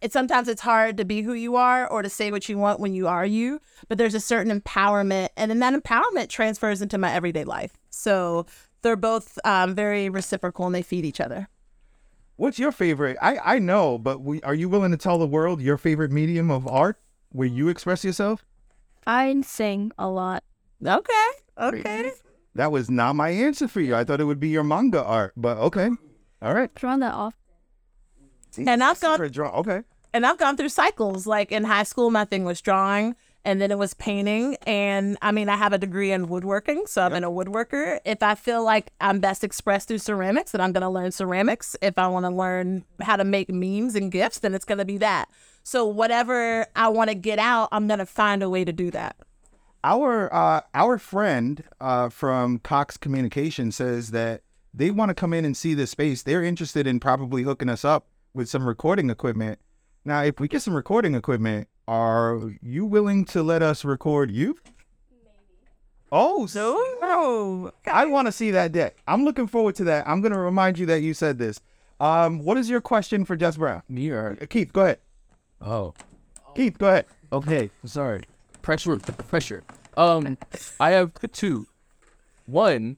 it 0.01 0.13
sometimes 0.13 0.47
it's 0.47 0.61
hard 0.61 0.95
to 0.95 1.03
be 1.03 1.21
who 1.21 1.33
you 1.33 1.57
are 1.57 1.85
or 1.91 2.01
to 2.01 2.09
say 2.09 2.31
what 2.31 2.47
you 2.47 2.57
want 2.57 2.79
when 2.79 2.93
you 2.93 3.07
are 3.07 3.25
you 3.25 3.59
but 3.89 3.97
there's 3.97 4.15
a 4.15 4.19
certain 4.21 4.57
empowerment 4.57 5.27
and 5.35 5.51
then 5.51 5.59
that 5.59 5.73
empowerment 5.73 6.29
transfers 6.29 6.81
into 6.81 6.97
my 6.97 7.11
everyday 7.11 7.43
life 7.43 7.73
so 7.89 8.45
they're 8.81 8.95
both 8.95 9.37
um, 9.43 9.75
very 9.75 10.07
reciprocal 10.09 10.65
and 10.65 10.73
they 10.73 10.81
feed 10.81 11.03
each 11.03 11.19
other 11.19 11.49
What's 12.39 12.57
your 12.57 12.71
favorite? 12.71 13.17
I 13.21 13.37
I 13.55 13.59
know, 13.59 13.97
but 13.97 14.21
we, 14.21 14.41
are 14.43 14.55
you 14.55 14.69
willing 14.69 14.91
to 14.91 14.97
tell 14.97 15.17
the 15.17 15.27
world 15.27 15.61
your 15.61 15.75
favorite 15.77 16.09
medium 16.09 16.49
of 16.49 16.65
art 16.69 16.97
where 17.33 17.45
you 17.49 17.67
express 17.67 18.05
yourself? 18.05 18.45
I 19.05 19.41
sing 19.41 19.91
a 19.97 20.07
lot. 20.07 20.41
okay 20.85 21.27
okay 21.57 22.11
That 22.55 22.71
was 22.71 22.89
not 22.89 23.17
my 23.17 23.27
answer 23.27 23.67
for 23.67 23.81
you. 23.81 23.93
I 23.93 24.05
thought 24.05 24.21
it 24.21 24.23
would 24.23 24.39
be 24.39 24.47
your 24.47 24.63
manga 24.63 25.03
art, 25.03 25.33
but 25.35 25.57
okay. 25.57 25.89
All 26.41 26.53
right. 26.53 26.73
Drawn 26.75 27.01
that 27.01 27.13
off. 27.13 27.35
And 28.57 28.81
I've 28.81 29.01
gone 29.01 29.19
draw. 29.31 29.51
Okay. 29.59 29.81
and 30.13 30.25
I've 30.25 30.37
gone 30.37 30.55
through 30.55 30.69
cycles. 30.69 31.27
Like 31.27 31.51
in 31.51 31.65
high 31.65 31.83
school, 31.83 32.09
my 32.09 32.23
thing 32.23 32.45
was 32.45 32.61
drawing, 32.61 33.17
and 33.49 33.59
then 33.59 33.71
it 33.71 33.79
was 33.79 33.95
painting. 33.95 34.57
And 34.67 35.17
I 35.23 35.31
mean, 35.31 35.49
I 35.49 35.57
have 35.57 35.73
a 35.73 35.79
degree 35.79 36.11
in 36.11 36.27
woodworking, 36.27 36.85
so 36.85 37.01
I'm 37.01 37.23
a 37.23 37.31
woodworker. 37.31 37.99
If 38.05 38.21
I 38.21 38.35
feel 38.35 38.63
like 38.63 38.91
I'm 39.01 39.19
best 39.19 39.43
expressed 39.43 39.87
through 39.87 39.97
ceramics, 39.97 40.51
then 40.51 40.61
I'm 40.61 40.71
going 40.71 40.83
to 40.83 40.89
learn 40.89 41.11
ceramics. 41.11 41.75
If 41.81 41.97
I 41.97 42.07
want 42.07 42.27
to 42.27 42.29
learn 42.29 42.85
how 43.01 43.15
to 43.15 43.23
make 43.23 43.49
memes 43.49 43.95
and 43.95 44.11
gifts, 44.11 44.37
then 44.39 44.53
it's 44.53 44.65
going 44.65 44.77
to 44.77 44.85
be 44.85 44.99
that. 44.99 45.29
So 45.63 45.83
whatever 45.83 46.67
I 46.75 46.89
want 46.89 47.09
to 47.09 47.15
get 47.15 47.39
out, 47.39 47.69
I'm 47.71 47.87
going 47.87 47.97
to 47.97 48.05
find 48.05 48.43
a 48.43 48.49
way 48.51 48.63
to 48.63 48.71
do 48.71 48.91
that. 48.91 49.15
Our 49.83 50.31
uh, 50.31 50.61
our 50.75 50.99
friend 50.99 51.63
uh, 51.81 52.09
from 52.09 52.59
Cox 52.59 52.97
Communication 52.97 53.71
says 53.71 54.11
that 54.11 54.41
they 54.75 54.91
want 54.91 55.09
to 55.09 55.15
come 55.15 55.33
in 55.33 55.43
and 55.43 55.57
see 55.57 55.73
this 55.73 55.89
space. 55.89 56.21
They're 56.21 56.43
interested 56.43 56.85
in 56.85 56.99
probably 56.99 57.41
hooking 57.41 57.69
us 57.69 57.83
up 57.83 58.09
with 58.31 58.47
some 58.47 58.67
recording 58.67 59.09
equipment. 59.09 59.57
Now, 60.05 60.21
if 60.21 60.39
we 60.39 60.47
get 60.47 60.61
some 60.61 60.75
recording 60.75 61.15
equipment, 61.15 61.67
are 61.89 62.53
you 62.61 62.85
willing 62.85 63.25
to 63.25 63.41
let 63.41 63.63
us 63.63 63.83
record 63.83 64.29
you? 64.29 64.57
Oh, 66.11 66.45
so 66.45 66.75
Oh, 67.01 67.71
I 67.91 68.05
want 68.05 68.27
to 68.27 68.31
see 68.31 68.51
that 68.51 68.71
deck. 68.71 68.95
I'm 69.07 69.25
looking 69.25 69.47
forward 69.47 69.75
to 69.75 69.83
that. 69.85 70.07
I'm 70.07 70.21
going 70.21 70.31
to 70.31 70.39
remind 70.39 70.77
you 70.79 70.85
that 70.87 71.01
you 71.01 71.13
said 71.13 71.37
this. 71.39 71.59
Um, 71.99 72.39
what 72.43 72.57
is 72.57 72.69
your 72.69 72.81
question 72.81 73.25
for 73.25 73.35
Jess 73.35 73.57
Brown? 73.57 73.81
Me 73.89 74.09
or 74.09 74.37
Uh, 74.41 74.45
Keith, 74.47 74.71
go 74.71 74.81
ahead. 74.81 74.99
oh, 75.61 75.93
Keith, 76.55 76.77
go 76.77 76.87
ahead. 76.87 77.05
okay. 77.33 77.69
Sorry. 77.85 78.21
pressure 78.61 78.97
pressure 78.97 79.63
um 79.97 80.37
i 80.81 80.91
have 80.91 81.11
two 81.31 81.65
one 82.45 82.97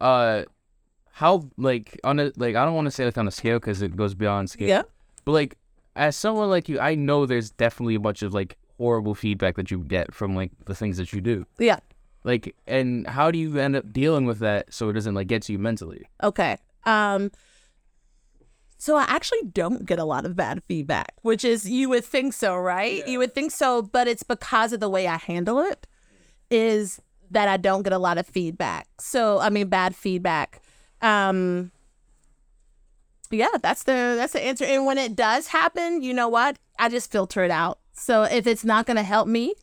uh 0.00 0.42
how 1.12 1.48
like 1.56 1.98
on 2.04 2.20
a 2.20 2.30
like 2.36 2.54
i 2.56 2.64
don't 2.64 2.74
want 2.74 2.84
to 2.86 2.90
say 2.90 3.04
like 3.06 3.16
on 3.18 3.26
a 3.26 3.30
scale 3.30 3.58
because 3.58 3.80
it 3.82 3.96
goes 3.96 4.14
beyond 4.14 4.48
scale 4.50 4.68
yeah. 4.68 4.82
but 5.24 5.32
like 5.32 5.56
as 5.98 6.16
someone 6.16 6.48
like 6.48 6.68
you 6.68 6.78
i 6.80 6.94
know 6.94 7.26
there's 7.26 7.50
definitely 7.50 7.94
a 7.94 8.00
bunch 8.00 8.22
of 8.22 8.32
like 8.32 8.56
horrible 8.78 9.14
feedback 9.14 9.56
that 9.56 9.70
you 9.70 9.78
get 9.84 10.14
from 10.14 10.34
like 10.36 10.50
the 10.66 10.74
things 10.74 10.96
that 10.96 11.12
you 11.12 11.20
do 11.20 11.44
Yeah. 11.58 11.80
like 12.24 12.54
and 12.66 13.06
how 13.06 13.30
do 13.30 13.38
you 13.38 13.58
end 13.58 13.76
up 13.76 13.92
dealing 13.92 14.24
with 14.24 14.38
that 14.38 14.72
so 14.72 14.88
it 14.88 14.92
doesn't 14.94 15.14
like 15.14 15.26
get 15.26 15.42
to 15.42 15.52
you 15.52 15.58
mentally 15.58 16.04
Okay. 16.22 16.56
Um 16.86 17.30
so 18.80 18.96
I 18.96 19.02
actually 19.08 19.42
don't 19.52 19.84
get 19.86 19.98
a 19.98 20.04
lot 20.04 20.24
of 20.24 20.36
bad 20.36 20.62
feedback, 20.68 21.12
which 21.22 21.44
is 21.44 21.68
you 21.68 21.88
would 21.88 22.04
think 22.04 22.32
so, 22.32 22.56
right? 22.56 23.06
You 23.08 23.18
would 23.18 23.34
think 23.34 23.50
so, 23.50 23.82
but 23.82 24.06
it's 24.06 24.22
because 24.22 24.72
of 24.72 24.78
the 24.78 24.88
way 24.88 25.08
I 25.08 25.16
handle 25.16 25.58
it 25.58 25.84
is 26.48 27.00
that 27.32 27.48
I 27.48 27.56
don't 27.56 27.82
get 27.82 27.92
a 27.92 27.98
lot 27.98 28.18
of 28.18 28.26
feedback. 28.28 28.86
So, 29.00 29.40
I 29.40 29.50
mean 29.50 29.66
bad 29.68 29.96
feedback. 29.96 30.62
Um 31.02 31.72
yeah, 33.30 33.56
that's 33.62 33.84
the 33.84 34.14
that's 34.16 34.32
the 34.32 34.44
answer. 34.44 34.64
And 34.64 34.86
when 34.86 34.98
it 34.98 35.16
does 35.16 35.48
happen, 35.48 36.02
you 36.02 36.14
know 36.14 36.28
what? 36.28 36.58
I 36.78 36.88
just 36.88 37.10
filter 37.10 37.44
it 37.44 37.50
out. 37.50 37.78
So 37.92 38.22
if 38.22 38.46
it's 38.46 38.64
not 38.64 38.86
going 38.86 38.96
to 38.96 39.02
help 39.02 39.26
me, 39.26 39.54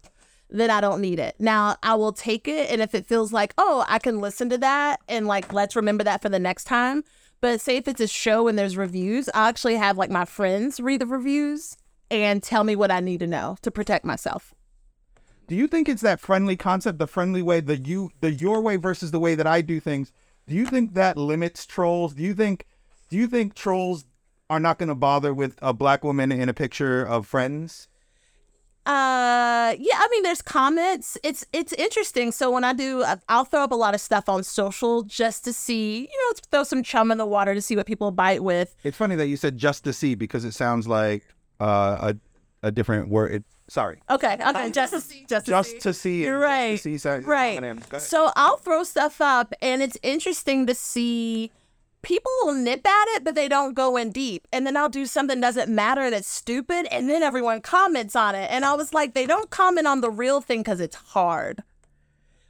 then 0.50 0.70
I 0.70 0.82
don't 0.82 1.02
need 1.02 1.20
it. 1.20 1.36
Now 1.40 1.78
I 1.82 1.96
will 1.96 2.14
take 2.14 2.48
it, 2.48 2.70
and 2.70 2.82
if 2.82 2.94
it 2.94 3.08
feels 3.08 3.34
like, 3.34 3.54
oh, 3.58 3.86
I 3.88 4.00
can 4.00 4.22
listen 4.22 4.50
to 4.50 4.58
that, 4.60 5.00
and 5.08 5.28
like 5.28 5.54
let's 5.54 5.76
remember 5.76 6.04
that 6.04 6.22
for 6.22 6.30
the 6.30 6.40
next 6.40 6.66
time. 6.66 7.04
But 7.42 7.62
say 7.62 7.78
if 7.78 7.88
it's 7.88 8.02
a 8.02 8.08
show 8.08 8.48
and 8.48 8.58
there's 8.58 8.78
reviews, 8.78 9.30
I 9.30 9.50
actually 9.50 9.76
have 9.76 9.98
like 9.98 10.10
my 10.10 10.26
friends 10.26 10.80
read 10.80 11.02
the 11.02 11.06
reviews 11.06 11.78
and 12.10 12.42
tell 12.42 12.64
me 12.64 12.76
what 12.76 12.92
I 12.92 13.00
need 13.00 13.20
to 13.20 13.28
know 13.28 13.58
to 13.62 13.72
protect 13.72 14.06
myself. 14.06 14.54
Do 15.48 15.56
you 15.56 15.68
think 15.68 15.88
it's 15.88 16.02
that 16.02 16.20
friendly 16.20 16.56
concept, 16.56 16.98
the 16.98 17.08
friendly 17.08 17.42
way, 17.42 17.60
the 17.60 17.78
you, 17.78 18.10
the 18.20 18.32
your 18.32 18.62
way 18.62 18.78
versus 18.78 19.12
the 19.12 19.20
way 19.20 19.36
that 19.36 19.46
I 19.46 19.62
do 19.62 19.80
things? 19.80 20.12
Do 20.48 20.56
you 20.56 20.66
think 20.66 20.94
that 20.94 21.18
limits 21.18 21.66
trolls? 21.66 22.14
Do 22.14 22.24
you 22.24 22.34
think, 22.34 22.66
do 23.16 23.22
you 23.22 23.28
think 23.28 23.54
trolls 23.54 24.04
are 24.50 24.60
not 24.60 24.78
going 24.78 24.90
to 24.90 24.96
bother 24.96 25.34
with 25.34 25.58
a 25.62 25.72
black 25.74 26.04
woman 26.04 26.34
in 26.34 26.50
a 26.50 26.54
picture 26.54 27.02
of 27.02 27.26
friends? 27.26 27.88
Uh, 28.86 29.74
yeah, 29.80 29.96
I 29.98 30.08
mean, 30.12 30.22
there's 30.24 30.42
comments. 30.42 31.18
It's 31.24 31.46
it's 31.54 31.72
interesting. 31.74 32.34
So 32.34 32.52
when 32.52 32.66
I 32.66 32.74
do, 32.74 33.04
I- 33.06 33.18
I'll 33.30 33.46
throw 33.46 33.62
up 33.64 33.72
a 33.72 33.76
lot 33.76 33.94
of 33.96 34.02
stuff 34.02 34.28
on 34.28 34.44
social 34.44 35.02
just 35.04 35.46
to 35.46 35.54
see, 35.54 36.02
you 36.02 36.08
know, 36.34 36.40
throw 36.52 36.64
some 36.66 36.84
chum 36.84 37.10
in 37.10 37.18
the 37.18 37.26
water 37.26 37.56
to 37.56 37.62
see 37.62 37.78
what 37.78 37.86
people 37.88 38.12
bite 38.12 38.44
with. 38.44 38.76
It's 38.84 38.98
funny 38.98 39.16
that 39.16 39.28
you 39.28 39.38
said 39.38 39.58
just 39.58 39.86
to 39.86 39.94
see 39.94 40.14
because 40.14 40.44
it 40.44 40.52
sounds 40.52 40.86
like 40.90 41.24
uh, 41.62 42.12
a 42.14 42.68
a 42.68 42.72
different 42.72 43.08
word. 43.08 43.32
It, 43.34 43.44
sorry, 43.70 44.02
Okay, 44.10 44.38
okay, 44.46 44.72
just 44.72 44.92
to 44.94 45.00
see, 45.00 45.26
just 45.30 45.46
to 45.46 45.52
just 45.52 45.72
see. 45.72 45.80
to 45.80 45.94
see. 45.94 46.24
You're 46.26 46.38
right. 46.38 46.78
see 46.78 46.98
Right. 47.08 47.56
synonyms. 47.56 47.86
Go 47.88 47.96
ahead. 47.98 48.08
So 48.08 48.32
I'll 48.36 48.58
throw 48.58 48.84
stuff 48.84 49.22
up, 49.22 49.54
and 49.62 49.82
it's 49.82 49.98
interesting 50.04 50.68
to 50.68 50.76
see 50.76 51.52
people 52.06 52.32
will 52.44 52.54
nip 52.54 52.86
at 52.88 53.08
it, 53.16 53.24
but 53.24 53.34
they 53.34 53.50
don't 53.50 53.74
go 53.74 53.98
in 53.98 54.12
deep. 54.12 54.48
And 54.54 54.66
then 54.66 54.78
I'll 54.78 54.90
do 54.90 55.08
something 55.08 55.42
doesn't 55.42 55.74
matter 55.74 56.10
that's 56.12 56.30
stupid, 56.30 56.88
and 56.92 57.10
then 57.10 57.24
everyone 57.24 57.62
comments 57.62 58.16
on 58.16 58.36
it. 58.36 58.50
And 58.52 58.64
I 58.64 58.76
was 58.76 58.94
like, 58.94 59.14
they 59.14 59.26
don't 59.26 59.50
comment 59.50 59.88
on 59.88 60.02
the 60.02 60.12
real 60.12 60.40
thing 60.40 60.60
because 60.60 60.80
it's 60.80 60.96
hard. 60.96 61.64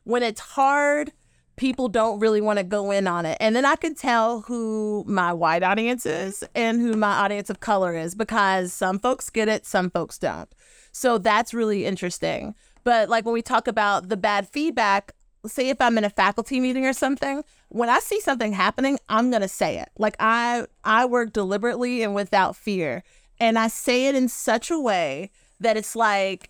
When 0.04 0.24
it's 0.24 0.42
hard, 0.42 1.14
people 1.56 1.88
don't 1.88 2.20
really 2.20 2.42
want 2.42 2.60
to 2.60 2.64
go 2.64 2.92
in 2.92 3.08
on 3.08 3.26
it. 3.26 3.38
And 3.40 3.56
then 3.56 3.66
I 3.66 3.78
can 3.78 3.96
tell 3.96 4.42
who 4.42 5.06
my 5.08 5.32
white 5.32 5.64
audience 5.64 6.06
is 6.06 6.44
and 6.54 6.82
who 6.82 6.94
my 6.94 7.14
audience 7.14 7.50
of 7.50 7.62
color 7.62 7.96
is 7.96 8.14
because 8.14 8.74
some 8.74 9.00
folks 9.00 9.30
get 9.30 9.48
it, 9.48 9.66
some 9.66 9.90
folks 9.90 10.20
don't. 10.20 10.54
So 10.92 11.18
that's 11.18 11.54
really 11.54 11.86
interesting. 11.86 12.56
But 12.84 13.08
like 13.08 13.24
when 13.24 13.34
we 13.34 13.42
talk 13.42 13.70
about 13.70 14.10
the 14.10 14.18
bad 14.18 14.50
feedback, 14.50 15.14
say 15.48 15.70
if 15.70 15.82
I'm 15.82 15.98
in 15.98 16.04
a 16.04 16.10
faculty 16.10 16.60
meeting 16.60 16.86
or 16.86 16.94
something, 16.94 17.44
when 17.70 17.90
I 17.90 18.00
see 18.00 18.20
something 18.20 18.54
happening, 18.54 19.00
I'm 19.10 19.32
to 19.32 19.48
say 19.48 19.80
it. 19.80 19.90
Like 19.98 20.16
I 20.20 20.66
I 20.84 21.06
work 21.06 21.34
deliberately 21.34 22.04
and 22.04 22.16
without 22.16 22.56
fear. 22.56 23.04
And 23.40 23.60
I 23.60 23.68
say 23.68 24.08
it 24.08 24.16
in 24.16 24.30
such 24.30 24.72
a 24.72 24.80
way 24.80 25.32
that 25.60 25.78
it's 25.78 25.96
like 25.96 26.50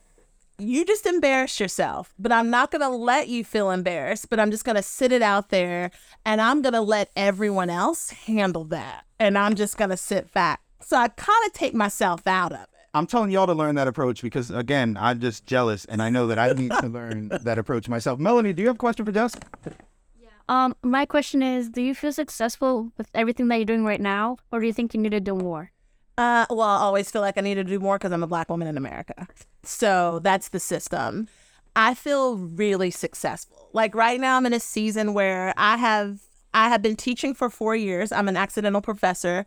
you 0.58 0.86
just 0.86 1.06
embarrassed 1.06 1.60
yourself, 1.60 2.14
but 2.18 2.32
I'm 2.32 2.50
not 2.50 2.72
going 2.72 2.82
to 2.82 2.90
let 2.90 3.28
you 3.28 3.44
feel 3.44 3.72
embarrassed, 3.72 4.30
but 4.30 4.40
I'm 4.40 4.52
just 4.52 4.64
going 4.64 4.78
to 4.78 4.84
sit 4.84 5.12
it 5.12 5.22
out 5.22 5.50
there 5.50 5.92
and 6.26 6.40
I'm 6.40 6.62
going 6.62 6.74
to 6.74 6.82
let 6.82 7.12
everyone 7.16 7.70
else 7.70 8.12
handle 8.12 8.64
that. 8.66 9.06
And 9.20 9.38
I'm 9.38 9.56
just 9.56 9.78
going 9.78 9.90
to 9.90 9.98
sit 9.98 10.32
back. 10.34 10.62
So 10.80 10.98
I 10.98 11.08
kind 11.10 11.46
of 11.46 11.54
take 11.54 11.74
myself 11.74 12.26
out 12.28 12.54
of. 12.54 12.68
I'm 12.96 13.08
telling 13.08 13.30
y'all 13.30 13.46
to 13.46 13.54
learn 13.54 13.76
that 13.76 13.90
approach 13.90 14.22
because 14.22 14.50
again, 14.50 14.98
I'm 14.98 15.20
just 15.20 15.46
jealous 15.46 15.84
and 15.84 16.02
I 16.02 16.10
know 16.10 16.28
that 16.28 16.40
I 16.40 16.54
need 16.54 16.72
to 16.72 16.88
learn 16.88 17.28
that 17.42 17.58
approach 17.58 17.90
myself. 17.90 18.20
Melanie, 18.22 18.54
do 18.54 18.62
you 18.62 18.70
have 18.70 18.78
a 18.78 18.80
question 18.80 19.06
for 19.06 19.12
Jess? 19.12 19.36
Yeah. 19.66 20.30
Um, 20.48 20.78
my 20.82 21.06
question 21.06 21.44
is, 21.44 21.70
do 21.70 21.82
you 21.82 21.94
feel 21.94 22.14
successful 22.14 22.94
with 22.98 23.10
everything 23.14 23.50
that 23.50 23.58
you're 23.58 23.66
doing 23.66 23.84
right 23.84 24.00
now, 24.00 24.38
or 24.50 24.62
do 24.62 24.66
you 24.66 24.72
think 24.72 24.94
you 24.94 25.02
need 25.02 25.12
to 25.12 25.20
do 25.20 25.36
more? 25.36 25.72
Uh, 26.18 26.46
well, 26.50 26.62
I 26.62 26.78
always 26.78 27.12
feel 27.12 27.22
like 27.22 27.38
I 27.38 27.42
need 27.42 27.56
to 27.56 27.66
do 27.66 27.80
more 27.82 27.98
because 27.98 28.14
I'm 28.14 28.24
a 28.24 28.28
black 28.28 28.50
woman 28.50 28.70
in 28.70 28.78
America. 28.78 29.28
So 29.64 30.20
that's 30.24 30.50
the 30.50 30.62
system. 30.62 31.28
I 31.76 31.96
feel 31.96 32.38
really 32.38 32.92
successful. 32.92 33.68
Like 33.74 33.94
right 33.94 34.22
now, 34.22 34.38
I'm 34.38 34.46
in 34.46 34.54
a 34.54 34.60
season 34.62 35.14
where 35.14 35.54
I 35.58 35.76
have 35.76 36.20
I 36.54 36.70
have 36.70 36.82
been 36.82 36.96
teaching 36.96 37.34
for 37.34 37.50
four 37.50 37.76
years. 37.76 38.14
I'm 38.14 38.30
an 38.30 38.38
accidental 38.38 38.82
professor, 38.82 39.46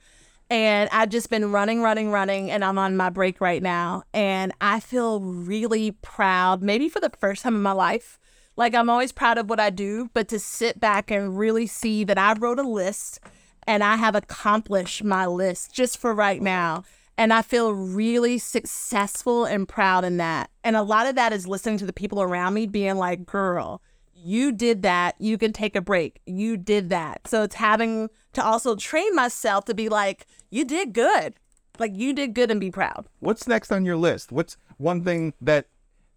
and 0.51 0.89
I've 0.93 1.11
just 1.11 1.29
been 1.29 1.53
running, 1.53 1.83
running, 1.83 2.11
running, 2.11 2.51
and 2.51 2.65
I'm 2.65 2.79
on 2.79 2.97
my 2.97 3.11
break 3.11 3.41
right 3.41 3.63
now. 3.63 4.05
And 4.15 4.53
I 4.61 4.81
feel 4.81 5.21
really 5.21 5.93
proud, 5.93 6.63
maybe 6.63 6.89
for 6.89 7.01
the 7.01 7.11
first 7.19 7.43
time 7.43 7.55
in 7.55 7.63
my 7.63 7.73
life. 7.73 8.19
Like 8.57 8.75
I'm 8.75 8.91
always 8.91 9.13
proud 9.13 9.39
of 9.39 9.51
what 9.51 9.61
I 9.61 9.71
do, 9.71 10.11
but 10.15 10.29
to 10.29 10.39
sit 10.39 10.81
back 10.81 11.11
and 11.11 11.39
really 11.39 11.67
see 11.67 12.03
that 12.05 12.19
I 12.19 12.33
wrote 12.33 12.59
a 12.59 12.63
list 12.63 13.21
and 13.67 13.85
I 13.85 13.97
have 13.97 14.15
accomplished 14.15 15.05
my 15.05 15.27
list 15.27 15.75
just 15.75 15.99
for 15.99 16.15
right 16.15 16.41
now. 16.41 16.85
And 17.19 17.33
I 17.33 17.43
feel 17.43 17.73
really 17.73 18.39
successful 18.39 19.45
and 19.45 19.69
proud 19.69 20.05
in 20.05 20.17
that. 20.17 20.51
And 20.65 20.77
a 20.77 20.83
lot 20.83 21.07
of 21.07 21.17
that 21.17 21.33
is 21.33 21.47
listening 21.47 21.79
to 21.79 21.87
the 21.87 21.93
people 21.93 22.23
around 22.23 22.55
me 22.55 22.67
being 22.67 22.97
like, 22.97 23.27
girl, 23.27 23.83
you 24.29 24.53
did 24.53 24.83
that. 24.83 25.15
You 25.19 25.39
can 25.39 25.55
take 25.55 25.75
a 25.75 25.81
break. 25.81 26.21
You 26.27 26.59
did 26.59 26.91
that. 26.91 27.27
So 27.27 27.45
it's 27.45 27.55
having 27.55 28.11
to 28.35 28.45
also 28.45 28.77
train 28.77 29.15
myself 29.15 29.65
to 29.65 29.75
be 29.75 29.89
like, 29.89 30.27
you 30.51 30.67
did 30.67 30.93
good. 30.93 31.35
Like 31.79 31.97
you 31.97 32.13
did 32.13 32.35
good 32.35 32.51
and 32.51 32.61
be 32.61 32.71
proud. 32.71 33.07
What's 33.21 33.49
next 33.49 33.73
on 33.73 33.87
your 33.87 33.97
list? 33.97 34.31
What's 34.31 34.59
one 34.77 35.03
thing 35.03 35.33
that 35.41 35.69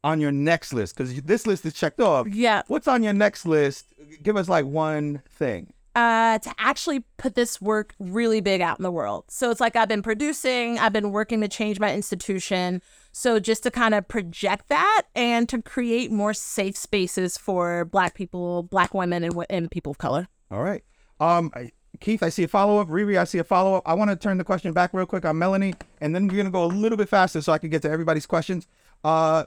on 0.04 0.20
your 0.20 0.32
next 0.32 0.74
list? 0.74 0.98
Because 0.98 1.22
this 1.22 1.48
list 1.48 1.66
is 1.66 1.74
checked 1.74 2.02
off. 2.02 2.28
Yeah. 2.28 2.64
What's 2.68 2.88
on 2.88 3.02
your 3.02 3.14
next 3.14 3.46
list? 3.46 3.94
Give 4.22 4.36
us 4.36 4.50
like 4.50 4.66
one 4.66 5.22
thing. 5.30 5.72
Uh, 5.96 6.40
to 6.40 6.54
actually 6.58 7.04
put 7.18 7.36
this 7.36 7.62
work 7.62 7.94
really 8.00 8.42
big 8.42 8.62
out 8.62 8.80
in 8.80 8.84
the 8.84 8.92
world. 8.92 9.26
So 9.28 9.52
it's 9.52 9.60
like 9.60 9.76
I've 9.76 9.90
been 9.90 10.02
producing, 10.02 10.80
I've 10.80 10.94
been 10.94 11.12
working 11.12 11.42
to 11.42 11.48
change 11.48 11.80
my 11.80 11.94
institution. 11.94 12.82
So 13.12 13.40
just 13.40 13.64
to 13.64 13.72
kind 13.72 13.94
of 13.94 14.08
project 14.08 14.70
that 14.70 15.04
and 15.16 15.50
to 15.50 15.62
create 15.62 16.12
more 16.12 16.34
safe 16.34 16.78
spaces 16.78 17.38
for 17.38 17.84
Black 17.86 18.16
people, 18.16 18.64
Black 18.64 18.94
women, 18.94 19.24
and, 19.24 19.46
and 19.50 19.70
people 19.70 19.92
of 19.92 19.98
color. 19.98 20.28
All 20.50 20.64
right. 20.64 20.84
Um, 21.20 21.52
I, 21.54 21.72
Keith, 22.00 22.24
I 22.24 22.30
see 22.30 22.44
a 22.44 22.48
follow 22.48 22.80
up. 22.80 22.88
Riri, 22.88 23.20
I 23.20 23.26
see 23.26 23.38
a 23.38 23.44
follow 23.44 23.76
up. 23.76 23.84
I 23.86 23.94
want 23.94 24.10
to 24.10 24.16
turn 24.16 24.38
the 24.38 24.44
question 24.44 24.72
back 24.74 24.94
real 24.94 25.06
quick 25.06 25.26
on 25.26 25.38
Melanie, 25.38 25.76
and 26.00 26.16
then 26.16 26.28
we're 26.28 26.38
gonna 26.38 26.50
go 26.50 26.64
a 26.64 26.66
little 26.66 26.98
bit 26.98 27.10
faster 27.10 27.42
so 27.42 27.54
I 27.54 27.58
can 27.58 27.70
get 27.70 27.82
to 27.84 27.92
everybody's 27.92 28.26
questions. 28.26 28.66
Uh, 29.04 29.44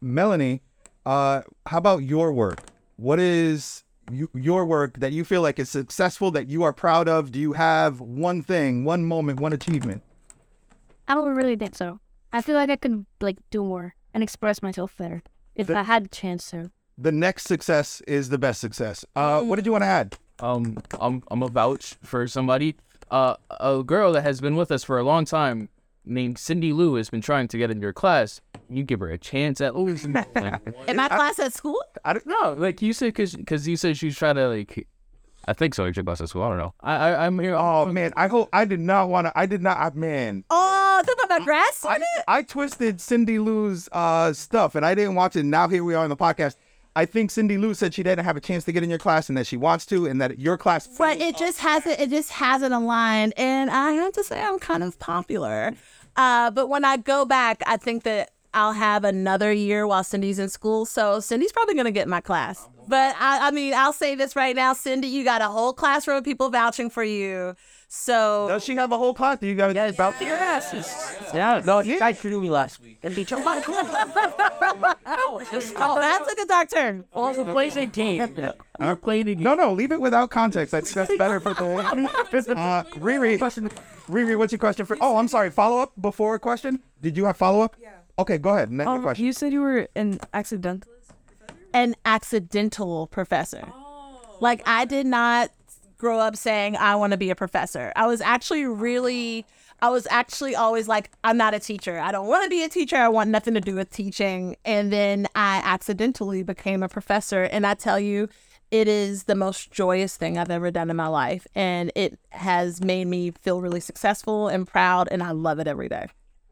Melanie, 0.00 0.62
uh, 1.06 1.42
how 1.66 1.78
about 1.78 2.02
your 2.02 2.32
work? 2.32 2.62
What 2.96 3.20
is 3.20 3.83
you, 4.10 4.28
your 4.34 4.64
work 4.64 4.98
that 5.00 5.12
you 5.12 5.24
feel 5.24 5.42
like 5.42 5.58
is 5.58 5.70
successful 5.70 6.30
that 6.32 6.48
you 6.48 6.62
are 6.62 6.72
proud 6.72 7.08
of? 7.08 7.32
Do 7.32 7.38
you 7.38 7.52
have 7.54 8.00
one 8.00 8.42
thing, 8.42 8.84
one 8.84 9.04
moment, 9.04 9.40
one 9.40 9.52
achievement? 9.52 10.02
I 11.08 11.14
don't 11.14 11.34
really 11.34 11.56
think 11.56 11.74
so. 11.74 12.00
I 12.32 12.40
feel 12.42 12.54
like 12.56 12.70
I 12.70 12.76
could 12.76 13.06
like 13.20 13.38
do 13.50 13.62
more 13.64 13.94
and 14.12 14.22
express 14.22 14.62
myself 14.62 14.96
better 14.96 15.22
if 15.54 15.66
The- 15.66 15.78
I 15.78 15.82
had 15.82 16.04
the 16.04 16.08
chance 16.08 16.50
to. 16.50 16.70
The 16.96 17.12
next 17.12 17.44
success 17.46 18.00
is 18.06 18.28
the 18.28 18.38
best 18.38 18.60
success. 18.60 19.04
Uh, 19.16 19.42
what 19.42 19.56
did 19.56 19.66
you 19.66 19.72
want 19.72 19.82
to 19.82 19.88
add? 19.88 20.16
Um, 20.38 20.78
I'm 21.00 21.22
I'm 21.30 21.42
a 21.42 21.48
vouch 21.48 21.96
for 22.02 22.26
somebody. 22.28 22.76
Uh, 23.10 23.34
a 23.60 23.82
girl 23.82 24.12
that 24.12 24.22
has 24.22 24.40
been 24.40 24.54
with 24.56 24.70
us 24.70 24.82
for 24.84 24.98
a 24.98 25.02
long 25.04 25.24
time, 25.24 25.68
named 26.04 26.38
Cindy 26.38 26.72
Lou, 26.72 26.94
has 26.96 27.10
been 27.10 27.20
trying 27.20 27.48
to 27.48 27.58
get 27.58 27.70
in 27.70 27.80
your 27.80 27.92
class. 27.92 28.40
You 28.68 28.82
give 28.82 29.00
her 29.00 29.10
a 29.10 29.18
chance 29.18 29.60
at 29.60 29.76
least. 29.76 30.04
In 30.06 30.12
my 30.96 31.08
class 31.08 31.38
at 31.38 31.52
school? 31.52 31.82
I 32.04 32.14
don't 32.14 32.26
know. 32.26 32.54
Like 32.56 32.82
you 32.82 32.92
said, 32.92 33.14
cause, 33.14 33.36
cause 33.46 33.66
you 33.66 33.76
said 33.76 33.96
she's 33.96 34.16
trying 34.16 34.36
to 34.36 34.48
like. 34.48 34.86
I 35.46 35.52
think 35.52 35.74
so. 35.74 35.84
Your 35.84 35.92
class 35.92 36.22
at 36.22 36.30
school. 36.30 36.42
I 36.42 36.48
don't 36.48 36.58
know. 36.58 36.74
I, 36.80 36.94
I 36.94 37.26
I'm 37.26 37.38
here. 37.38 37.54
Oh 37.54 37.84
man, 37.84 38.12
I 38.16 38.28
hope 38.28 38.48
I 38.54 38.64
did 38.64 38.80
not 38.80 39.10
want 39.10 39.26
to. 39.26 39.38
I 39.38 39.44
did 39.44 39.62
not. 39.62 39.76
I, 39.76 39.90
man, 39.94 40.42
Oh, 40.48 41.02
talk 41.04 41.24
about 41.24 41.44
grass 41.44 41.84
I, 41.86 42.00
I 42.26 42.42
twisted 42.42 42.98
Cindy 42.98 43.38
Lou's 43.38 43.88
uh, 43.92 44.32
stuff 44.32 44.74
and 44.74 44.86
I 44.86 44.94
didn't 44.94 45.16
watch 45.16 45.36
it. 45.36 45.44
Now 45.44 45.68
here 45.68 45.84
we 45.84 45.94
are 45.94 46.02
on 46.02 46.08
the 46.08 46.16
podcast. 46.16 46.56
I 46.96 47.06
think 47.06 47.30
Cindy 47.30 47.58
Lou 47.58 47.74
said 47.74 47.92
she 47.92 48.02
didn't 48.02 48.24
have 48.24 48.36
a 48.36 48.40
chance 48.40 48.64
to 48.64 48.72
get 48.72 48.82
in 48.82 48.90
your 48.90 48.98
class 48.98 49.28
and 49.28 49.36
that 49.36 49.46
she 49.46 49.56
wants 49.56 49.84
to, 49.86 50.06
and 50.06 50.20
that 50.20 50.38
your 50.38 50.56
class. 50.56 50.86
But 50.86 51.20
it 51.20 51.36
just 51.36 51.58
hasn't 51.58 51.98
it 51.98 52.10
just 52.10 52.30
hasn't 52.30 52.72
aligned. 52.72 53.34
And 53.36 53.70
I 53.70 53.92
have 53.92 54.12
to 54.12 54.24
say 54.24 54.40
I'm 54.40 54.58
kind 54.58 54.82
of 54.82 54.98
popular. 54.98 55.72
Uh, 56.16 56.50
but 56.50 56.68
when 56.68 56.84
I 56.84 56.96
go 56.96 57.24
back, 57.24 57.62
I 57.66 57.76
think 57.76 58.04
that 58.04 58.30
I'll 58.52 58.72
have 58.72 59.02
another 59.02 59.52
year 59.52 59.86
while 59.86 60.04
Cindy's 60.04 60.38
in 60.38 60.48
school. 60.48 60.86
So 60.86 61.18
Cindy's 61.18 61.50
probably 61.50 61.74
gonna 61.74 61.90
get 61.90 62.04
in 62.04 62.10
my 62.10 62.20
class. 62.20 62.68
But 62.86 63.16
I, 63.18 63.48
I 63.48 63.50
mean, 63.50 63.74
I'll 63.74 63.92
say 63.92 64.14
this 64.14 64.36
right 64.36 64.54
now, 64.54 64.72
Cindy, 64.74 65.08
you 65.08 65.24
got 65.24 65.42
a 65.42 65.48
whole 65.48 65.72
classroom 65.72 66.18
of 66.18 66.24
people 66.24 66.50
vouching 66.50 66.90
for 66.90 67.02
you. 67.02 67.56
So 67.96 68.48
Does 68.48 68.64
she 68.64 68.74
have 68.74 68.90
a 68.90 68.98
whole 68.98 69.14
class? 69.14 69.38
Do 69.38 69.46
you 69.46 69.54
guys? 69.54 69.72
Yeah, 69.72 69.86
about 69.86 70.20
your 70.20 70.34
asses. 70.34 70.92
Yeah, 71.32 71.62
no, 71.64 71.78
you 71.78 71.96
guys 71.98 72.20
treated 72.20 72.40
me 72.40 72.50
last 72.50 72.80
week. 72.82 72.98
And 73.04 73.14
be 73.14 73.24
Oh, 73.30 73.46
that's 76.00 76.28
took 76.28 76.38
a 76.38 76.46
dark 76.46 76.70
turn. 76.70 77.04
all 77.12 77.32
the 77.32 77.44
plays 77.44 77.74
they 77.74 77.86
game. 77.86 78.34
We're 78.80 78.96
playing 78.96 79.28
again. 79.28 79.44
No, 79.44 79.54
no, 79.54 79.72
leave 79.72 79.92
it 79.92 80.00
without 80.00 80.30
context. 80.30 80.72
That's 80.72 80.92
think 80.92 81.06
that's 81.08 81.18
better 81.18 81.38
for 81.38 81.54
the. 81.54 81.64
Uh, 82.58 82.82
Riri, 82.98 83.38
Riri, 84.08 84.36
what's 84.36 84.50
your 84.52 84.58
question 84.58 84.84
for? 84.86 84.98
Oh, 85.00 85.16
I'm 85.16 85.28
sorry. 85.28 85.50
Follow 85.50 85.78
up 85.80 85.92
before 86.00 86.34
a 86.34 86.40
question. 86.40 86.80
Did 87.00 87.16
you 87.16 87.26
have 87.26 87.36
follow 87.36 87.60
up? 87.62 87.76
Yeah. 87.80 87.90
Okay, 88.18 88.38
go 88.38 88.50
ahead. 88.50 88.72
Next 88.72 88.88
Um, 88.88 89.02
question. 89.02 89.24
you 89.24 89.32
said 89.32 89.52
you 89.52 89.60
were 89.60 89.86
an 89.94 90.18
accidental. 90.34 90.90
An 91.72 91.94
accidental 92.04 93.06
professor. 93.06 93.68
Oh, 93.72 94.36
Like 94.40 94.62
I 94.66 94.84
did 94.84 95.06
not 95.06 95.50
grow 95.98 96.18
up 96.18 96.36
saying 96.36 96.76
I 96.76 96.96
want 96.96 97.12
to 97.12 97.16
be 97.16 97.30
a 97.30 97.34
professor. 97.34 97.92
I 97.96 98.06
was 98.06 98.20
actually 98.20 98.64
really 98.66 99.46
I 99.82 99.90
was 99.90 100.06
actually 100.10 100.54
always 100.54 100.88
like 100.88 101.10
I'm 101.24 101.36
not 101.36 101.54
a 101.54 101.58
teacher. 101.58 101.98
I 101.98 102.12
don't 102.12 102.26
want 102.26 102.44
to 102.44 102.50
be 102.50 102.64
a 102.64 102.68
teacher. 102.68 102.96
I 102.96 103.08
want 103.08 103.30
nothing 103.30 103.54
to 103.54 103.60
do 103.60 103.74
with 103.74 103.90
teaching. 103.90 104.56
And 104.64 104.92
then 104.92 105.26
I 105.34 105.60
accidentally 105.64 106.42
became 106.42 106.82
a 106.82 106.88
professor 106.88 107.44
and 107.44 107.66
I 107.66 107.74
tell 107.74 108.00
you 108.00 108.28
it 108.70 108.88
is 108.88 109.24
the 109.24 109.34
most 109.34 109.70
joyous 109.70 110.16
thing 110.16 110.38
I've 110.38 110.50
ever 110.50 110.70
done 110.70 110.90
in 110.90 110.96
my 110.96 111.06
life 111.06 111.46
and 111.54 111.92
it 111.94 112.18
has 112.30 112.82
made 112.82 113.06
me 113.06 113.30
feel 113.30 113.60
really 113.60 113.80
successful 113.80 114.48
and 114.48 114.66
proud 114.66 115.08
and 115.10 115.22
I 115.22 115.32
love 115.32 115.58
it 115.58 115.66
every 115.66 115.88
day. 115.88 116.06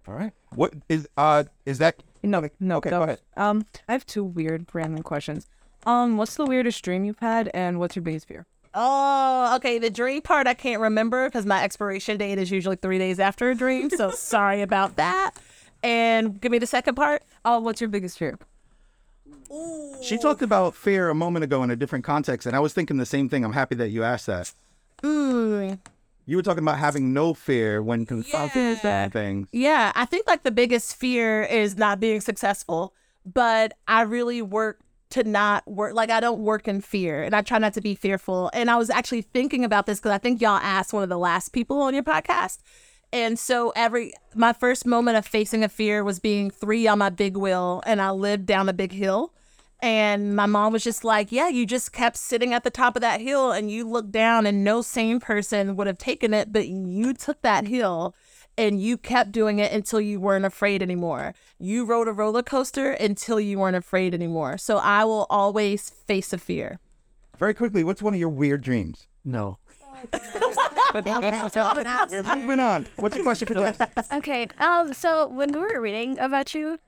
All 0.07 0.15
right. 0.15 0.33
What 0.55 0.75
is 0.89 1.09
uh 1.17 1.45
is 1.65 1.79
that? 1.79 2.03
No, 2.23 2.49
no. 2.61 2.77
Okay, 2.77 2.91
no. 2.91 2.99
go 2.99 3.03
ahead. 3.03 3.21
Um, 3.37 3.65
I 3.89 3.93
have 3.93 4.07
two 4.07 4.25
weird 4.25 4.67
random 4.73 5.03
questions. 5.03 5.49
Um, 5.85 6.17
what's 6.17 6.37
the 6.37 6.47
weirdest 6.47 6.85
dream 6.85 7.05
you've 7.05 7.19
had, 7.19 7.51
and 7.53 7.81
what's 7.81 7.97
your 7.97 8.05
biggest 8.05 8.29
fear? 8.29 8.47
Oh, 8.75 9.55
okay. 9.57 9.79
The 9.79 9.91
dream 9.91 10.23
part 10.23 10.47
I 10.47 10.55
can't 10.55 10.81
remember 10.81 11.29
because 11.29 11.45
my 11.47 11.63
expiration 11.63 12.17
date 12.17 12.39
is 12.39 12.51
usually 12.51 12.77
three 12.77 12.99
days 12.99 13.21
after 13.21 13.51
a 13.51 13.55
dream. 13.55 13.91
So 13.91 14.11
sorry 14.13 14.63
about 14.63 14.97
that. 14.97 15.33
And 15.83 16.41
give 16.41 16.53
me 16.53 16.59
the 16.59 16.67
second 16.67 16.95
part. 16.95 17.23
Oh, 17.45 17.61
what's 17.61 17.81
your 17.81 17.89
biggest 17.89 18.19
fear? 18.19 18.39
She 20.01 20.17
talked 20.19 20.43
about 20.43 20.75
fear 20.75 21.11
a 21.11 21.15
moment 21.15 21.45
ago 21.45 21.63
in 21.63 21.71
a 21.71 21.77
different 21.77 22.05
context, 22.05 22.47
and 22.47 22.57
I 22.57 22.61
was 22.61 22.73
thinking 22.73 22.97
the 22.97 23.05
same 23.07 23.29
thing. 23.29 23.45
I'm 23.45 23.53
happy 23.53 23.75
that 23.77 23.91
you 23.91 24.03
asked 24.03 24.27
that. 24.27 24.53
Mm, 25.03 25.79
You 26.25 26.37
were 26.37 26.43
talking 26.43 26.63
about 26.63 26.79
having 26.79 27.13
no 27.13 27.35
fear 27.35 27.83
when 27.83 28.07
confronted 28.07 28.71
with 28.71 28.83
bad 28.83 29.13
things. 29.13 29.49
yeah, 29.53 29.93
I 29.95 30.07
think 30.07 30.27
like 30.27 30.43
the 30.43 30.51
biggest 30.51 30.97
fear 30.97 31.43
is 31.43 31.77
not 31.77 32.01
being 32.01 32.21
successful, 32.21 32.95
but 33.27 33.75
I 33.87 34.03
really 34.03 34.41
work 34.41 34.81
to 35.13 35.25
not 35.25 35.67
work. 35.71 35.95
Like 35.95 36.11
I 36.11 36.21
don't 36.21 36.41
work 36.41 36.69
in 36.69 36.81
fear, 36.81 37.23
and 37.23 37.35
I 37.35 37.43
try 37.43 37.59
not 37.59 37.75
to 37.75 37.81
be 37.81 37.95
fearful. 37.95 38.51
And 38.53 38.71
I 38.71 38.77
was 38.77 38.91
actually 38.91 39.23
thinking 39.23 39.65
about 39.65 39.87
this 39.87 39.99
because 39.99 40.13
I 40.13 40.19
think 40.19 40.41
y'all 40.41 40.59
asked 40.63 40.93
one 40.93 41.03
of 41.03 41.09
the 41.09 41.19
last 41.19 41.51
people 41.51 41.81
on 41.83 41.95
your 41.95 42.03
podcast. 42.03 42.59
And 43.13 43.39
so 43.39 43.73
every 43.77 44.13
my 44.35 44.53
first 44.53 44.87
moment 44.87 45.19
of 45.19 45.27
facing 45.27 45.63
a 45.63 45.69
fear 45.69 46.03
was 46.03 46.19
being 46.19 46.51
three 46.51 46.87
on 46.87 46.99
my 46.99 47.11
big 47.11 47.37
wheel, 47.37 47.83
and 47.87 48.01
I 48.01 48.11
lived 48.11 48.47
down 48.47 48.69
a 48.69 48.73
big 48.73 48.93
hill. 48.93 49.33
And 49.81 50.37
my 50.37 50.47
mom 50.47 50.73
was 50.73 50.85
just 50.85 51.03
like, 51.03 51.33
Yeah, 51.33 51.49
you 51.49 51.67
just 51.67 51.93
kept 51.93 52.17
sitting 52.17 52.55
at 52.55 52.65
the 52.65 52.71
top 52.71 52.97
of 52.97 53.03
that 53.03 53.21
hill 53.21 53.51
and 53.51 53.71
you 53.71 53.89
looked 53.89 54.13
down, 54.13 54.47
and 54.47 54.65
no 54.65 54.81
sane 54.81 55.21
person 55.21 55.77
would 55.77 55.87
have 55.87 55.99
taken 55.99 56.33
it, 56.33 56.53
but 56.53 56.69
you 56.69 57.13
took 57.13 57.43
that 57.43 57.67
hill 57.67 58.15
and 58.59 58.81
you 58.81 58.97
kept 58.97 59.33
doing 59.33 59.59
it 59.59 59.73
until 59.73 60.01
you 60.01 60.21
weren't 60.21 60.45
afraid 60.45 60.83
anymore. 60.83 61.35
You 61.59 61.85
rode 61.85 62.09
a 62.09 62.13
roller 62.13 62.43
coaster 62.43 62.93
until 62.93 63.41
you 63.41 63.59
weren't 63.59 63.77
afraid 63.77 64.15
anymore. 64.15 64.59
So 64.59 64.79
I 64.79 65.05
will 65.05 65.27
always 65.31 65.91
face 65.91 66.33
a 66.33 66.39
fear. 66.39 66.79
Very 67.39 67.55
quickly, 67.55 67.83
what's 67.85 68.03
one 68.03 68.15
of 68.15 68.21
your 68.21 68.29
weird 68.29 68.63
dreams? 68.63 69.07
No. 69.25 69.59
Moving 70.95 72.61
on. 72.61 72.87
What's 72.97 73.17
your 73.17 73.25
question 73.25 73.49
for 73.49 73.55
Jess? 73.55 73.79
Okay. 74.13 74.49
Um. 74.59 74.93
So 74.93 75.29
when 75.29 75.53
we 75.53 75.61
were 75.61 75.81
reading 75.81 76.19
about 76.19 76.55
you, 76.55 76.79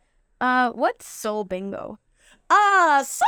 uh, 0.41 0.71
what's 0.73 1.07
soul 1.07 1.45
bingo? 1.45 1.99
Ah, 2.51 3.03
so 3.07 3.25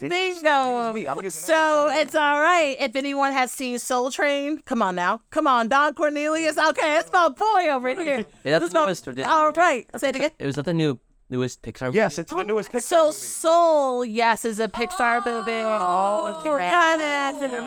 bingo. 0.00 1.28
So 1.28 1.88
it's 1.92 2.14
all 2.14 2.40
right. 2.40 2.76
If 2.78 2.96
anyone 2.96 3.32
has 3.32 3.52
seen 3.52 3.78
Soul 3.78 4.10
Train, 4.10 4.62
come 4.62 4.82
on 4.82 4.94
now. 4.96 5.20
Come 5.30 5.46
on, 5.46 5.68
Don 5.68 5.94
Cornelius. 5.94 6.56
Okay, 6.58 6.98
it's 6.98 7.12
my 7.12 7.28
boy 7.28 7.68
over 7.70 7.88
here. 7.94 8.24
Yeah, 8.44 8.52
that's 8.58 8.66
It's 8.66 8.74
my- 8.74 8.86
newest, 8.86 9.06
or 9.08 9.12
did- 9.12 9.26
All 9.26 9.52
right. 9.52 9.86
Say 9.96 10.08
it 10.10 10.16
again. 10.16 10.30
It 10.38 10.46
was 10.46 10.56
that 10.56 10.64
the 10.64 10.72
new 10.74 10.98
newest 11.28 11.62
Pixar. 11.62 11.92
Yes, 11.94 12.18
it's 12.18 12.32
the 12.32 12.42
newest 12.42 12.72
Pixar. 12.72 12.82
So 12.82 13.10
Soul, 13.12 14.04
yes, 14.04 14.44
is 14.44 14.58
a 14.58 14.66
Pixar 14.68 15.24
movie. 15.24 15.52
Oh, 15.52 16.42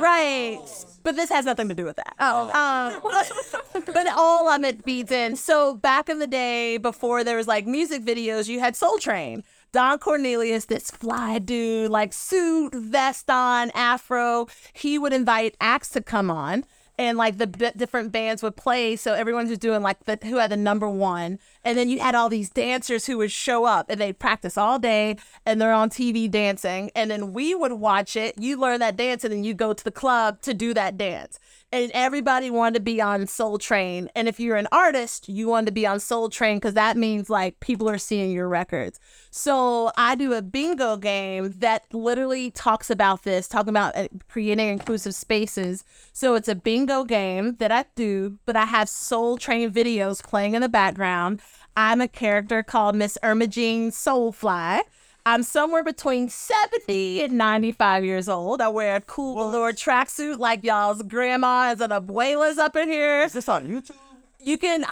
right. 0.01 0.59
But 1.03 1.15
this 1.15 1.29
has 1.29 1.45
nothing 1.45 1.67
to 1.69 1.75
do 1.75 1.85
with 1.85 1.97
that. 1.97 2.13
Oh. 2.19 2.43
Um, 2.51 3.83
but 3.85 4.07
all 4.15 4.47
of 4.49 4.63
it 4.63 4.83
feeds 4.83 5.11
in. 5.11 5.35
So 5.35 5.75
back 5.75 6.09
in 6.09 6.19
the 6.19 6.27
day, 6.27 6.77
before 6.77 7.23
there 7.23 7.37
was 7.37 7.47
like 7.47 7.65
music 7.67 8.03
videos, 8.03 8.47
you 8.47 8.59
had 8.59 8.75
Soul 8.75 8.97
Train. 8.99 9.43
Don 9.73 9.97
Cornelius, 9.97 10.65
this 10.65 10.91
fly 10.91 11.39
dude, 11.39 11.89
like 11.89 12.13
suit, 12.13 12.75
vest 12.75 13.27
on, 13.29 13.71
afro. 13.71 14.47
He 14.71 14.99
would 14.99 15.13
invite 15.13 15.57
acts 15.59 15.89
to 15.89 16.01
come 16.01 16.29
on 16.29 16.63
and 16.99 17.17
like 17.17 17.39
the 17.39 17.47
b- 17.47 17.71
different 17.75 18.11
bands 18.11 18.43
would 18.43 18.55
play. 18.55 18.95
So 18.95 19.15
everyone 19.15 19.49
was 19.49 19.57
doing 19.57 19.81
like 19.81 20.05
the 20.05 20.19
who 20.23 20.37
had 20.37 20.51
the 20.51 20.57
number 20.57 20.87
one, 20.87 21.39
and 21.65 21.77
then 21.77 21.89
you 21.89 21.99
had 21.99 22.15
all 22.15 22.29
these 22.29 22.49
dancers 22.49 23.05
who 23.05 23.17
would 23.17 23.31
show 23.31 23.65
up 23.65 23.89
and 23.89 23.99
they'd 23.99 24.19
practice 24.19 24.57
all 24.57 24.79
day, 24.79 25.17
and 25.45 25.61
they're 25.61 25.73
on 25.73 25.89
TV 25.89 26.29
dancing, 26.29 26.91
and 26.95 27.09
then 27.09 27.33
we 27.33 27.55
would 27.55 27.73
watch 27.73 28.15
it. 28.15 28.35
You 28.37 28.59
learn 28.59 28.79
that 28.79 28.97
dance, 28.97 29.23
and 29.23 29.33
then 29.33 29.43
you 29.43 29.53
go 29.53 29.73
to 29.73 29.83
the 29.83 29.91
club 29.91 30.41
to 30.41 30.53
do 30.53 30.73
that 30.73 30.97
dance. 30.97 31.39
And 31.73 31.89
everybody 31.95 32.51
wanted 32.51 32.75
to 32.75 32.81
be 32.81 33.01
on 33.01 33.25
Soul 33.25 33.57
Train. 33.57 34.07
And 34.15 34.27
if 34.27 34.39
you're 34.39 34.57
an 34.57 34.67
artist, 34.71 35.27
you 35.27 35.47
wanted 35.47 35.65
to 35.65 35.71
be 35.71 35.87
on 35.87 35.99
Soul 35.99 36.29
Train 36.29 36.57
because 36.57 36.75
that 36.75 36.97
means 36.97 37.31
like 37.31 37.59
people 37.61 37.89
are 37.89 37.97
seeing 37.97 38.29
your 38.29 38.47
records. 38.47 38.99
So 39.31 39.91
I 39.97 40.13
do 40.13 40.33
a 40.33 40.43
bingo 40.43 40.97
game 40.97 41.51
that 41.57 41.85
literally 41.91 42.51
talks 42.51 42.91
about 42.91 43.23
this, 43.23 43.47
talking 43.47 43.69
about 43.69 43.97
uh, 43.97 44.07
creating 44.29 44.69
inclusive 44.69 45.15
spaces. 45.15 45.83
So 46.11 46.35
it's 46.35 46.47
a 46.47 46.53
bingo 46.53 47.05
game 47.05 47.55
that 47.55 47.71
I 47.71 47.85
do, 47.95 48.37
but 48.45 48.55
I 48.55 48.65
have 48.65 48.87
Soul 48.87 49.39
Train 49.39 49.71
videos 49.71 50.23
playing 50.23 50.53
in 50.53 50.61
the 50.61 50.69
background. 50.69 51.41
I'm 51.75 52.01
a 52.01 52.07
character 52.07 52.61
called 52.63 52.95
Miss 52.95 53.17
Irma 53.23 53.47
Jean 53.47 53.91
Soulfly. 53.91 54.81
I'm 55.25 55.43
somewhere 55.43 55.83
between 55.83 56.29
70 56.29 57.21
and 57.21 57.33
95 57.33 58.03
years 58.03 58.27
old. 58.27 58.61
I 58.61 58.67
wear 58.67 58.97
a 58.97 59.01
cool 59.01 59.35
velour 59.51 59.71
tracksuit 59.71 60.37
like 60.37 60.63
y'all's 60.63 61.01
grandmas 61.01 61.79
and 61.79 61.93
abuelas 61.93 62.57
up 62.57 62.75
in 62.75 62.89
here. 62.89 63.23
Is 63.23 63.33
this 63.33 63.47
on 63.47 63.67
YouTube? 63.67 63.95
You 64.41 64.57
can. 64.57 64.83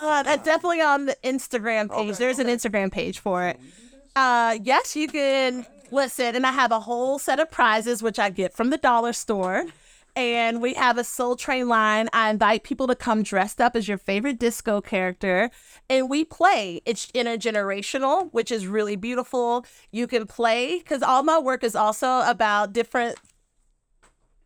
Uh, 0.00 0.22
that's 0.22 0.44
definitely 0.44 0.82
on 0.82 1.06
the 1.06 1.16
Instagram 1.24 1.90
page. 1.90 2.18
There's 2.18 2.38
an 2.38 2.48
Instagram 2.48 2.92
page 2.92 3.18
for 3.18 3.46
it. 3.46 3.58
Uh, 4.14 4.58
yes, 4.62 4.94
you 4.94 5.08
can 5.08 5.66
listen, 5.90 6.36
and 6.36 6.46
I 6.46 6.52
have 6.52 6.70
a 6.70 6.80
whole 6.80 7.18
set 7.18 7.40
of 7.40 7.50
prizes 7.50 8.02
which 8.02 8.18
I 8.18 8.30
get 8.30 8.52
from 8.52 8.70
the 8.70 8.76
dollar 8.76 9.12
store. 9.12 9.64
And 10.18 10.60
we 10.60 10.74
have 10.74 10.98
a 10.98 11.04
Soul 11.04 11.36
Train 11.36 11.68
line. 11.68 12.08
I 12.12 12.30
invite 12.30 12.64
people 12.64 12.88
to 12.88 12.96
come 12.96 13.22
dressed 13.22 13.60
up 13.60 13.76
as 13.76 13.86
your 13.86 13.98
favorite 13.98 14.40
disco 14.40 14.80
character, 14.80 15.48
and 15.88 16.10
we 16.10 16.24
play. 16.24 16.82
It's 16.84 17.06
intergenerational, 17.12 18.32
which 18.32 18.50
is 18.50 18.66
really 18.66 18.96
beautiful. 18.96 19.64
You 19.92 20.08
can 20.08 20.26
play 20.26 20.78
because 20.78 21.04
all 21.04 21.22
my 21.22 21.38
work 21.38 21.62
is 21.62 21.76
also 21.76 22.22
about 22.22 22.72
different 22.72 23.16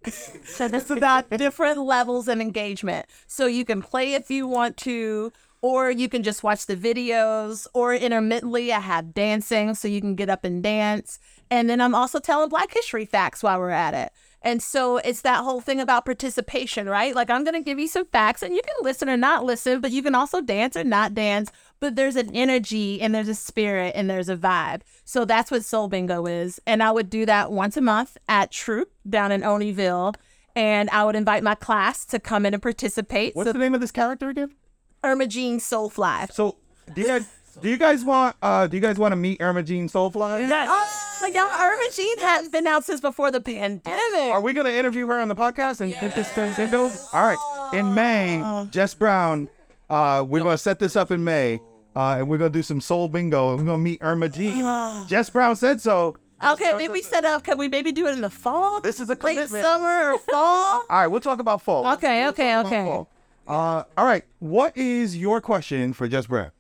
so 0.09 0.67
it's 0.67 0.91
about 0.91 1.31
different 1.31 1.79
levels 1.79 2.29
of 2.29 2.39
engagement. 2.39 3.07
So 3.27 3.47
you 3.47 3.65
can 3.65 3.81
play 3.81 4.13
if 4.13 4.31
you 4.31 4.47
want 4.47 4.77
to, 4.79 5.33
or 5.63 5.91
you 5.91 6.09
can 6.09 6.23
just 6.23 6.43
watch 6.43 6.67
the 6.67 6.77
videos, 6.77 7.67
or 7.73 7.95
intermittently 7.95 8.73
I 8.73 8.81
have 8.81 9.15
dancing 9.15 9.75
so 9.75 9.89
you 9.89 10.03
can 10.03 10.17
get 10.17 10.29
up 10.29 10.45
and 10.45 10.63
dance. 10.63 11.19
And 11.51 11.71
then 11.71 11.81
I'm 11.81 11.95
also 11.95 12.19
telling 12.19 12.51
Black 12.51 12.75
History 12.75 13.07
facts 13.07 13.43
while 13.43 13.59
we're 13.59 13.71
at 13.71 13.95
it. 13.95 14.13
And 14.43 14.63
so 14.63 14.99
it's 14.99 15.23
that 15.23 15.45
whole 15.45 15.61
thing 15.61 15.81
about 15.81 16.05
participation, 16.05 16.89
right? 16.89 17.15
Like 17.15 17.31
I'm 17.31 17.45
going 17.45 17.55
to 17.55 17.63
give 17.63 17.79
you 17.79 17.89
some 17.89 18.07
facts 18.07 18.43
and 18.43 18.55
you 18.55 18.61
can 18.63 18.75
listen 18.83 19.09
or 19.09 19.17
not 19.17 19.45
listen, 19.45 19.81
but 19.81 19.93
you 19.93 20.03
can 20.03 20.15
also 20.15 20.41
dance 20.41 20.77
or 20.77 20.85
not 20.85 21.15
dance. 21.15 21.51
But 21.81 21.97
there's 21.97 22.17
an 22.17 22.35
energy 22.35 23.01
and 23.01 23.15
there's 23.15 23.29
a 23.29 23.35
spirit 23.35 23.93
and 23.97 24.11
there's 24.11 24.29
a 24.29 24.37
vibe. 24.37 24.83
So 25.05 25.25
that's 25.25 25.51
what 25.51 25.65
Soul 25.65 25.89
Bingo 25.89 26.27
is. 26.27 26.61
And 26.67 26.83
I 26.83 26.91
would 26.91 27.11
do 27.11 27.27
that 27.27 27.53
once 27.53 27.77
a 27.77 27.81
month 27.81 28.17
at 28.29 28.51
Troop 28.51 28.93
down 29.09 29.33
in 29.33 29.43
Olneyville. 29.43 30.15
And 30.55 30.91
I 30.91 31.05
would 31.05 31.17
invite 31.17 31.43
my 31.43 31.55
class 31.55 32.05
to 32.07 32.19
come 32.19 32.45
in 32.45 32.53
and 32.53 32.63
participate. 32.63 33.35
What's 33.35 33.49
so 33.49 33.53
the 33.53 33.59
name 33.59 33.75
of 33.75 33.81
this 33.81 33.91
character 33.91 34.29
again? 34.29 34.55
Irma 35.03 35.27
Jean 35.27 35.59
Soulfly. 35.59 36.31
So, 36.33 36.57
guys, 36.95 37.27
do 37.61 37.69
you 37.69 37.77
guys 37.77 38.05
want 38.05 38.37
uh 38.43 38.67
do 38.67 38.77
you 38.77 38.81
guys 38.81 38.99
want 38.99 39.13
to 39.13 39.17
meet 39.17 39.41
Irma 39.41 39.63
Jean 39.63 39.89
Soulfly? 39.89 40.49
Oh, 40.51 41.19
like 41.23 41.35
y'all, 41.35 41.45
Irma 41.51 41.89
Jean 41.93 42.19
has 42.19 42.49
been 42.49 42.67
out 42.67 42.85
since 42.85 43.01
before 43.01 43.31
the 43.31 43.41
pandemic. 43.41 44.33
Are 44.33 44.41
we 44.41 44.53
gonna 44.53 44.71
interview 44.71 45.07
her 45.07 45.21
on 45.21 45.29
the 45.29 45.35
podcast 45.37 45.81
and 45.81 45.93
get 45.93 46.15
this 46.15 46.29
thing 46.31 46.53
into? 46.59 46.79
All 47.13 47.25
right. 47.27 47.71
In 47.75 47.95
May, 47.95 48.67
Jess 48.71 48.95
Brown, 48.95 49.49
uh, 49.91 50.25
we're 50.27 50.43
gonna 50.43 50.59
set 50.59 50.79
this 50.79 50.97
up 50.97 51.11
in 51.11 51.23
May, 51.25 51.61
uh, 51.95 52.17
and 52.19 52.29
we're 52.29 52.39
gonna 52.39 52.51
do 52.51 52.63
some 52.63 52.81
soul 52.81 53.09
bingo. 53.09 53.51
and 53.51 53.61
We're 53.61 53.67
gonna 53.67 53.79
meet 53.79 53.99
Irma 54.03 54.29
Jean. 54.29 55.07
Jess 55.09 55.31
Brown 55.31 55.57
said 55.57 55.81
so. 55.81 56.17
Okay, 56.45 56.73
maybe 56.77 56.93
we 56.93 57.03
set 57.03 57.25
up. 57.25 57.45
Can 57.45 57.57
we 57.57 57.69
maybe 57.69 57.93
do 57.93 58.07
it 58.09 58.13
in 58.15 58.21
the 58.21 58.31
fall? 58.31 58.81
This 58.81 58.99
is 58.99 59.09
a 59.09 59.13
late 59.13 59.21
commitment. 59.37 59.65
summer 59.65 60.13
or 60.15 60.19
fall. 60.31 60.83
All 60.83 60.87
right, 60.91 61.07
we'll 61.07 61.21
talk 61.21 61.39
about 61.39 61.63
fall. 61.63 61.87
Okay, 61.93 62.27
okay, 62.29 62.57
okay. 62.59 62.85
Fall. 62.85 63.09
Uh, 63.47 63.85
all 63.97 64.05
right. 64.05 64.25
What 64.41 64.77
is 64.77 65.17
your 65.17 65.41
question 65.41 65.93
for 65.93 66.09
Jess 66.09 66.27
Brown? 66.27 66.51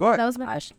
Go 0.00 0.06
ahead. 0.06 0.18
That 0.18 0.24
was 0.24 0.38
my 0.38 0.46
question. 0.46 0.78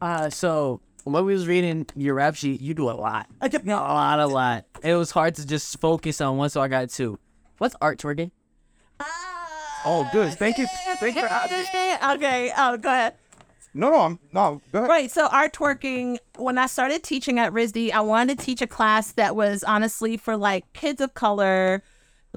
Uh, 0.00 0.30
so 0.30 0.80
when 1.02 1.24
we 1.24 1.32
was 1.32 1.48
reading 1.48 1.86
your 1.96 2.14
rap 2.14 2.36
sheet, 2.36 2.60
you 2.60 2.72
do 2.72 2.88
a 2.88 2.92
lot. 2.92 3.26
I 3.40 3.48
kept 3.48 3.66
a 3.66 3.70
lot, 3.74 4.20
a 4.20 4.26
lot. 4.26 4.64
It 4.84 4.94
was 4.94 5.10
hard 5.10 5.34
to 5.34 5.46
just 5.46 5.80
focus 5.80 6.20
on 6.20 6.36
one, 6.36 6.50
so 6.50 6.60
I 6.62 6.68
got 6.68 6.88
two. 6.88 7.18
What's 7.58 7.74
art 7.80 7.98
twerking? 7.98 8.30
Oh, 9.84 10.08
good. 10.12 10.34
Thank 10.34 10.58
you. 10.58 10.68
Thank 10.98 11.16
you 11.16 11.22
for 11.22 11.28
asking. 11.28 12.10
Okay, 12.16 12.52
oh, 12.56 12.76
go 12.76 12.88
ahead. 12.90 13.14
No, 13.74 13.90
no, 13.90 14.00
I'm 14.00 14.18
no. 14.32 14.60
Go 14.72 14.78
ahead. 14.78 14.88
Right. 14.88 15.10
So 15.10 15.26
art 15.26 15.52
twerking, 15.52 16.18
when 16.36 16.56
I 16.56 16.66
started 16.66 17.02
teaching 17.02 17.40
at 17.40 17.52
RISD, 17.52 17.90
I 17.90 18.00
wanted 18.02 18.38
to 18.38 18.44
teach 18.44 18.62
a 18.62 18.68
class 18.68 19.10
that 19.12 19.34
was 19.34 19.64
honestly 19.64 20.16
for 20.16 20.36
like 20.36 20.72
kids 20.74 21.00
of 21.00 21.14
color, 21.14 21.82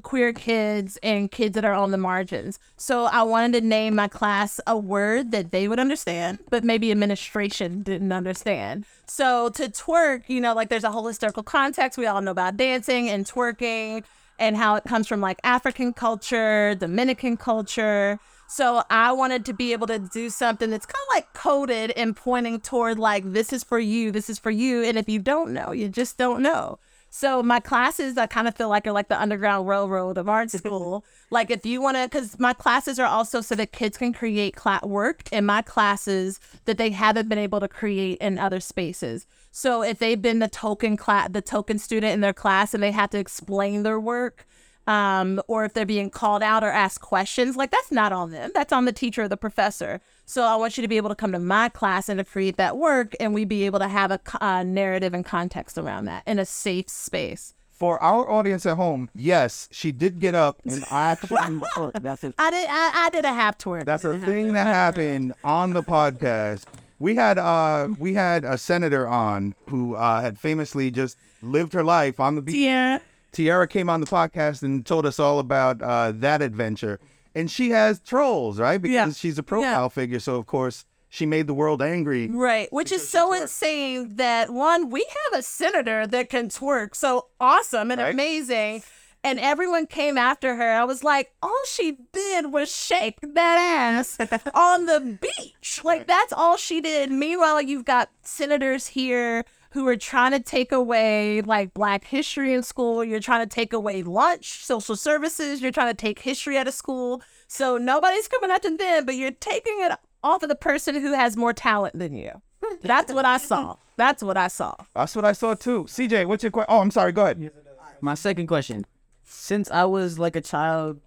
queer 0.02 0.34
kids, 0.34 0.98
and 1.04 1.32
kids 1.32 1.56
that 1.56 1.66
are 1.66 1.74
on 1.74 1.92
the 1.92 1.98
margins. 1.98 2.60
So 2.78 3.06
I 3.06 3.24
wanted 3.24 3.62
to 3.62 3.68
name 3.68 3.96
my 3.96 4.08
class 4.08 4.60
a 4.66 4.78
word 4.78 5.32
that 5.32 5.52
they 5.52 5.68
would 5.68 5.80
understand, 5.80 6.40
but 6.50 6.64
maybe 6.64 6.92
administration 6.92 7.84
didn't 7.84 8.12
understand. 8.12 8.86
So 9.08 9.50
to 9.50 9.64
twerk, 9.64 10.24
you 10.28 10.42
know, 10.42 10.54
like 10.54 10.70
there's 10.70 10.84
a 10.84 10.92
whole 10.92 11.08
historical 11.08 11.44
context. 11.44 11.98
We 11.98 12.08
all 12.08 12.22
know 12.22 12.32
about 12.32 12.58
dancing 12.58 13.10
and 13.10 13.26
twerking 13.26 14.04
and 14.40 14.58
how 14.58 14.76
it 14.76 14.84
comes 14.84 15.08
from 15.08 15.22
like 15.22 15.40
African 15.44 15.94
culture, 15.94 16.76
Dominican 16.76 17.38
culture. 17.38 18.20
So 18.48 18.84
I 18.90 19.12
wanted 19.12 19.46
to 19.46 19.54
be 19.54 19.74
able 19.74 19.88
to 19.88 20.00
do 20.00 20.30
something 20.30 20.70
that's 20.70 20.86
kind 20.86 21.02
of 21.10 21.16
like 21.16 21.34
coded 21.34 21.92
and 21.92 22.16
pointing 22.16 22.60
toward 22.60 23.00
like 23.00 23.34
this 23.34 23.54
is 23.54 23.64
for 23.64 23.80
you, 23.80 24.12
this 24.12 24.30
is 24.30 24.38
for 24.38 24.52
you, 24.52 24.84
and 24.84 24.98
if 24.98 25.10
you 25.10 25.20
don't 25.20 25.54
know, 25.54 25.72
you 25.72 25.90
just 25.90 26.18
don't 26.18 26.42
know. 26.42 26.78
So 27.16 27.44
my 27.44 27.60
classes, 27.60 28.18
I 28.18 28.26
kind 28.26 28.48
of 28.48 28.56
feel 28.56 28.70
like 28.70 28.88
are 28.88 28.92
like 28.92 29.08
the 29.08 29.22
underground 29.22 29.68
railroad 29.68 30.18
of 30.18 30.28
art 30.28 30.50
school. 30.60 31.06
like 31.30 31.52
if 31.52 31.64
you 31.64 31.80
want 31.80 31.96
to, 31.96 32.06
because 32.06 32.40
my 32.40 32.54
classes 32.54 32.98
are 32.98 33.06
also 33.06 33.40
so 33.40 33.54
that 33.54 33.72
kids 33.72 34.00
can 34.00 34.14
create 34.14 34.56
cla- 34.56 34.80
work 34.82 35.32
in 35.32 35.46
my 35.46 35.62
classes 35.62 36.40
that 36.66 36.80
they 36.80 36.90
haven't 36.90 37.30
been 37.30 37.38
able 37.38 37.60
to 37.60 37.68
create 37.68 38.18
in 38.18 38.40
other 38.40 38.60
spaces. 38.60 39.28
So 39.52 39.84
if 39.84 40.00
they've 40.00 40.20
been 40.20 40.40
the 40.40 40.48
token 40.48 40.98
class, 40.98 41.30
the 41.32 41.44
token 41.44 41.78
student 41.78 42.14
in 42.14 42.22
their 42.22 42.34
class, 42.34 42.74
and 42.74 42.82
they 42.82 42.90
have 42.90 43.12
to 43.12 43.20
explain 43.20 43.84
their 43.84 44.00
work, 44.00 44.48
um, 44.88 45.42
or 45.48 45.66
if 45.66 45.74
they're 45.74 45.86
being 45.86 46.10
called 46.10 46.44
out 46.44 46.64
or 46.64 46.70
asked 46.70 47.02
questions, 47.02 47.56
like 47.56 47.72
that's 47.72 47.92
not 47.92 48.12
on 48.12 48.32
them. 48.32 48.52
That's 48.54 48.74
on 48.74 48.86
the 48.86 48.92
teacher 48.92 49.24
or 49.24 49.28
the 49.28 49.38
professor. 49.38 50.02
So 50.26 50.44
I 50.44 50.56
want 50.56 50.78
you 50.78 50.82
to 50.82 50.88
be 50.88 50.98
able 50.98 51.10
to 51.10 51.16
come 51.16 51.32
to 51.32 51.40
my 51.40 51.70
class 51.70 52.10
and 52.10 52.18
to 52.18 52.24
create 52.24 52.58
that 52.58 52.78
work, 52.78 53.16
and 53.20 53.34
we 53.34 53.46
be 53.46 53.66
able 53.66 53.80
to 53.80 53.88
have 53.88 54.12
a 54.12 54.18
co- 54.18 54.38
uh, 54.42 54.64
narrative 54.64 55.14
and 55.14 55.26
context 55.26 55.78
around 55.78 56.06
that 56.06 56.24
in 56.26 56.40
a 56.40 56.46
safe 56.46 56.90
space. 56.90 57.54
For 57.72 58.02
our 58.02 58.30
audience 58.30 58.66
at 58.66 58.78
home, 58.78 59.10
yes, 59.16 59.68
she 59.72 59.92
did 59.92 60.20
get 60.20 60.36
up 60.36 60.62
and 60.64 60.86
actually. 60.92 61.60
That's 62.02 62.24
it. 62.24 62.36
I 62.38 62.52
did. 62.52 62.68
I, 62.70 62.92
I 63.06 63.10
did 63.10 63.26
a 63.26 63.34
half 63.34 63.58
twerk. 63.58 63.86
That's 63.86 64.06
a 64.06 64.18
thing 64.20 64.54
that 64.54 64.68
happened 64.68 65.34
on 65.44 65.74
the 65.74 65.84
podcast. 65.84 66.66
We 67.00 67.16
had 67.16 67.38
uh 67.38 67.90
we 68.00 68.14
had 68.14 68.46
a 68.46 68.58
senator 68.58 69.08
on 69.08 69.56
who 69.68 69.96
uh 69.96 70.22
had 70.22 70.40
famously 70.40 70.92
just 70.92 71.18
lived 71.42 71.74
her 71.74 71.84
life 71.84 72.20
on 72.20 72.36
the 72.36 72.42
beach. 72.42 72.56
Yeah. 72.56 73.00
Tiara 73.34 73.68
came 73.68 73.90
on 73.90 74.00
the 74.00 74.08
podcast 74.08 74.64
and 74.64 74.86
told 74.86 75.06
us 75.06 75.20
all 75.20 75.40
about 75.40 75.82
uh, 75.82 76.12
that 76.16 76.42
adventure. 76.42 77.00
And 77.36 77.50
she 77.50 77.72
has 77.72 78.00
trolls, 78.00 78.60
right? 78.60 78.82
Because 78.82 78.94
Yeah. 78.94 79.12
she's 79.12 79.38
a 79.40 79.44
profile 79.44 79.90
figure. 79.90 80.20
So, 80.20 80.36
of 80.36 80.46
course, 80.46 80.86
she 81.10 81.26
made 81.26 81.48
the 81.48 81.54
world 81.54 81.82
angry. 81.82 82.28
Right, 82.28 82.72
which 82.72 82.92
is 82.92 83.08
so 83.08 83.34
insane 83.34 84.16
that 84.18 84.52
one, 84.52 84.90
we 84.90 85.06
have 85.32 85.40
a 85.40 85.44
senator 85.44 86.06
that 86.08 86.30
can 86.30 86.48
twerk 86.50 86.96
so 86.96 87.28
awesome 87.40 87.92
and 87.92 88.00
Right. 88.00 88.14
amazing. 88.14 88.84
And 89.26 89.40
everyone 89.40 89.88
came 89.88 90.18
after 90.18 90.56
her. 90.56 90.74
I 90.74 90.84
was 90.84 91.02
like, 91.04 91.32
all 91.42 91.62
she 91.66 91.98
did 92.12 92.52
was 92.52 92.70
shake 92.76 93.18
that 93.22 93.58
ass 93.58 94.18
on 94.54 94.86
the 94.86 95.18
beach. 95.22 95.82
Like, 95.84 96.08
that's 96.08 96.34
all 96.34 96.58
she 96.58 96.82
did. 96.82 97.10
Meanwhile, 97.10 97.62
you've 97.62 97.86
got 97.86 98.10
senators 98.22 98.88
here 98.88 99.46
who 99.74 99.88
are 99.88 99.98
trying 99.98 100.32
to 100.32 100.40
take 100.40 100.72
away 100.72 101.42
like 101.42 101.74
black 101.74 102.06
history 102.06 102.54
in 102.54 102.62
school. 102.62 103.04
You're 103.04 103.20
trying 103.20 103.48
to 103.48 103.50
take 103.54 103.74
away 103.74 104.04
lunch, 104.04 104.64
social 104.64 104.96
services. 104.96 105.62
You're 105.62 105.72
trying 105.72 105.90
to 105.92 105.96
take 105.96 106.20
history 106.20 106.58
out 106.60 106.68
of 106.68 106.76
school. 106.76 107.24
So 107.48 107.78
nobody's 107.78 108.28
coming 108.28 108.52
after 108.52 108.76
them, 108.76 109.06
but 109.06 109.16
you're 109.16 109.32
taking 109.32 109.78
it 109.80 109.92
off 110.24 110.44
of 110.44 110.50
the 110.50 110.56
person 110.56 110.94
who 110.96 111.14
has 111.14 111.36
more 111.36 111.54
talent 111.54 111.98
than 111.98 112.14
you. 112.14 112.42
That's 112.84 113.12
what 113.12 113.26
I 113.26 113.38
saw. 113.38 113.78
That's 113.98 114.22
what 114.22 114.38
I 114.38 114.48
saw. 114.48 114.76
That's 114.94 115.16
what 115.16 115.26
I 115.26 115.34
saw 115.34 115.56
too. 115.56 115.86
CJ, 115.86 116.28
what's 116.28 116.44
your 116.44 116.52
question? 116.52 116.74
Oh, 116.74 116.80
I'm 116.80 116.92
sorry. 116.92 117.12
Go 117.12 117.24
ahead. 117.24 117.52
My 118.00 118.14
second 118.14 118.48
question. 118.48 118.86
Since 119.24 119.72
I 119.72 119.86
was 119.86 120.20
like 120.20 120.36
a 120.36 120.42
child 120.42 121.00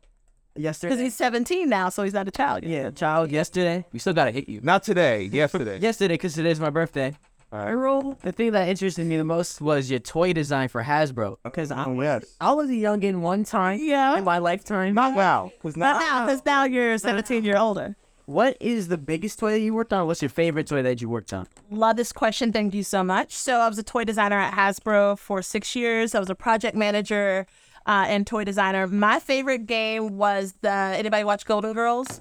yesterday. 0.56 0.90
Because 0.94 1.02
he's 1.02 1.14
17 1.14 1.68
now, 1.68 1.88
so 1.88 2.02
he's 2.02 2.14
not 2.14 2.26
a 2.26 2.32
child 2.32 2.64
yet. 2.64 2.70
yeah, 2.70 2.90
child 2.90 3.30
yesterday, 3.30 3.84
We 3.92 4.00
still 4.00 4.12
gotta 4.12 4.32
hit 4.32 4.48
you. 4.48 4.60
Not 4.62 4.82
today. 4.82 5.22
Yesterday. 5.24 5.78
yesterday 5.80 6.14
because 6.14 6.34
today's 6.34 6.58
my 6.58 6.70
birthday. 6.70 7.14
All 7.57 8.16
The 8.22 8.32
thing 8.32 8.52
that 8.52 8.68
interested 8.68 9.07
me 9.07 9.16
the 9.16 9.24
most 9.24 9.61
was 9.61 9.90
your 9.90 9.98
toy 10.00 10.32
design 10.32 10.68
for 10.68 10.82
Hasbro. 10.82 11.36
Because 11.42 11.70
I, 11.70 11.84
Oh, 11.84 12.00
yes. 12.00 12.24
I 12.40 12.52
was 12.52 12.68
a 12.70 12.74
youngin' 12.74 13.20
one 13.20 13.44
time 13.44 13.78
Yeah. 13.82 14.18
in 14.18 14.24
my 14.24 14.38
lifetime. 14.38 14.94
Not 14.94 15.14
now. 15.16 15.52
Was 15.62 15.76
Not 15.76 15.94
not. 15.94 16.00
now, 16.00 16.26
because 16.26 16.44
now 16.44 16.64
you're 16.64 16.98
17 16.98 17.44
year 17.44 17.57
older. 17.57 17.96
What 18.26 18.57
is 18.61 18.88
the 18.88 18.98
biggest 18.98 19.38
toy 19.38 19.52
that 19.52 19.61
you 19.61 19.72
worked 19.72 19.92
on? 19.92 20.07
What's 20.09 20.20
your 20.20 20.28
favorite 20.28 20.66
toy 20.66 20.82
that 20.82 21.00
you 21.00 21.09
worked 21.09 21.32
on? 21.32 21.46
Love 21.70 21.96
this 21.96 22.12
question. 22.12 22.52
Thank 22.52 22.74
you 22.74 22.82
so 22.82 23.04
much. 23.04 23.32
So 23.32 23.59
I 23.61 23.68
was 23.68 23.78
a 23.78 23.84
toy 23.84 24.02
designer 24.04 24.38
at 24.38 24.52
Hasbro 24.52 25.16
for 25.18 25.42
six 25.42 25.76
years. 25.76 26.12
I 26.14 26.18
was 26.18 26.28
a 26.28 26.34
project 26.34 26.76
manager 26.76 27.46
uh, 27.86 28.04
and 28.09 28.26
toy 28.26 28.42
designer. 28.42 28.88
My 28.88 29.20
favorite 29.20 29.66
game 29.66 30.18
was 30.18 30.54
the. 30.61 30.68
Anybody 30.70 31.22
watch 31.22 31.44
Golden 31.46 31.72
Girls? 31.72 32.20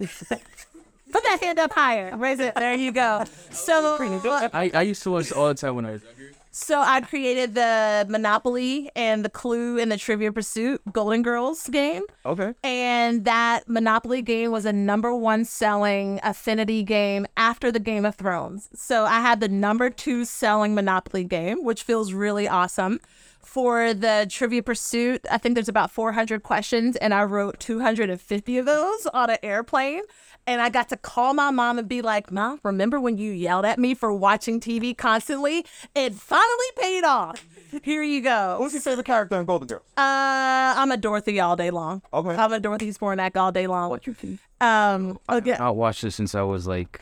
Put 1.10 1.22
that 1.24 1.38
hand 1.40 1.58
up 1.58 1.72
higher. 1.72 2.16
Raise 2.16 2.40
it. 2.40 2.54
There 2.54 2.74
you 2.74 2.92
go. 2.92 3.24
So 3.50 3.96
I, 4.52 4.70
I 4.74 4.82
used 4.82 5.02
to 5.04 5.10
watch 5.10 5.32
all 5.32 5.48
the 5.48 5.54
time 5.54 5.76
when 5.76 5.86
I 5.86 5.92
was 5.92 6.02
younger. 6.02 6.32
So 6.58 6.80
I 6.80 7.02
created 7.02 7.54
the 7.54 8.06
Monopoly 8.08 8.90
and 8.96 9.22
the 9.22 9.28
Clue 9.28 9.78
and 9.78 9.92
the 9.92 9.98
Trivia 9.98 10.32
Pursuit 10.32 10.80
Golden 10.90 11.20
Girls 11.20 11.68
game. 11.68 12.02
Okay. 12.24 12.54
And 12.64 13.26
that 13.26 13.68
Monopoly 13.68 14.22
game 14.22 14.52
was 14.52 14.64
a 14.64 14.72
number 14.72 15.14
one 15.14 15.44
selling 15.44 16.18
affinity 16.22 16.82
game 16.82 17.26
after 17.36 17.70
the 17.70 17.78
Game 17.78 18.06
of 18.06 18.14
Thrones. 18.14 18.70
So 18.74 19.04
I 19.04 19.20
had 19.20 19.40
the 19.40 19.48
number 19.48 19.90
two 19.90 20.24
selling 20.24 20.74
Monopoly 20.74 21.24
game, 21.24 21.62
which 21.62 21.82
feels 21.82 22.14
really 22.14 22.48
awesome. 22.48 23.00
For 23.46 23.94
the 23.94 24.26
trivia 24.28 24.62
pursuit. 24.62 25.24
I 25.30 25.38
think 25.38 25.54
there's 25.54 25.68
about 25.68 25.90
400 25.90 26.42
questions, 26.42 26.96
and 26.96 27.14
I 27.14 27.22
wrote 27.22 27.58
250 27.60 28.58
of 28.58 28.66
those 28.66 29.06
on 29.06 29.30
an 29.30 29.38
airplane. 29.42 30.02
And 30.48 30.60
I 30.60 30.68
got 30.68 30.88
to 30.90 30.96
call 30.96 31.32
my 31.32 31.50
mom 31.50 31.78
and 31.78 31.88
be 31.88 32.02
like, 32.02 32.30
Mom, 32.30 32.60
remember 32.62 33.00
when 33.00 33.16
you 33.18 33.32
yelled 33.32 33.64
at 33.64 33.78
me 33.78 33.94
for 33.94 34.12
watching 34.12 34.60
TV 34.60 34.96
constantly? 34.96 35.64
It 35.94 36.14
finally 36.14 36.66
paid 36.76 37.04
off. 37.04 37.46
Here 37.82 38.02
you 38.02 38.20
go. 38.20 38.56
Who's 38.58 38.72
your 38.74 38.82
favorite 38.82 39.06
character 39.06 39.40
in 39.40 39.46
Golden 39.46 39.68
Girls? 39.68 39.82
Uh, 39.96 40.74
I'm 40.76 40.92
a 40.92 40.96
Dorothy 40.96 41.40
all 41.40 41.56
day 41.56 41.70
long. 41.70 42.02
Okay. 42.12 42.36
I'm 42.36 42.52
a 42.52 42.60
Dorothy 42.60 42.90
Zbornak 42.90 43.36
all 43.36 43.52
day 43.52 43.66
long. 43.66 43.90
What 43.90 44.06
you 44.06 44.12
think? 44.12 44.38
Um, 44.60 45.18
again, 45.28 45.60
I 45.60 45.70
watched 45.70 46.02
this 46.02 46.14
since 46.14 46.34
I 46.34 46.42
was 46.42 46.66
like, 46.66 47.00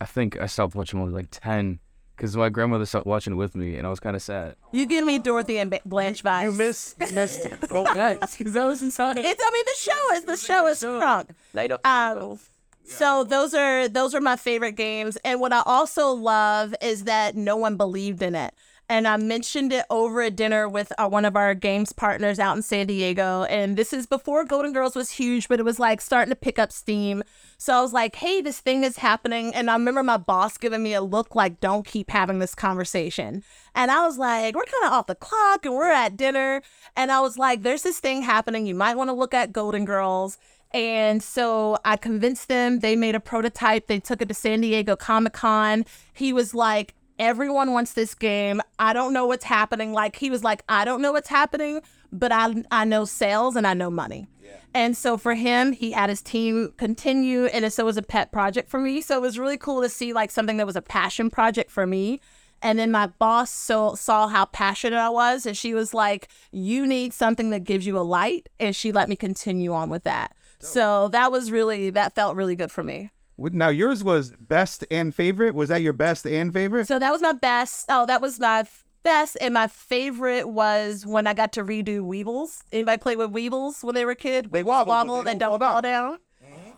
I 0.00 0.04
think 0.04 0.38
I 0.38 0.46
stopped 0.46 0.74
watching 0.74 1.00
when 1.00 1.08
I 1.08 1.12
was 1.12 1.14
like 1.14 1.30
ten, 1.30 1.78
because 2.16 2.36
my 2.36 2.48
grandmother 2.48 2.86
stopped 2.86 3.06
watching 3.06 3.32
it 3.34 3.36
with 3.36 3.54
me, 3.54 3.76
and 3.76 3.86
I 3.86 3.90
was 3.90 4.00
kind 4.00 4.16
of 4.16 4.22
sad. 4.22 4.56
you 4.72 4.86
give 4.86 5.04
me 5.04 5.18
Dorothy 5.18 5.58
and 5.58 5.78
Blanche 5.84 6.22
vibes. 6.22 6.44
You 6.44 6.52
miss, 6.52 6.94
miss. 7.12 7.46
Because 7.60 8.52
that 8.52 8.64
was 8.66 8.82
inside. 8.82 9.18
It's. 9.18 9.42
I 9.44 9.50
mean, 9.50 9.64
the 9.66 9.76
show 9.78 10.14
is 10.14 10.24
the 10.24 10.36
show 10.36 10.66
is 10.66 10.78
strong. 10.78 11.26
Light 11.52 11.72
up. 11.72 11.86
Um, 11.86 12.38
so 12.84 13.24
those 13.24 13.54
are 13.54 13.88
those 13.88 14.14
are 14.14 14.20
my 14.20 14.36
favorite 14.36 14.72
games, 14.72 15.16
and 15.24 15.40
what 15.40 15.52
I 15.52 15.62
also 15.64 16.10
love 16.10 16.74
is 16.82 17.04
that 17.04 17.34
no 17.36 17.56
one 17.56 17.76
believed 17.76 18.22
in 18.22 18.34
it. 18.34 18.54
And 18.88 19.08
I 19.08 19.16
mentioned 19.16 19.72
it 19.72 19.86
over 19.88 20.20
at 20.20 20.36
dinner 20.36 20.68
with 20.68 20.92
uh, 20.98 21.08
one 21.08 21.24
of 21.24 21.36
our 21.36 21.54
games 21.54 21.92
partners 21.92 22.38
out 22.38 22.54
in 22.54 22.62
San 22.62 22.86
Diego. 22.86 23.44
And 23.44 23.78
this 23.78 23.94
is 23.94 24.06
before 24.06 24.44
Golden 24.44 24.74
Girls 24.74 24.94
was 24.94 25.10
huge, 25.10 25.48
but 25.48 25.58
it 25.58 25.64
was 25.64 25.78
like 25.78 26.02
starting 26.02 26.30
to 26.30 26.36
pick 26.36 26.58
up 26.58 26.70
steam. 26.70 27.22
So 27.56 27.72
I 27.74 27.80
was 27.80 27.94
like, 27.94 28.16
hey, 28.16 28.42
this 28.42 28.60
thing 28.60 28.84
is 28.84 28.98
happening. 28.98 29.54
And 29.54 29.70
I 29.70 29.72
remember 29.74 30.02
my 30.02 30.18
boss 30.18 30.58
giving 30.58 30.82
me 30.82 30.92
a 30.92 31.00
look 31.00 31.34
like, 31.34 31.60
don't 31.60 31.86
keep 31.86 32.10
having 32.10 32.40
this 32.40 32.54
conversation. 32.54 33.42
And 33.74 33.90
I 33.90 34.04
was 34.06 34.18
like, 34.18 34.54
we're 34.54 34.64
kind 34.64 34.84
of 34.84 34.92
off 34.92 35.06
the 35.06 35.14
clock 35.14 35.64
and 35.64 35.74
we're 35.74 35.90
at 35.90 36.18
dinner. 36.18 36.60
And 36.94 37.10
I 37.10 37.20
was 37.20 37.38
like, 37.38 37.62
there's 37.62 37.82
this 37.82 38.00
thing 38.00 38.22
happening. 38.22 38.66
You 38.66 38.74
might 38.74 38.96
want 38.96 39.08
to 39.08 39.14
look 39.14 39.32
at 39.32 39.52
Golden 39.52 39.86
Girls. 39.86 40.36
And 40.74 41.22
so 41.22 41.78
I 41.84 41.96
convinced 41.96 42.48
them. 42.48 42.80
They 42.80 42.96
made 42.96 43.14
a 43.14 43.20
prototype. 43.20 43.86
They 43.86 44.00
took 44.00 44.20
it 44.20 44.28
to 44.28 44.34
San 44.34 44.60
Diego 44.60 44.96
Comic 44.96 45.32
Con. 45.32 45.86
He 46.12 46.32
was 46.32 46.52
like, 46.52 46.94
everyone 47.18 47.72
wants 47.72 47.92
this 47.92 48.14
game. 48.14 48.60
I 48.78 48.92
don't 48.92 49.12
know 49.12 49.26
what's 49.26 49.44
happening. 49.44 49.92
Like 49.92 50.16
he 50.16 50.30
was 50.30 50.44
like, 50.44 50.62
I 50.68 50.84
don't 50.84 51.02
know 51.02 51.12
what's 51.12 51.28
happening, 51.28 51.80
but 52.12 52.32
I 52.32 52.64
I 52.70 52.84
know 52.84 53.04
sales 53.04 53.56
and 53.56 53.66
I 53.66 53.74
know 53.74 53.90
money. 53.90 54.26
Yeah. 54.42 54.50
And 54.74 54.96
so 54.96 55.16
for 55.16 55.34
him, 55.34 55.72
he 55.72 55.92
had 55.92 56.10
his 56.10 56.22
team 56.22 56.72
continue, 56.76 57.46
and 57.46 57.72
so 57.72 57.84
it 57.84 57.86
was 57.86 57.96
a 57.96 58.02
pet 58.02 58.32
project 58.32 58.68
for 58.68 58.80
me. 58.80 59.00
So 59.00 59.16
it 59.16 59.22
was 59.22 59.38
really 59.38 59.58
cool 59.58 59.82
to 59.82 59.88
see 59.88 60.12
like 60.12 60.30
something 60.30 60.56
that 60.56 60.66
was 60.66 60.76
a 60.76 60.82
passion 60.82 61.30
project 61.30 61.70
for 61.70 61.86
me. 61.86 62.20
And 62.62 62.78
then 62.78 62.90
my 62.90 63.08
boss 63.08 63.50
so 63.50 63.94
saw 63.94 64.26
how 64.28 64.46
passionate 64.46 64.96
I 64.96 65.10
was, 65.10 65.44
and 65.46 65.56
she 65.56 65.74
was 65.74 65.92
like, 65.92 66.28
"You 66.50 66.86
need 66.86 67.12
something 67.12 67.50
that 67.50 67.64
gives 67.64 67.86
you 67.86 67.98
a 67.98 68.00
light," 68.00 68.48
and 68.58 68.74
she 68.74 68.90
let 68.90 69.08
me 69.08 69.16
continue 69.16 69.72
on 69.72 69.90
with 69.90 70.04
that. 70.04 70.34
So 70.60 71.08
that 71.08 71.30
was 71.30 71.50
really 71.50 71.90
that 71.90 72.14
felt 72.14 72.36
really 72.36 72.56
good 72.56 72.72
for 72.72 72.82
me. 72.82 73.10
Now 73.36 73.68
yours 73.68 74.04
was 74.04 74.32
best 74.38 74.84
and 74.90 75.14
favorite. 75.14 75.54
Was 75.54 75.68
that 75.68 75.82
your 75.82 75.92
best 75.92 76.26
and 76.26 76.52
favorite? 76.52 76.86
So 76.86 76.98
that 76.98 77.10
was 77.10 77.22
my 77.22 77.32
best. 77.32 77.86
Oh, 77.88 78.06
that 78.06 78.20
was 78.20 78.38
my 78.38 78.60
f- 78.60 78.84
best. 79.02 79.36
And 79.40 79.54
my 79.54 79.66
favorite 79.66 80.48
was 80.48 81.04
when 81.04 81.26
I 81.26 81.34
got 81.34 81.52
to 81.54 81.64
redo 81.64 82.00
Weebles. 82.00 82.62
Anybody 82.72 82.98
play 82.98 83.16
with 83.16 83.32
Weebles 83.32 83.82
when 83.82 83.94
they 83.94 84.04
were 84.04 84.12
a 84.12 84.16
kid? 84.16 84.50
They 84.52 84.62
wobble, 84.62 84.90
wobble 84.90 85.22
they 85.22 85.32
and 85.32 85.40
don't 85.40 85.50
don't 85.50 85.60
fall 85.60 85.72
fall 85.72 85.82
down. 85.82 86.18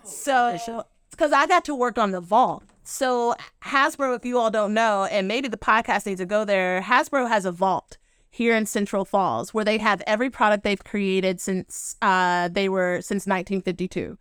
So, 0.05 0.85
because 1.11 1.33
I 1.33 1.47
got 1.47 1.65
to 1.67 1.75
work 1.75 1.99
on 1.99 2.13
the 2.13 2.21
vault. 2.21 2.65
So 2.85 3.35
Hasbro, 3.65 4.17
if 4.17 4.25
you 4.25 4.39
all 4.39 4.51
don't 4.51 4.73
know, 4.73 5.05
and 5.07 5.27
maybe 5.27 5.49
the 5.49 5.57
podcast 5.57 6.07
needs 6.07 6.21
to 6.21 6.27
go 6.27 6.45
there, 6.45 6.81
Hasbro 6.81 7.29
has 7.29 7.45
a 7.45 7.51
vault 7.51 7.99
here 8.31 8.55
in 8.55 8.67
Central 8.67 9.05
Falls 9.05 9.53
where 9.53 9.65
they 9.65 9.79
have 9.79 10.03
every 10.07 10.31
product 10.31 10.63
they've 10.63 10.83
created 10.85 11.41
since 11.41 11.97
uh, 12.03 12.49
they 12.49 12.69
were 12.69 13.01
since 13.01 13.27
1952. 13.27 14.17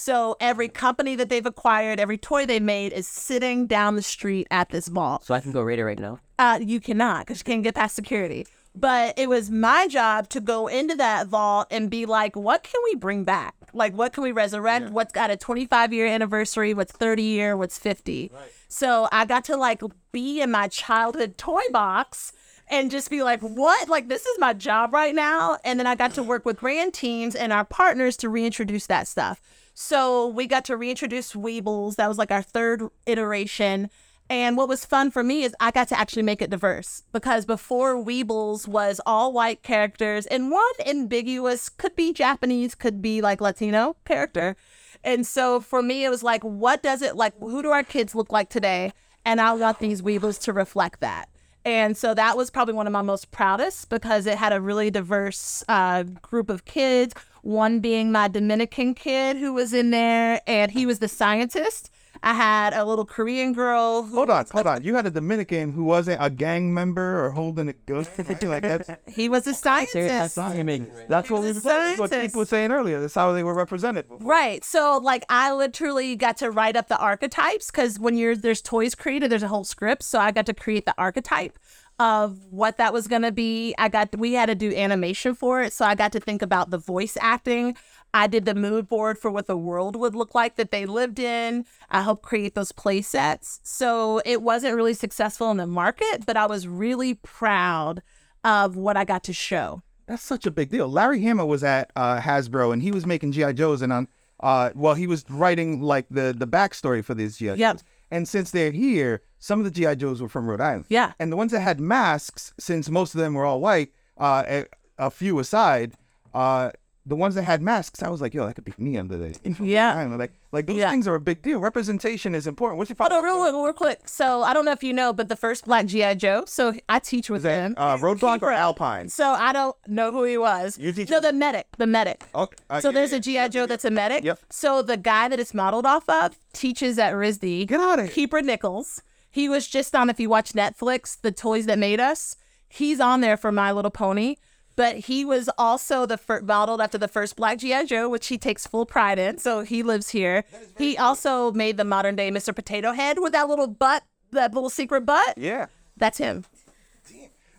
So 0.00 0.34
every 0.40 0.70
company 0.70 1.14
that 1.16 1.28
they've 1.28 1.44
acquired, 1.44 2.00
every 2.00 2.16
toy 2.16 2.46
they 2.46 2.58
made 2.58 2.94
is 2.94 3.06
sitting 3.06 3.66
down 3.66 3.96
the 3.96 4.02
street 4.02 4.46
at 4.50 4.70
this 4.70 4.88
vault. 4.88 5.26
So 5.26 5.34
I 5.34 5.40
can 5.40 5.52
go 5.52 5.60
raid 5.60 5.78
it 5.78 5.84
right 5.84 5.98
now. 5.98 6.20
Uh, 6.38 6.58
you 6.58 6.80
cannot 6.80 7.26
because 7.26 7.40
you 7.40 7.44
can't 7.44 7.62
get 7.62 7.74
past 7.74 7.96
security. 7.96 8.46
But 8.74 9.18
it 9.18 9.28
was 9.28 9.50
my 9.50 9.88
job 9.88 10.30
to 10.30 10.40
go 10.40 10.68
into 10.68 10.94
that 10.94 11.26
vault 11.26 11.66
and 11.70 11.90
be 11.90 12.06
like, 12.06 12.34
what 12.34 12.62
can 12.62 12.80
we 12.84 12.94
bring 12.94 13.24
back? 13.24 13.54
Like, 13.74 13.92
what 13.92 14.14
can 14.14 14.22
we 14.22 14.32
resurrect? 14.32 14.88
What's 14.88 15.12
got 15.12 15.30
a 15.30 15.36
25 15.36 15.92
year 15.92 16.06
anniversary? 16.06 16.72
What's 16.72 16.92
30 16.92 17.22
year? 17.22 17.54
What's 17.54 17.76
50? 17.76 18.32
So 18.68 19.06
I 19.12 19.26
got 19.26 19.44
to 19.44 19.56
like 19.58 19.82
be 20.12 20.40
in 20.40 20.50
my 20.50 20.68
childhood 20.68 21.36
toy 21.36 21.64
box 21.72 22.32
and 22.70 22.90
just 22.90 23.10
be 23.10 23.22
like, 23.22 23.40
what? 23.40 23.90
Like, 23.90 24.08
this 24.08 24.24
is 24.24 24.38
my 24.38 24.54
job 24.54 24.94
right 24.94 25.14
now. 25.14 25.58
And 25.62 25.78
then 25.78 25.86
I 25.86 25.94
got 25.94 26.14
to 26.14 26.22
work 26.22 26.46
with 26.46 26.56
grand 26.56 26.94
teams 26.94 27.34
and 27.34 27.52
our 27.52 27.66
partners 27.66 28.16
to 28.18 28.30
reintroduce 28.30 28.86
that 28.86 29.06
stuff. 29.06 29.42
So 29.82 30.26
we 30.26 30.46
got 30.46 30.66
to 30.66 30.76
reintroduce 30.76 31.32
Weebles. 31.32 31.96
That 31.96 32.06
was 32.06 32.18
like 32.18 32.30
our 32.30 32.42
third 32.42 32.82
iteration. 33.06 33.88
And 34.28 34.58
what 34.58 34.68
was 34.68 34.84
fun 34.84 35.10
for 35.10 35.24
me 35.24 35.42
is 35.42 35.56
I 35.58 35.70
got 35.70 35.88
to 35.88 35.98
actually 35.98 36.22
make 36.22 36.42
it 36.42 36.50
diverse 36.50 37.04
because 37.12 37.46
before 37.46 37.94
Weebles 37.94 38.68
was 38.68 39.00
all 39.06 39.32
white 39.32 39.62
characters 39.62 40.26
and 40.26 40.50
one 40.50 40.62
ambiguous, 40.84 41.70
could 41.70 41.96
be 41.96 42.12
Japanese, 42.12 42.74
could 42.74 43.00
be 43.00 43.22
like 43.22 43.40
Latino 43.40 43.96
character. 44.04 44.54
And 45.02 45.26
so 45.26 45.60
for 45.60 45.82
me, 45.82 46.04
it 46.04 46.10
was 46.10 46.22
like, 46.22 46.42
what 46.42 46.82
does 46.82 47.00
it 47.00 47.16
like? 47.16 47.32
Who 47.40 47.62
do 47.62 47.70
our 47.70 47.82
kids 47.82 48.14
look 48.14 48.30
like 48.30 48.50
today? 48.50 48.92
And 49.24 49.40
I 49.40 49.56
got 49.56 49.78
these 49.78 50.02
Weebles 50.02 50.38
to 50.42 50.52
reflect 50.52 51.00
that. 51.00 51.30
And 51.64 51.96
so 51.96 52.12
that 52.14 52.36
was 52.36 52.50
probably 52.50 52.74
one 52.74 52.86
of 52.86 52.92
my 52.92 53.02
most 53.02 53.30
proudest 53.30 53.88
because 53.88 54.26
it 54.26 54.36
had 54.36 54.52
a 54.52 54.60
really 54.60 54.90
diverse 54.90 55.64
uh, 55.68 56.02
group 56.02 56.50
of 56.50 56.64
kids. 56.64 57.14
One 57.42 57.80
being 57.80 58.12
my 58.12 58.28
Dominican 58.28 58.94
kid 58.94 59.36
who 59.36 59.52
was 59.52 59.72
in 59.72 59.90
there, 59.90 60.40
and 60.46 60.70
he 60.70 60.86
was 60.86 60.98
the 60.98 61.08
scientist. 61.08 61.90
I 62.22 62.34
had 62.34 62.74
a 62.74 62.84
little 62.84 63.06
Korean 63.06 63.52
girl. 63.52 64.02
Who, 64.02 64.16
Hold 64.16 64.30
on, 64.30 64.44
hold 64.52 64.66
on. 64.66 64.82
You 64.82 64.94
had 64.94 65.06
a 65.06 65.10
Dominican 65.10 65.72
who 65.72 65.84
wasn't 65.84 66.22
a 66.22 66.28
gang 66.28 66.74
member 66.74 67.24
or 67.24 67.30
holding 67.30 67.68
a 67.68 67.72
gun 67.72 68.06
like 68.42 68.62
that. 68.62 69.00
he 69.08 69.28
was 69.28 69.46
a 69.46 69.54
scientist. 69.54 70.38
I 70.38 70.62
mean, 70.62 70.90
that's 71.08 71.30
what 71.30 71.42
we 71.42 71.52
were. 71.52 71.96
What 71.96 72.10
people 72.10 72.40
were 72.40 72.44
saying 72.44 72.72
earlier. 72.72 73.00
That's 73.00 73.14
how 73.14 73.32
they 73.32 73.42
were 73.42 73.54
represented. 73.54 74.04
Right. 74.08 74.62
So 74.64 74.98
like 75.02 75.24
I 75.30 75.52
literally 75.52 76.14
got 76.16 76.36
to 76.38 76.50
write 76.50 76.76
up 76.76 76.88
the 76.88 76.98
archetypes 76.98 77.70
because 77.70 77.98
when 77.98 78.16
you're 78.16 78.36
there's 78.36 78.60
toys 78.60 78.94
created, 78.94 79.30
there's 79.30 79.42
a 79.42 79.48
whole 79.48 79.64
script. 79.64 80.02
So 80.02 80.18
I 80.18 80.30
got 80.30 80.46
to 80.46 80.54
create 80.54 80.84
the 80.84 80.94
archetype 80.98 81.58
of 82.00 82.38
what 82.50 82.78
that 82.78 82.94
was 82.94 83.06
gonna 83.06 83.30
be. 83.30 83.74
I 83.78 83.88
got 83.90 84.16
we 84.18 84.32
had 84.32 84.46
to 84.46 84.54
do 84.54 84.74
animation 84.74 85.34
for 85.34 85.62
it. 85.62 85.72
So 85.74 85.84
I 85.84 85.94
got 85.94 86.12
to 86.12 86.20
think 86.20 86.40
about 86.40 86.70
the 86.70 86.78
voice 86.78 87.16
acting. 87.20 87.76
I 88.14 88.26
did 88.26 88.46
the 88.46 88.54
mood 88.54 88.88
board 88.88 89.18
for 89.18 89.30
what 89.30 89.46
the 89.46 89.56
world 89.56 89.94
would 89.96 90.14
look 90.16 90.34
like 90.34 90.56
that 90.56 90.70
they 90.70 90.86
lived 90.86 91.18
in. 91.18 91.66
I 91.90 92.00
helped 92.02 92.22
create 92.22 92.54
those 92.54 92.72
play 92.72 93.02
sets. 93.02 93.60
So 93.62 94.22
it 94.24 94.40
wasn't 94.42 94.74
really 94.74 94.94
successful 94.94 95.50
in 95.50 95.58
the 95.58 95.66
market, 95.66 96.24
but 96.26 96.38
I 96.38 96.46
was 96.46 96.66
really 96.66 97.14
proud 97.14 98.02
of 98.44 98.76
what 98.76 98.96
I 98.96 99.04
got 99.04 99.22
to 99.24 99.34
show. 99.34 99.82
That's 100.06 100.22
such 100.22 100.46
a 100.46 100.50
big 100.50 100.70
deal. 100.70 100.88
Larry 100.88 101.22
Hama 101.22 101.44
was 101.44 101.62
at 101.62 101.92
uh, 101.94 102.18
Hasbro 102.18 102.72
and 102.72 102.82
he 102.82 102.90
was 102.90 103.06
making 103.06 103.32
GI 103.32 103.52
Joes 103.52 103.82
and 103.82 103.92
on. 103.92 104.08
Uh, 104.40 104.70
well, 104.74 104.94
he 104.94 105.06
was 105.06 105.24
writing 105.28 105.82
like 105.82 106.06
the 106.10 106.34
the 106.36 106.46
backstory 106.46 107.04
for 107.04 107.14
these 107.14 107.36
GI 107.36 107.56
Yep. 107.56 107.58
Joes. 107.76 107.84
And 108.10 108.26
since 108.26 108.50
they're 108.50 108.72
here, 108.72 109.20
some 109.40 109.58
of 109.58 109.64
the 109.64 109.70
GI 109.72 109.96
Joes 109.96 110.22
were 110.22 110.28
from 110.28 110.48
Rhode 110.48 110.60
Island. 110.60 110.84
Yeah. 110.88 111.12
And 111.18 111.32
the 111.32 111.36
ones 111.36 111.50
that 111.52 111.60
had 111.60 111.80
masks, 111.80 112.52
since 112.58 112.88
most 112.88 113.14
of 113.14 113.20
them 113.20 113.34
were 113.34 113.44
all 113.44 113.60
white, 113.60 113.90
uh, 114.18 114.44
a, 114.46 114.66
a 114.98 115.10
few 115.10 115.38
aside, 115.40 115.94
uh, 116.34 116.70
the 117.06 117.16
ones 117.16 117.34
that 117.34 117.42
had 117.44 117.62
masks, 117.62 118.02
I 118.02 118.10
was 118.10 118.20
like, 118.20 118.34
yo, 118.34 118.46
that 118.46 118.54
could 118.54 118.64
be 118.66 118.74
me 118.76 118.98
under 118.98 119.16
there. 119.16 119.32
Yeah. 119.58 119.96
I 119.98 120.04
don't 120.04 120.18
like 120.18 120.32
like 120.52 120.66
those 120.66 120.76
Yeah. 120.76 120.90
things 120.90 121.08
are 121.08 121.14
a 121.14 121.20
big 121.20 121.40
deal. 121.42 121.58
Representation 121.58 122.34
is 122.34 122.46
important. 122.46 122.76
What's 122.78 122.90
your 122.90 122.96
Hold 123.00 123.10
father? 123.12 123.26
on, 123.26 123.32
real, 123.38 123.42
real, 123.52 123.64
real 123.64 123.72
quick. 123.72 124.06
So 124.06 124.42
I 124.42 124.52
don't 124.52 124.64
know 124.66 124.72
if 124.72 124.82
you 124.84 124.92
know, 124.92 125.12
but 125.14 125.28
the 125.28 125.34
first 125.36 125.64
Black 125.64 125.86
GI 125.86 126.16
Joe. 126.16 126.44
So 126.46 126.74
I 126.88 126.98
teach 126.98 127.30
with 127.30 127.38
Is 127.38 127.42
that 127.44 127.62
him. 127.66 127.74
uh, 127.78 127.96
Roadblock 127.96 128.42
or 128.42 128.50
Alpine? 128.52 129.08
So 129.08 129.30
I 129.30 129.52
don't 129.54 129.74
know 129.88 130.12
who 130.12 130.24
he 130.24 130.36
was. 130.36 130.76
You 130.78 130.92
teach- 130.92 131.08
No, 131.08 131.18
the 131.20 131.32
medic. 131.32 131.66
The 131.78 131.86
medic. 131.86 132.24
Okay. 132.34 132.56
uh, 132.68 132.80
So 132.80 132.88
yeah, 132.90 132.94
there's 132.94 133.12
yeah. 133.12 133.44
a 133.44 133.46
GI 133.46 133.48
Joe 133.48 133.66
that's 133.66 133.84
a 133.86 133.90
medic. 133.90 134.22
Yep. 134.22 134.38
So 134.50 134.82
the 134.82 134.96
guy 134.98 135.28
that 135.28 135.40
it's 135.40 135.54
modeled 135.54 135.86
off 135.86 136.06
of 136.08 136.36
teaches 136.52 136.98
at 136.98 137.14
RISD. 137.14 137.66
Get 137.68 137.80
outta 137.80 138.02
here. 138.02 138.10
Keeper 138.12 138.42
Nichols. 138.42 139.02
He 139.30 139.48
was 139.48 139.68
just 139.68 139.94
on. 139.94 140.10
If 140.10 140.18
you 140.20 140.28
watch 140.28 140.52
Netflix, 140.52 141.20
the 141.20 141.32
toys 141.32 141.66
that 141.66 141.78
made 141.78 142.00
us. 142.00 142.36
He's 142.68 143.00
on 143.00 143.20
there 143.20 143.36
for 143.36 143.50
My 143.52 143.72
Little 143.72 143.90
Pony. 143.90 144.36
But 144.76 144.96
he 144.96 145.24
was 145.24 145.50
also 145.58 146.06
the 146.06 146.16
fir- 146.16 146.40
modeled 146.40 146.80
after 146.80 146.96
the 146.96 147.08
first 147.08 147.36
Black 147.36 147.58
GI 147.58 147.86
Joe, 147.86 148.08
which 148.08 148.28
he 148.28 148.38
takes 148.38 148.66
full 148.66 148.86
pride 148.86 149.18
in. 149.18 149.38
So 149.38 149.60
he 149.60 149.82
lives 149.82 150.10
here. 150.10 150.44
He 150.78 150.96
also 150.96 151.52
made 151.52 151.76
the 151.76 151.84
modern 151.84 152.16
day 152.16 152.30
Mr. 152.30 152.54
Potato 152.54 152.92
Head 152.92 153.18
with 153.18 153.32
that 153.32 153.48
little 153.48 153.66
butt, 153.66 154.04
that 154.30 154.54
little 154.54 154.70
secret 154.70 155.04
butt. 155.04 155.36
Yeah. 155.36 155.66
That's 155.96 156.18
him. 156.18 156.44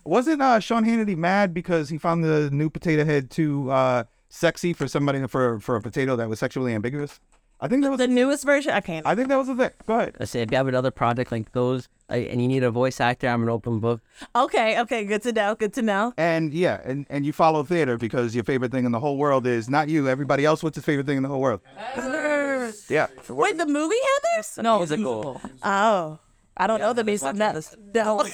Wasn't 0.04 0.42
uh, 0.42 0.58
Sean 0.58 0.84
Hannity 0.84 1.16
mad 1.16 1.54
because 1.54 1.88
he 1.88 1.96
found 1.96 2.24
the 2.24 2.50
new 2.50 2.68
potato 2.68 3.04
head 3.04 3.30
too 3.30 3.70
uh, 3.70 4.04
sexy 4.28 4.72
for 4.72 4.88
somebody 4.88 5.24
for 5.28 5.60
for 5.60 5.76
a 5.76 5.80
potato 5.80 6.16
that 6.16 6.28
was 6.28 6.40
sexually 6.40 6.74
ambiguous? 6.74 7.20
I 7.62 7.68
think 7.68 7.84
that 7.84 7.90
was 7.90 7.98
The 7.98 8.08
newest 8.08 8.44
version. 8.44 8.72
I 8.72 8.80
can't. 8.80 9.06
I 9.06 9.14
think 9.14 9.28
that 9.28 9.36
was 9.36 9.46
the 9.46 9.54
thing. 9.54 9.70
Go 9.86 9.94
ahead. 9.94 10.16
Let's 10.18 10.32
say 10.32 10.42
if 10.42 10.50
you 10.50 10.56
have 10.56 10.66
another 10.66 10.90
project 10.90 11.30
like 11.30 11.52
those, 11.52 11.88
I, 12.10 12.16
and 12.16 12.42
you 12.42 12.48
need 12.48 12.64
a 12.64 12.72
voice 12.72 13.00
actor, 13.00 13.28
I'm 13.28 13.40
an 13.44 13.48
open 13.48 13.78
book. 13.78 14.00
Okay, 14.34 14.80
okay, 14.80 15.04
good 15.04 15.22
to 15.22 15.32
know. 15.32 15.54
Good 15.54 15.72
to 15.74 15.82
know. 15.82 16.12
And 16.16 16.52
yeah, 16.52 16.80
and, 16.84 17.06
and 17.08 17.24
you 17.24 17.32
follow 17.32 17.62
theater 17.62 17.96
because 17.96 18.34
your 18.34 18.42
favorite 18.42 18.72
thing 18.72 18.84
in 18.84 18.90
the 18.90 18.98
whole 18.98 19.16
world 19.16 19.46
is 19.46 19.70
not 19.70 19.88
you, 19.88 20.08
everybody 20.08 20.44
else. 20.44 20.64
What's 20.64 20.74
his 20.76 20.84
favorite 20.84 21.06
thing 21.06 21.18
in 21.18 21.22
the 21.22 21.28
whole 21.28 21.40
world? 21.40 21.60
Heathers. 21.94 22.90
Yeah. 22.90 23.06
Wait, 23.28 23.56
the 23.56 23.66
movie 23.66 23.94
Heathers? 23.94 24.60
No, 24.60 24.78
Musical. 24.78 25.40
Oh, 25.62 26.18
I 26.62 26.66
don't 26.68 26.80
know 26.80 26.92
the 26.92 27.02
music. 27.02 27.34
No. 27.34 27.60
no. 27.94 28.24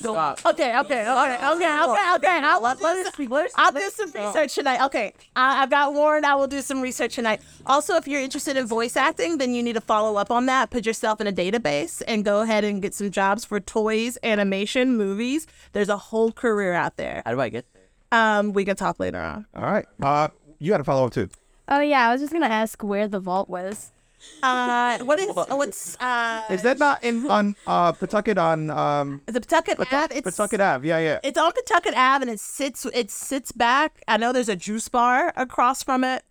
Stop. 0.00 0.46
Okay, 0.46 0.78
okay, 0.78 0.78
okay, 0.80 1.02
okay, 1.02 1.34
okay, 1.46 2.14
okay. 2.16 2.40
I'll, 2.42 2.62
let, 2.62 2.80
let, 2.80 3.06
I'll 3.56 3.72
do 3.72 3.90
some 3.90 4.10
research 4.12 4.54
tonight. 4.54 4.84
Okay, 4.86 5.12
I, 5.34 5.62
I've 5.62 5.70
got 5.70 5.94
warned. 5.94 6.24
I 6.24 6.34
will 6.36 6.46
do 6.46 6.60
some 6.60 6.80
research 6.80 7.16
tonight. 7.16 7.40
Also, 7.66 7.96
if 7.96 8.06
you're 8.06 8.20
interested 8.20 8.56
in 8.56 8.66
voice 8.66 8.96
acting, 8.96 9.38
then 9.38 9.52
you 9.52 9.62
need 9.62 9.74
to 9.74 9.80
follow 9.80 10.16
up 10.16 10.30
on 10.30 10.46
that. 10.46 10.70
Put 10.70 10.86
yourself 10.86 11.20
in 11.20 11.26
a 11.26 11.32
database 11.32 12.02
and 12.06 12.24
go 12.24 12.42
ahead 12.42 12.62
and 12.62 12.80
get 12.80 12.94
some 12.94 13.10
jobs 13.10 13.44
for 13.44 13.58
toys, 13.58 14.16
animation, 14.22 14.96
movies. 14.96 15.46
There's 15.72 15.88
a 15.88 15.96
whole 15.98 16.30
career 16.30 16.72
out 16.72 16.96
there. 16.96 17.22
How 17.24 17.32
do 17.32 17.40
I 17.40 17.48
get 17.48 17.66
there? 17.72 17.82
Um, 18.12 18.52
we 18.52 18.64
can 18.64 18.76
talk 18.76 19.00
later 19.00 19.18
on. 19.18 19.46
All 19.56 19.62
right. 19.62 19.86
Uh, 20.00 20.28
you 20.58 20.70
got 20.70 20.78
to 20.78 20.84
follow 20.84 21.06
up 21.06 21.12
too. 21.12 21.28
Oh 21.68 21.80
yeah, 21.80 22.08
I 22.08 22.12
was 22.12 22.20
just 22.20 22.32
gonna 22.32 22.46
ask 22.46 22.82
where 22.82 23.08
the 23.08 23.20
vault 23.20 23.48
was. 23.48 23.92
Uh, 24.42 24.98
what 25.04 25.18
is 25.20 25.28
what's 25.34 25.96
uh? 26.00 26.42
Is 26.50 26.62
that 26.62 26.78
not 26.78 27.02
in 27.04 27.26
on 27.30 27.56
uh 27.66 27.92
Pawtucket 27.92 28.38
on 28.38 28.70
um 28.70 29.22
the 29.26 29.40
Pawtucket 29.40 29.78
Ave? 29.80 30.14
It's 30.16 30.36
Pawtucket 30.36 30.60
Ave? 30.60 30.88
Yeah, 30.88 30.98
yeah. 30.98 31.20
It's 31.22 31.38
on 31.38 31.52
Pawtucket 31.52 31.94
Ave, 31.94 32.22
and 32.22 32.30
it 32.30 32.40
sits 32.40 32.84
it 32.86 33.10
sits 33.10 33.52
back. 33.52 34.02
I 34.08 34.16
know 34.16 34.32
there's 34.32 34.48
a 34.48 34.56
juice 34.56 34.88
bar 34.88 35.32
across 35.36 35.82
from 35.82 36.04
it, 36.04 36.24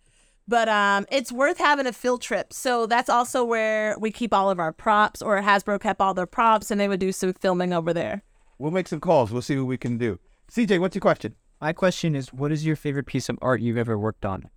but 0.46 0.68
um, 0.68 1.06
it's 1.10 1.32
worth 1.32 1.58
having 1.58 1.86
a 1.86 1.92
field 1.92 2.20
trip. 2.22 2.52
So 2.52 2.86
that's 2.86 3.08
also 3.08 3.44
where 3.44 3.96
we 3.98 4.10
keep 4.10 4.34
all 4.34 4.50
of 4.50 4.58
our 4.58 4.72
props, 4.72 5.22
or 5.22 5.40
Hasbro 5.40 5.80
kept 5.80 6.00
all 6.00 6.14
their 6.14 6.26
props, 6.26 6.70
and 6.70 6.80
they 6.80 6.88
would 6.88 7.00
do 7.00 7.12
some 7.12 7.32
filming 7.32 7.72
over 7.72 7.92
there. 7.92 8.22
We'll 8.58 8.70
make 8.70 8.88
some 8.88 9.00
calls. 9.00 9.32
We'll 9.32 9.42
see 9.42 9.56
what 9.56 9.66
we 9.66 9.76
can 9.78 9.98
do. 9.98 10.18
CJ, 10.50 10.80
what's 10.80 10.94
your 10.94 11.00
question? 11.00 11.34
My 11.60 11.72
question 11.72 12.14
is, 12.14 12.32
what 12.32 12.52
is 12.52 12.66
your 12.66 12.76
favorite 12.76 13.06
piece 13.06 13.28
of 13.28 13.38
art 13.40 13.60
you've 13.60 13.78
ever 13.78 13.98
worked 13.98 14.24
on? 14.24 14.50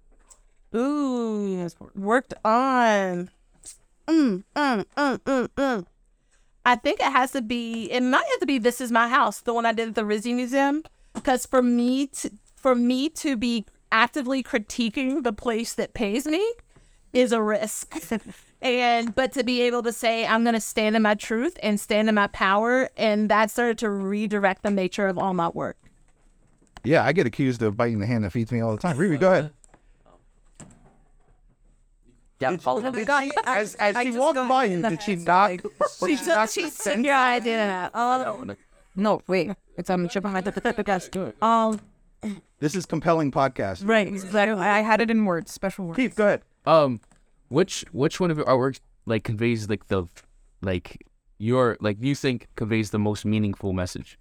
Ooh, 0.73 1.69
worked 1.95 2.33
on. 2.43 3.29
Mm, 4.07 4.43
mm, 4.55 4.85
mm, 4.97 5.17
mm, 5.19 5.47
mm. 5.47 5.85
I 6.65 6.75
think 6.75 6.99
it 6.99 7.11
has 7.11 7.31
to 7.31 7.41
be. 7.41 7.91
It 7.91 8.01
might 8.01 8.25
have 8.31 8.39
to 8.39 8.45
be. 8.45 8.57
This 8.57 8.81
is 8.81 8.91
my 8.91 9.07
house, 9.07 9.41
the 9.41 9.53
one 9.53 9.65
I 9.65 9.73
did 9.73 9.89
at 9.89 9.95
the 9.95 10.03
RISD 10.03 10.35
Museum. 10.35 10.83
Because 11.13 11.45
for 11.45 11.61
me 11.61 12.07
to 12.07 12.31
for 12.55 12.75
me 12.75 13.09
to 13.09 13.37
be 13.37 13.65
actively 13.91 14.41
critiquing 14.41 15.23
the 15.23 15.31
place 15.31 15.73
that 15.73 15.93
pays 15.93 16.25
me 16.25 16.53
is 17.13 17.31
a 17.31 17.41
risk. 17.41 17.95
and 18.61 19.13
but 19.13 19.31
to 19.33 19.43
be 19.43 19.61
able 19.61 19.83
to 19.83 19.93
say 19.93 20.25
I'm 20.25 20.43
going 20.43 20.55
to 20.55 20.61
stand 20.61 20.95
in 20.95 21.01
my 21.01 21.13
truth 21.13 21.57
and 21.61 21.79
stand 21.79 22.09
in 22.09 22.15
my 22.15 22.27
power, 22.27 22.89
and 22.97 23.29
that 23.29 23.51
started 23.51 23.77
to 23.79 23.89
redirect 23.89 24.63
the 24.63 24.71
nature 24.71 25.07
of 25.07 25.17
all 25.17 25.33
my 25.33 25.49
work. 25.49 25.77
Yeah, 26.83 27.03
I 27.03 27.13
get 27.13 27.25
accused 27.25 27.61
of 27.63 27.77
biting 27.77 27.99
the 27.99 28.05
hand 28.05 28.23
that 28.23 28.31
feeds 28.31 28.51
me 28.51 28.61
all 28.61 28.71
the 28.71 28.81
time. 28.81 28.97
Riri, 28.97 29.19
go 29.19 29.31
ahead. 29.31 29.51
Yeah, 32.39 32.57
follow 32.57 32.83
up. 32.83 32.95
As 33.45 33.75
as 33.75 33.95
she 33.97 34.11
walked 34.11 34.35
by 34.49 34.65
you, 34.65 34.81
did 34.81 35.01
she 35.01 35.15
not? 35.15 35.51
She 35.99 36.17
took, 36.17 36.49
she 36.49 36.69
took 36.69 36.97
your 36.97 37.15
idea. 37.15 37.89
Oh, 37.93 38.55
No, 38.95 39.21
wait. 39.27 39.51
It's 39.77 39.89
um 39.89 40.07
chip 40.09 40.23
behind 40.23 40.45
the 40.45 40.51
podcast. 40.61 41.33
Um, 41.41 41.79
This 42.59 42.75
is 42.75 42.85
compelling 42.85 43.31
podcast. 43.31 43.87
right. 43.87 44.07
Exactly. 44.07 44.61
I 44.63 44.81
had 44.81 44.99
it 45.01 45.09
in 45.09 45.25
words, 45.25 45.51
special 45.51 45.85
words. 45.87 45.97
Keith, 45.97 46.15
go 46.15 46.25
ahead. 46.25 46.41
Um, 46.65 46.99
which 47.49 47.85
which 47.91 48.19
one 48.19 48.31
of 48.31 48.37
your 48.37 48.45
artworks 48.47 48.79
like 49.05 49.23
conveys 49.23 49.69
like 49.69 49.87
the 49.87 50.05
like 50.61 51.05
your 51.37 51.77
like 51.79 51.97
you 52.01 52.15
think 52.15 52.47
conveys 52.55 52.89
the 52.91 52.99
most 52.99 53.23
meaningful 53.25 53.71
message? 53.73 54.17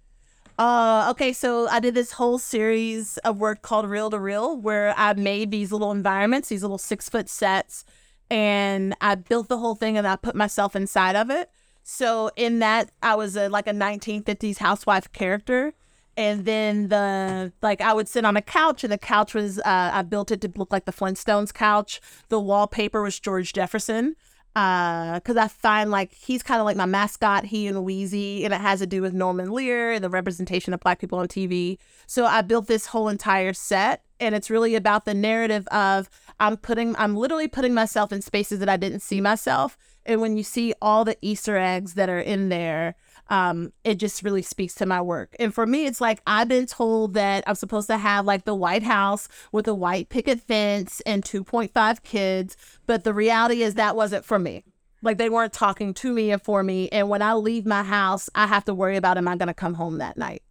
Uh, 0.57 1.07
okay, 1.11 1.33
so 1.33 1.67
I 1.67 1.81
did 1.81 1.95
this 1.95 2.13
whole 2.13 2.37
series 2.37 3.17
of 3.19 3.39
work 3.39 3.61
called 3.61 3.89
Real 3.89 4.09
to 4.09 4.17
Real, 4.19 4.55
where 4.55 4.93
I 4.95 5.11
made 5.13 5.51
these 5.51 5.73
little 5.73 5.91
environments, 5.91 6.47
these 6.47 6.61
little 6.61 6.77
six 6.77 7.09
foot 7.09 7.27
sets, 7.27 7.83
and 8.29 8.95
I 9.01 9.15
built 9.15 9.47
the 9.47 9.57
whole 9.57 9.75
thing 9.75 9.97
and 9.97 10.07
I 10.07 10.15
put 10.15 10.35
myself 10.35 10.75
inside 10.75 11.15
of 11.15 11.29
it. 11.29 11.49
So 11.83 12.31
in 12.35 12.59
that, 12.59 12.89
I 13.03 13.15
was 13.15 13.35
a, 13.35 13.47
like 13.47 13.67
a 13.67 13.71
1950s 13.71 14.57
housewife 14.57 15.11
character. 15.11 15.73
And 16.17 16.45
then 16.45 16.87
the 16.87 17.51
like 17.61 17.81
I 17.81 17.93
would 17.93 18.07
sit 18.07 18.23
on 18.23 18.37
a 18.37 18.41
couch 18.41 18.83
and 18.83 18.93
the 18.93 18.97
couch 18.97 19.33
was 19.33 19.59
uh, 19.59 19.91
I 19.93 20.01
built 20.01 20.31
it 20.31 20.39
to 20.41 20.51
look 20.55 20.71
like 20.71 20.85
the 20.85 20.93
Flintstones 20.93 21.53
couch. 21.53 21.99
The 22.29 22.39
wallpaper 22.39 23.01
was 23.01 23.19
George 23.19 23.51
Jefferson 23.53 24.15
Uh, 24.55 25.15
because 25.15 25.35
I 25.35 25.49
find 25.49 25.91
like 25.91 26.13
he's 26.13 26.41
kind 26.41 26.61
of 26.61 26.65
like 26.65 26.77
my 26.77 26.85
mascot, 26.85 27.43
he 27.43 27.67
and 27.67 27.77
Weezy, 27.85 28.45
and 28.45 28.53
it 28.53 28.61
has 28.61 28.79
to 28.79 28.87
do 28.87 29.01
with 29.01 29.13
Norman 29.13 29.51
Lear 29.51 29.91
and 29.91 30.03
the 30.03 30.09
representation 30.09 30.73
of 30.73 30.79
Black 30.79 30.99
people 30.99 31.19
on 31.19 31.27
TV. 31.27 31.77
So 32.07 32.25
I 32.25 32.41
built 32.41 32.67
this 32.67 32.87
whole 32.87 33.09
entire 33.09 33.51
set, 33.51 34.03
and 34.17 34.33
it's 34.33 34.49
really 34.49 34.75
about 34.75 35.03
the 35.03 35.13
narrative 35.13 35.67
of 35.67 36.09
I'm 36.39 36.55
putting, 36.55 36.95
I'm 36.95 37.17
literally 37.17 37.49
putting 37.49 37.73
myself 37.73 38.13
in 38.13 38.21
spaces 38.21 38.59
that 38.59 38.69
I 38.69 38.77
didn't 38.77 39.01
see 39.01 39.19
myself, 39.19 39.77
and 40.05 40.21
when 40.21 40.37
you 40.37 40.43
see 40.43 40.73
all 40.81 41.03
the 41.03 41.17
Easter 41.21 41.57
eggs 41.57 41.95
that 41.95 42.09
are 42.09 42.19
in 42.19 42.47
there. 42.47 42.95
Um, 43.29 43.73
it 43.83 43.95
just 43.95 44.23
really 44.23 44.41
speaks 44.41 44.75
to 44.75 44.85
my 44.85 45.01
work. 45.01 45.35
And 45.39 45.53
for 45.53 45.65
me, 45.65 45.85
it's 45.85 45.99
like 45.99 46.21
I've 46.27 46.47
been 46.47 46.67
told 46.67 47.15
that 47.15 47.43
I'm 47.47 47.55
supposed 47.55 47.87
to 47.87 47.97
have 47.97 48.25
like 48.25 48.45
the 48.45 48.53
White 48.55 48.83
House 48.83 49.27
with 49.51 49.67
a 49.67 49.73
white 49.73 50.09
picket 50.09 50.41
fence 50.41 51.01
and 51.05 51.23
2.5 51.23 52.03
kids, 52.03 52.55
but 52.85 53.03
the 53.03 53.13
reality 53.13 53.63
is 53.63 53.73
that 53.75 53.95
wasn't 53.95 54.25
for 54.25 54.37
me. 54.37 54.63
Like 55.01 55.17
they 55.17 55.29
weren't 55.29 55.53
talking 55.53 55.93
to 55.95 56.13
me 56.13 56.31
and 56.31 56.41
for 56.41 56.63
me. 56.63 56.89
And 56.89 57.09
when 57.09 57.21
I 57.21 57.33
leave 57.33 57.65
my 57.65 57.83
house, 57.83 58.29
I 58.35 58.47
have 58.47 58.65
to 58.65 58.73
worry 58.73 58.95
about 58.95 59.17
am 59.17 59.27
I 59.27 59.35
going 59.35 59.47
to 59.47 59.53
come 59.53 59.75
home 59.75 59.97
that 59.97 60.17
night? 60.17 60.43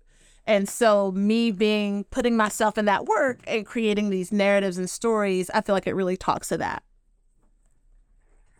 And 0.47 0.69
so 0.69 1.11
me 1.13 1.51
being 1.51 2.05
putting 2.05 2.37
myself 2.37 2.77
in 2.77 2.85
that 2.85 3.07
work 3.07 3.41
and 3.47 3.65
creating 3.65 4.11
these 4.11 4.31
narratives 4.31 4.77
and 4.77 4.91
stories, 4.91 5.51
I 5.51 5.63
feel 5.63 5.75
like 5.75 5.87
it 5.87 5.95
really 5.95 6.17
talks 6.17 6.49
to 6.49 6.59
that. 6.59 6.83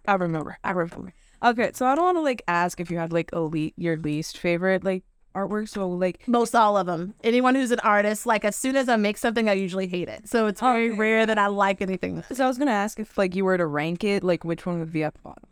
I 0.07 0.15
remember. 0.15 0.59
I 0.65 0.71
remember. 0.71 1.13
Okay, 1.43 1.71
so 1.75 1.87
I 1.87 1.95
don't 1.95 2.05
want 2.05 2.17
to 2.19 2.23
like 2.23 2.43
ask 2.49 2.81
if 2.81 2.91
you 2.91 2.99
had 2.99 3.13
like 3.13 3.31
a 3.33 3.41
le- 3.41 3.73
your 3.77 3.97
least 3.97 4.39
favorite 4.39 4.85
like 4.85 5.05
artwork. 5.35 5.69
So 5.69 5.89
like 5.89 6.27
Most 6.27 6.55
all 6.55 6.77
of 6.77 6.87
them. 6.87 7.15
Anyone 7.23 7.55
who's 7.55 7.71
an 7.71 7.81
artist, 7.81 8.27
like 8.27 8.45
as 8.45 8.57
soon 8.57 8.77
as 8.77 8.89
I 8.89 8.97
make 8.97 9.19
something, 9.19 9.49
I 9.49 9.53
usually 9.53 9.87
hate 9.87 10.09
it. 10.09 10.29
So 10.29 10.47
it's 10.47 10.61
very 10.61 10.91
rare 10.91 11.27
that 11.27 11.39
I 11.39 11.49
like 11.49 11.83
anything. 11.83 12.23
So 12.33 12.45
I 12.45 12.49
was 12.49 12.59
gonna 12.59 12.71
ask 12.71 12.99
if 12.99 13.19
like 13.19 13.35
you 13.35 13.45
were 13.45 13.59
to 13.59 13.67
rank 13.67 14.05
it, 14.05 14.23
like 14.25 14.45
which 14.45 14.67
one 14.67 14.79
would 14.79 14.93
be 14.93 15.05
at 15.05 15.15
the 15.15 15.21
bottom? 15.21 15.45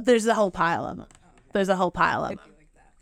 There's 0.00 0.26
a 0.26 0.34
whole 0.34 0.50
pile 0.50 0.86
of 0.86 0.96
them. 0.96 1.06
There's 1.52 1.68
a 1.68 1.76
whole 1.76 1.90
pile 1.90 2.24
of 2.24 2.30
them. 2.36 2.38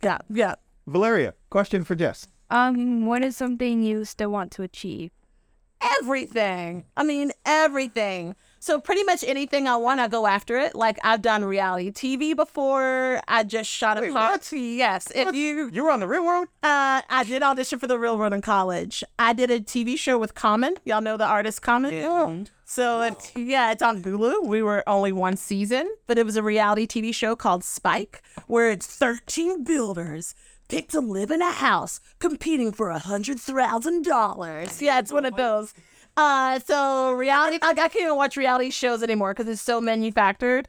Yeah, 0.03 0.19
yeah. 0.29 0.55
Valeria, 0.87 1.33
question 1.49 1.83
for 1.83 1.95
Jess. 1.95 2.27
Um, 2.49 3.05
what 3.05 3.23
is 3.23 3.35
something 3.35 3.81
you 3.81 4.05
still 4.05 4.29
want 4.29 4.51
to 4.51 4.63
achieve? 4.63 5.11
everything. 6.01 6.85
I 6.97 7.03
mean, 7.03 7.31
everything. 7.45 8.35
So 8.65 8.79
pretty 8.79 9.03
much 9.03 9.23
anything 9.23 9.67
I 9.67 9.75
want, 9.75 9.99
I 9.99 10.07
go 10.07 10.25
after 10.25 10.57
it. 10.57 10.73
Like 10.73 10.97
I've 11.03 11.21
done 11.21 11.45
reality 11.45 11.91
TV 11.91 12.35
before. 12.35 13.21
I 13.27 13.43
just 13.43 13.69
shot 13.69 13.99
a 13.99 14.01
Wait, 14.01 14.11
part. 14.11 14.41
what? 14.41 14.59
Yes, 14.59 15.11
if 15.13 15.35
you, 15.35 15.69
You 15.71 15.83
were 15.83 15.91
on 15.91 15.99
the 15.99 16.07
real 16.07 16.25
world? 16.25 16.47
uh, 16.63 17.03
I 17.07 17.23
did 17.27 17.43
audition 17.43 17.77
for 17.77 17.85
the 17.85 17.99
Real 17.99 18.17
World 18.17 18.33
in 18.33 18.41
college. 18.41 19.03
I 19.19 19.33
did 19.33 19.51
a 19.51 19.59
TV 19.59 19.99
show 19.99 20.17
with 20.17 20.33
Common. 20.33 20.77
Y'all 20.83 20.99
know 20.99 21.15
the 21.15 21.27
artist 21.27 21.61
Common. 21.61 21.93
Yeah. 21.93 22.43
So 22.65 23.01
it's 23.03 23.35
yeah, 23.35 23.71
it's 23.71 23.83
on 23.83 24.01
Hulu. 24.01 24.47
We 24.47 24.63
were 24.63 24.83
only 24.87 25.11
one 25.11 25.37
season, 25.37 25.87
but 26.07 26.17
it 26.17 26.25
was 26.25 26.35
a 26.35 26.41
reality 26.41 26.87
TV 26.87 27.13
show 27.13 27.35
called 27.35 27.63
Spike, 27.63 28.23
where 28.47 28.71
it's 28.71 28.87
13 28.87 29.63
builders 29.63 30.33
picked 30.69 30.89
to 30.89 31.01
live 31.01 31.29
in 31.29 31.43
a 31.43 31.51
house 31.51 31.99
competing 32.17 32.71
for 32.71 32.89
a 32.89 32.97
hundred 32.97 33.39
thousand 33.39 34.05
dollars. 34.05 34.81
Yeah, 34.81 34.97
it's 34.97 35.13
one 35.13 35.25
of 35.25 35.35
those. 35.35 35.75
Uh, 36.17 36.59
so 36.59 37.11
reality, 37.11 37.59
I, 37.61 37.69
I 37.71 37.73
can't 37.73 37.95
even 37.95 38.15
watch 38.15 38.37
reality 38.37 38.69
shows 38.69 39.03
anymore 39.03 39.33
because 39.33 39.51
it's 39.51 39.61
so 39.61 39.81
manufactured. 39.81 40.67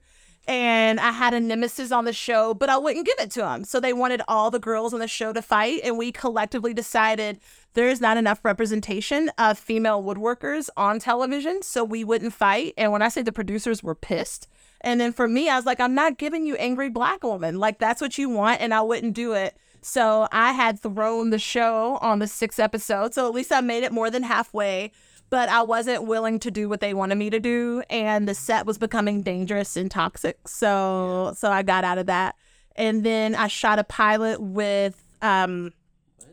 And 0.48 1.00
I 1.00 1.10
had 1.10 1.34
a 1.34 1.40
nemesis 1.40 1.90
on 1.90 2.04
the 2.04 2.12
show, 2.12 2.54
but 2.54 2.68
I 2.68 2.76
wouldn't 2.76 3.04
give 3.04 3.18
it 3.18 3.32
to 3.32 3.48
him. 3.48 3.64
So 3.64 3.80
they 3.80 3.92
wanted 3.92 4.22
all 4.28 4.52
the 4.52 4.60
girls 4.60 4.94
on 4.94 5.00
the 5.00 5.08
show 5.08 5.32
to 5.32 5.42
fight, 5.42 5.80
and 5.82 5.98
we 5.98 6.12
collectively 6.12 6.72
decided 6.72 7.40
there 7.74 7.88
is 7.88 8.00
not 8.00 8.16
enough 8.16 8.44
representation 8.44 9.28
of 9.38 9.58
female 9.58 10.02
woodworkers 10.04 10.68
on 10.76 11.00
television, 11.00 11.62
so 11.62 11.82
we 11.82 12.04
wouldn't 12.04 12.32
fight. 12.32 12.74
And 12.76 12.92
when 12.92 13.02
I 13.02 13.08
say 13.08 13.22
the 13.22 13.32
producers 13.32 13.82
were 13.82 13.96
pissed, 13.96 14.48
and 14.82 15.00
then 15.00 15.12
for 15.12 15.26
me, 15.26 15.48
I 15.48 15.56
was 15.56 15.66
like, 15.66 15.80
I'm 15.80 15.94
not 15.94 16.16
giving 16.16 16.46
you 16.46 16.54
angry 16.56 16.90
black 16.90 17.24
woman. 17.24 17.58
Like 17.58 17.80
that's 17.80 18.00
what 18.00 18.16
you 18.16 18.28
want, 18.28 18.60
and 18.60 18.72
I 18.72 18.82
wouldn't 18.82 19.14
do 19.14 19.32
it. 19.32 19.56
So 19.80 20.28
I 20.30 20.52
had 20.52 20.78
thrown 20.78 21.30
the 21.30 21.38
show 21.40 21.98
on 22.00 22.20
the 22.20 22.26
sixth 22.28 22.60
episode. 22.60 23.14
So 23.14 23.26
at 23.26 23.34
least 23.34 23.52
I 23.52 23.60
made 23.60 23.82
it 23.82 23.92
more 23.92 24.10
than 24.10 24.22
halfway. 24.22 24.92
But 25.28 25.48
I 25.48 25.62
wasn't 25.62 26.04
willing 26.04 26.38
to 26.40 26.50
do 26.50 26.68
what 26.68 26.80
they 26.80 26.94
wanted 26.94 27.16
me 27.16 27.30
to 27.30 27.40
do, 27.40 27.82
and 27.90 28.28
the 28.28 28.34
set 28.34 28.64
was 28.64 28.78
becoming 28.78 29.22
dangerous 29.22 29.76
and 29.76 29.90
toxic. 29.90 30.46
So 30.46 31.32
so 31.36 31.50
I 31.50 31.62
got 31.62 31.84
out 31.84 31.98
of 31.98 32.06
that. 32.06 32.36
And 32.76 33.04
then 33.04 33.34
I 33.34 33.48
shot 33.48 33.78
a 33.78 33.84
pilot 33.84 34.40
with 34.40 35.02
um 35.22 35.72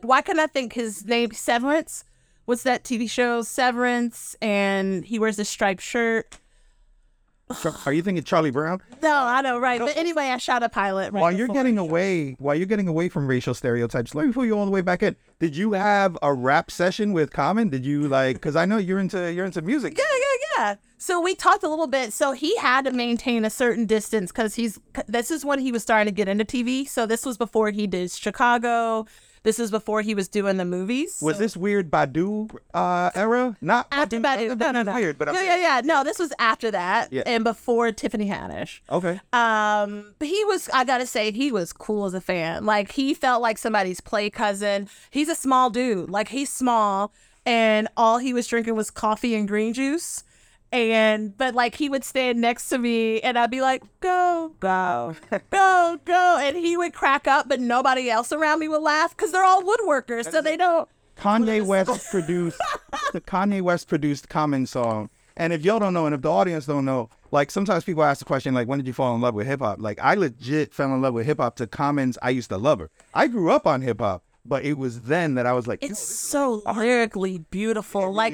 why 0.02 0.20
can 0.20 0.38
I 0.38 0.46
think 0.46 0.74
his 0.74 1.04
name 1.06 1.32
Severance? 1.32 2.04
What's 2.44 2.62
that 2.64 2.84
TV 2.84 3.08
show? 3.08 3.42
Severance 3.42 4.36
and 4.42 5.04
he 5.04 5.18
wears 5.18 5.38
a 5.38 5.44
striped 5.44 5.82
shirt. 5.82 6.38
Are 7.84 7.92
you 7.92 8.02
thinking 8.02 8.24
Charlie 8.24 8.50
Brown? 8.50 8.80
No, 9.02 9.12
I 9.14 9.42
know, 9.42 9.58
right? 9.58 9.78
But 9.78 9.96
anyway, 9.96 10.24
I 10.24 10.38
shot 10.38 10.62
a 10.62 10.68
pilot. 10.68 11.12
Right 11.12 11.20
while 11.20 11.32
you're 11.32 11.48
getting 11.48 11.76
away, 11.76 12.36
while 12.38 12.54
you're 12.54 12.66
getting 12.66 12.88
away 12.88 13.10
from 13.10 13.26
racial 13.26 13.52
stereotypes, 13.52 14.14
let 14.14 14.26
me 14.26 14.32
pull 14.32 14.46
you 14.46 14.58
all 14.58 14.64
the 14.64 14.70
way 14.70 14.80
back 14.80 15.02
in. 15.02 15.14
Did 15.40 15.54
you 15.54 15.72
have 15.72 16.16
a 16.22 16.32
rap 16.32 16.70
session 16.70 17.12
with 17.12 17.32
Common? 17.32 17.68
Did 17.68 17.84
you 17.84 18.08
like? 18.08 18.36
Because 18.36 18.56
I 18.56 18.64
know 18.64 18.78
you're 18.78 18.98
into 18.98 19.30
you're 19.32 19.44
into 19.44 19.60
music. 19.60 19.98
Yeah, 19.98 20.04
yeah, 20.10 20.46
yeah. 20.56 20.74
So 20.96 21.20
we 21.20 21.34
talked 21.34 21.62
a 21.64 21.68
little 21.68 21.86
bit. 21.86 22.14
So 22.14 22.32
he 22.32 22.56
had 22.56 22.86
to 22.86 22.92
maintain 22.92 23.44
a 23.44 23.50
certain 23.50 23.84
distance 23.84 24.32
because 24.32 24.54
he's. 24.54 24.80
This 25.06 25.30
is 25.30 25.44
when 25.44 25.58
he 25.58 25.70
was 25.70 25.82
starting 25.82 26.06
to 26.06 26.16
get 26.16 26.28
into 26.28 26.46
TV. 26.46 26.88
So 26.88 27.04
this 27.04 27.26
was 27.26 27.36
before 27.36 27.70
he 27.72 27.86
did 27.86 28.10
Chicago. 28.10 29.06
This 29.44 29.58
is 29.58 29.70
before 29.70 30.00
he 30.02 30.14
was 30.14 30.26
doing 30.26 30.56
the 30.56 30.64
movies. 30.64 31.18
Was 31.22 31.38
this 31.38 31.56
weird 31.56 31.90
Badu 31.90 32.50
uh, 32.72 33.10
era? 33.14 33.56
Not 33.60 33.86
after 33.92 34.18
Badu? 34.18 34.58
No, 34.58 34.70
no, 34.72 34.82
no. 34.82 34.94
Weird, 34.94 35.18
but 35.18 35.28
I'm 35.28 35.34
yeah, 35.36 35.42
yeah, 35.42 35.56
yeah. 35.56 35.80
No, 35.84 36.02
this 36.02 36.18
was 36.18 36.32
after 36.38 36.70
that 36.70 37.12
Yeah. 37.12 37.22
and 37.26 37.44
before 37.44 37.92
Tiffany 37.92 38.28
Haddish. 38.28 38.80
okay. 38.90 39.20
Um, 39.32 40.14
but 40.18 40.28
he 40.28 40.44
was, 40.46 40.68
I 40.72 40.84
gotta 40.84 41.06
say, 41.06 41.30
he 41.30 41.52
was 41.52 41.72
cool 41.72 42.06
as 42.06 42.14
a 42.14 42.20
fan. 42.20 42.64
Like 42.64 42.92
he 42.92 43.14
felt 43.14 43.42
like 43.42 43.58
somebody's 43.58 44.00
play 44.00 44.30
cousin. 44.30 44.88
He's 45.10 45.28
a 45.28 45.34
small 45.34 45.70
dude. 45.70 46.08
Like 46.10 46.28
he's 46.28 46.50
small, 46.50 47.12
and 47.46 47.86
all 47.96 48.18
he 48.18 48.32
was 48.32 48.46
drinking 48.46 48.74
was 48.76 48.90
coffee 48.90 49.34
and 49.34 49.46
green 49.46 49.74
juice. 49.74 50.24
And 50.74 51.38
but 51.38 51.54
like 51.54 51.76
he 51.76 51.88
would 51.88 52.02
stand 52.02 52.40
next 52.40 52.68
to 52.70 52.78
me, 52.78 53.20
and 53.20 53.38
I'd 53.38 53.50
be 53.50 53.60
like, 53.60 53.84
"Go, 54.00 54.52
go, 54.58 55.14
go, 55.50 56.00
go," 56.04 56.38
and 56.40 56.56
he 56.56 56.76
would 56.76 56.92
crack 56.92 57.28
up, 57.28 57.48
but 57.48 57.60
nobody 57.60 58.10
else 58.10 58.32
around 58.32 58.58
me 58.58 58.66
would 58.66 58.82
laugh 58.82 59.16
because 59.16 59.30
they're 59.30 59.44
all 59.44 59.62
woodworkers, 59.62 60.28
so 60.32 60.42
they 60.42 60.56
don't. 60.56 60.88
Kanye 61.16 61.64
West 61.64 62.10
produced 62.10 62.58
the 63.12 63.20
Kanye 63.20 63.62
West 63.62 63.86
produced 63.86 64.28
Common 64.28 64.66
song. 64.66 65.10
And 65.36 65.52
if 65.52 65.64
y'all 65.64 65.78
don't 65.78 65.94
know, 65.94 66.06
and 66.06 66.14
if 66.14 66.22
the 66.22 66.30
audience 66.30 66.66
don't 66.66 66.84
know, 66.84 67.08
like 67.30 67.52
sometimes 67.52 67.84
people 67.84 68.02
ask 68.02 68.18
the 68.18 68.24
question, 68.24 68.52
like, 68.52 68.66
when 68.66 68.80
did 68.80 68.86
you 68.88 68.92
fall 68.92 69.14
in 69.14 69.20
love 69.20 69.34
with 69.34 69.46
hip 69.46 69.60
hop? 69.60 69.80
Like, 69.80 70.00
I 70.00 70.14
legit 70.14 70.74
fell 70.74 70.92
in 70.92 71.00
love 71.02 71.14
with 71.14 71.26
hip 71.26 71.38
hop 71.38 71.54
to 71.56 71.68
Common's 71.68 72.18
I 72.20 72.30
used 72.30 72.50
to 72.50 72.58
love 72.58 72.80
her. 72.80 72.90
I 73.14 73.28
grew 73.28 73.50
up 73.52 73.64
on 73.66 73.82
hip 73.82 74.00
hop, 74.00 74.24
but 74.44 74.64
it 74.64 74.76
was 74.76 75.02
then 75.02 75.34
that 75.34 75.46
I 75.46 75.52
was 75.52 75.68
like, 75.68 75.82
It's 75.82 76.00
so 76.00 76.62
lyrically 76.66 77.38
beautiful. 77.38 78.12
like 78.12 78.32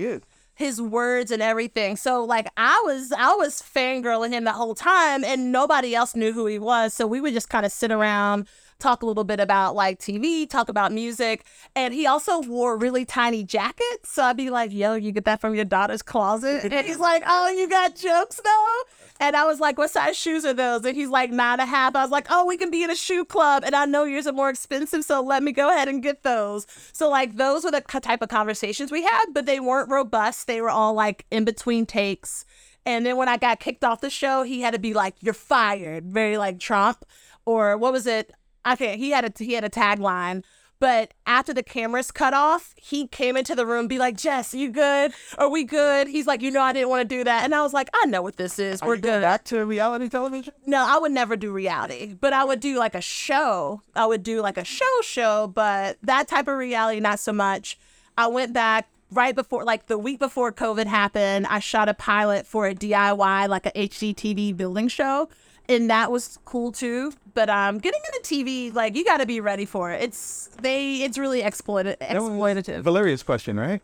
his 0.61 0.81
words 0.81 1.31
and 1.31 1.43
everything. 1.43 1.97
So 1.97 2.23
like 2.23 2.47
I 2.57 2.81
was 2.85 3.13
I 3.13 3.35
was 3.35 3.63
fangirling 3.63 4.31
him 4.31 4.45
the 4.45 4.53
whole 4.53 4.75
time 4.75 5.25
and 5.25 5.51
nobody 5.51 5.95
else 5.95 6.15
knew 6.15 6.33
who 6.33 6.47
he 6.47 6.59
was. 6.59 6.95
So 6.95 7.07
we 7.07 7.21
would 7.21 7.33
just 7.33 7.49
kind 7.49 7.65
of 7.67 7.73
sit 7.73 7.91
around, 7.91 8.47
talk 8.81 9.03
a 9.03 9.07
little 9.07 9.25
bit 9.25 9.41
about 9.41 9.75
like 9.75 9.99
TV, 9.99 10.49
talk 10.49 10.69
about 10.69 10.93
music. 10.93 11.45
And 11.77 11.95
he 11.95 12.07
also 12.07 12.41
wore 12.41 12.77
really 12.77 13.05
tiny 13.05 13.45
jackets. 13.45 14.11
So 14.11 14.25
I'd 14.25 14.37
be 14.37 14.51
like, 14.51 14.73
yo, 14.73 14.95
you 14.95 15.13
get 15.13 15.25
that 15.27 15.41
from 15.41 15.55
your 15.55 15.65
daughter's 15.65 16.03
closet? 16.03 16.65
And 16.65 16.87
he's 16.87 16.99
like, 17.11 17.23
Oh, 17.27 17.49
you 17.51 17.69
got 17.69 17.95
jokes 17.97 18.41
though? 18.43 18.77
And 19.21 19.37
I 19.37 19.45
was 19.45 19.61
like, 19.61 19.77
what 19.77 19.91
size 19.91 20.17
shoes 20.17 20.47
are 20.47 20.55
those? 20.55 20.83
And 20.85 20.97
he's 20.97 21.11
like, 21.11 21.31
nine 21.31 21.61
and 21.61 21.63
a 21.63 21.67
half. 21.67 21.95
I 21.95 22.03
was 22.03 22.11
like, 22.11 22.29
oh, 22.31 22.47
we 22.47 22.57
can 22.57 22.71
be 22.71 22.83
in 22.83 22.91
a 22.91 22.97
shoe 22.97 23.27
club. 23.27 23.65
And 23.67 23.77
I 23.77 23.85
know 23.85 24.05
yours 24.05 24.27
are 24.27 24.33
more 24.33 24.49
expensive. 24.49 25.05
So 25.05 25.21
let 25.21 25.43
me 25.43 25.53
go 25.53 25.69
ahead 25.69 25.89
and 25.89 26.03
get 26.03 26.23
those. 26.23 26.67
So, 26.93 27.11
like, 27.11 27.37
those 27.37 27.65
were 27.65 27.71
the 27.71 27.83
type 27.83 28.23
of 28.23 28.31
conversations 28.31 28.91
we 28.91 29.03
had, 29.03 29.27
but 29.35 29.45
they 29.45 29.61
weren't 29.61 29.91
robust. 29.91 30.47
They 30.47 30.63
were 30.63 30.71
all 30.71 30.95
like 30.95 31.27
in 31.31 31.45
between 31.45 31.85
takes. 31.85 32.47
And 32.87 33.05
then 33.05 33.19
when 33.19 33.29
I 33.29 33.37
got 33.37 33.61
kicked 33.61 33.85
off 33.85 34.01
the 34.01 34.09
show, 34.09 34.43
he 34.43 34.63
had 34.63 34.73
to 34.73 34.81
be 34.81 34.95
like, 34.95 35.17
you're 35.21 35.35
fired. 35.35 36.07
Very 36.07 36.39
like 36.39 36.59
Trump. 36.59 37.05
Or 37.45 37.77
what 37.77 37.93
was 37.93 38.07
it? 38.07 38.33
I 38.65 38.77
can't. 38.77 38.99
He 38.99 39.11
had 39.11 39.25
a 39.25 39.45
he 39.45 39.55
had 39.55 39.65
a 39.65 39.71
tagline. 39.71 40.45
But 40.81 41.13
after 41.27 41.53
the 41.53 41.63
cameras 41.63 42.11
cut 42.11 42.33
off, 42.33 42.73
he 42.75 43.07
came 43.07 43.37
into 43.37 43.55
the 43.55 43.67
room, 43.67 43.87
be 43.87 43.99
like, 43.99 44.17
"Jess, 44.17 44.55
you 44.55 44.71
good? 44.71 45.13
Are 45.37 45.51
we 45.51 45.63
good?" 45.63 46.09
He's 46.09 46.27
like, 46.27 46.41
"You 46.41 46.51
know, 46.51 46.63
I 46.63 46.73
didn't 46.73 46.89
want 46.89 47.07
to 47.07 47.17
do 47.17 47.23
that," 47.23 47.45
and 47.45 47.55
I 47.55 47.61
was 47.61 47.75
like, 47.75 47.91
"I 47.93 48.07
know 48.07 48.23
what 48.23 48.37
this 48.37 48.59
is. 48.59 48.81
We're 48.81 48.97
good." 48.97 49.21
Back 49.21 49.45
to 49.45 49.63
reality 49.67 50.09
television? 50.09 50.55
No, 50.65 50.83
I 50.83 50.97
would 50.97 51.13
never 51.13 51.37
do 51.37 51.53
reality, 51.53 52.15
but 52.19 52.33
I 52.33 52.45
would 52.45 52.61
do 52.61 52.79
like 52.79 52.95
a 52.95 53.03
show. 53.03 53.83
I 53.95 54.07
would 54.07 54.23
do 54.23 54.41
like 54.41 54.57
a 54.57 54.65
show 54.65 55.01
show, 55.03 55.49
but 55.49 55.99
that 56.03 56.29
type 56.29 56.49
of 56.49 56.57
reality, 56.57 56.99
not 56.99 57.21
so 57.21 57.35
much. 57.35 57.79
I 58.17 58.29
went 58.29 58.55
back 58.55 58.89
right 59.11 59.35
before, 59.35 59.65
like 59.65 59.87
the 59.87 59.99
week 59.99 60.19
before 60.19 60.51
COVID 60.51 60.87
happened. 60.87 61.47
I 61.49 61.59
shot 61.59 61.91
a 61.91 61.95
pilot 61.95 62.47
for 62.47 62.67
a 62.67 62.75
DIY, 62.75 63.49
like 63.49 63.67
a 63.67 63.73
HGTV 63.73 64.57
building 64.57 64.89
show, 64.89 65.29
and 65.71 65.89
that 65.89 66.11
was 66.13 66.39
cool 66.45 66.73
too. 66.73 67.13
But 67.33 67.49
um, 67.49 67.79
getting 67.79 68.01
into 68.13 68.29
TV, 68.29 68.75
like 68.75 68.97
you 68.97 69.05
got 69.05 69.19
to 69.19 69.27
be 69.27 69.41
ready 69.41 69.65
for 69.65 69.91
it. 69.91 70.03
It's 70.03 70.51
they, 70.61 70.97
it's 71.03 71.17
really 71.17 71.43
exploited, 71.43 71.99
exploitative. 72.01 72.83
Valeria's 72.83 73.23
question, 73.23 73.59
right? 73.59 73.81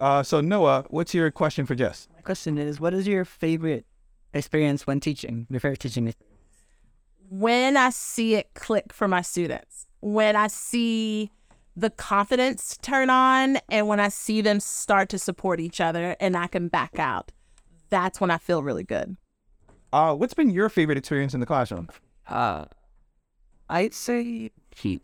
Uh, 0.00 0.22
so 0.22 0.40
Noah, 0.40 0.84
what's 0.90 1.14
your 1.14 1.30
question 1.30 1.66
for 1.66 1.74
Jess? 1.74 2.08
My 2.14 2.22
question 2.22 2.58
is, 2.58 2.80
what 2.80 2.92
is 2.92 3.06
your 3.06 3.24
favorite 3.24 3.86
experience 4.34 4.86
when 4.86 5.00
teaching? 5.00 5.46
Your 5.48 5.60
favorite 5.60 5.80
teaching 5.80 6.08
experience? 6.08 6.34
when 7.30 7.76
I 7.76 7.90
see 7.90 8.34
it 8.34 8.54
click 8.54 8.92
for 8.92 9.08
my 9.08 9.22
students, 9.22 9.86
when 10.00 10.36
I 10.36 10.46
see 10.46 11.30
the 11.76 11.90
confidence 11.90 12.78
turn 12.80 13.10
on, 13.10 13.58
and 13.68 13.88
when 13.88 13.98
I 13.98 14.08
see 14.08 14.40
them 14.40 14.60
start 14.60 15.08
to 15.08 15.18
support 15.18 15.58
each 15.58 15.80
other 15.80 16.14
and 16.20 16.36
I 16.36 16.46
can 16.46 16.68
back 16.68 16.98
out, 16.98 17.32
that's 17.90 18.20
when 18.20 18.30
I 18.30 18.38
feel 18.38 18.62
really 18.62 18.84
good. 18.84 19.16
Uh, 19.94 20.12
what's 20.12 20.34
been 20.34 20.50
your 20.50 20.68
favorite 20.68 20.98
experience 20.98 21.34
in 21.34 21.40
the 21.40 21.46
classroom? 21.46 21.88
Uh, 22.28 22.64
I'd 23.70 23.94
say 23.94 24.50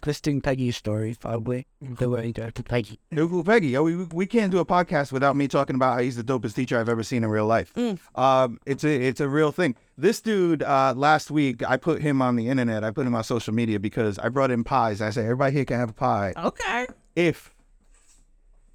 listening 0.04 0.40
Peggy's 0.40 0.76
story, 0.76 1.16
probably. 1.20 1.68
The 1.80 2.10
way 2.10 2.32
to 2.32 2.50
Peggy. 2.64 2.98
Nuku 3.12 3.44
Peggy. 3.44 3.76
Oh, 3.76 3.84
we, 3.84 3.94
we 4.06 4.26
can't 4.26 4.50
do 4.50 4.58
a 4.58 4.64
podcast 4.64 5.12
without 5.12 5.36
me 5.36 5.46
talking 5.46 5.76
about 5.76 5.92
how 5.94 6.00
he's 6.00 6.16
the 6.16 6.24
dopest 6.24 6.56
teacher 6.56 6.76
I've 6.76 6.88
ever 6.88 7.04
seen 7.04 7.22
in 7.22 7.30
real 7.30 7.46
life. 7.46 7.72
Um, 8.16 8.58
it's 8.66 8.82
a 8.82 8.88
it's 9.00 9.20
a 9.20 9.28
real 9.28 9.52
thing. 9.52 9.76
This 9.96 10.20
dude, 10.20 10.64
uh, 10.64 10.92
last 10.96 11.30
week 11.30 11.62
I 11.62 11.76
put 11.76 12.02
him 12.02 12.20
on 12.20 12.34
the 12.34 12.48
internet. 12.48 12.82
I 12.82 12.90
put 12.90 13.06
him 13.06 13.14
on 13.14 13.22
social 13.22 13.54
media 13.54 13.78
because 13.78 14.18
I 14.18 14.28
brought 14.28 14.50
in 14.50 14.64
pies. 14.64 15.00
I 15.00 15.10
said 15.10 15.22
everybody 15.24 15.52
here 15.52 15.64
can 15.64 15.78
have 15.78 15.90
a 15.90 15.94
pie 15.94 16.32
Okay. 16.36 16.86
if 17.14 17.54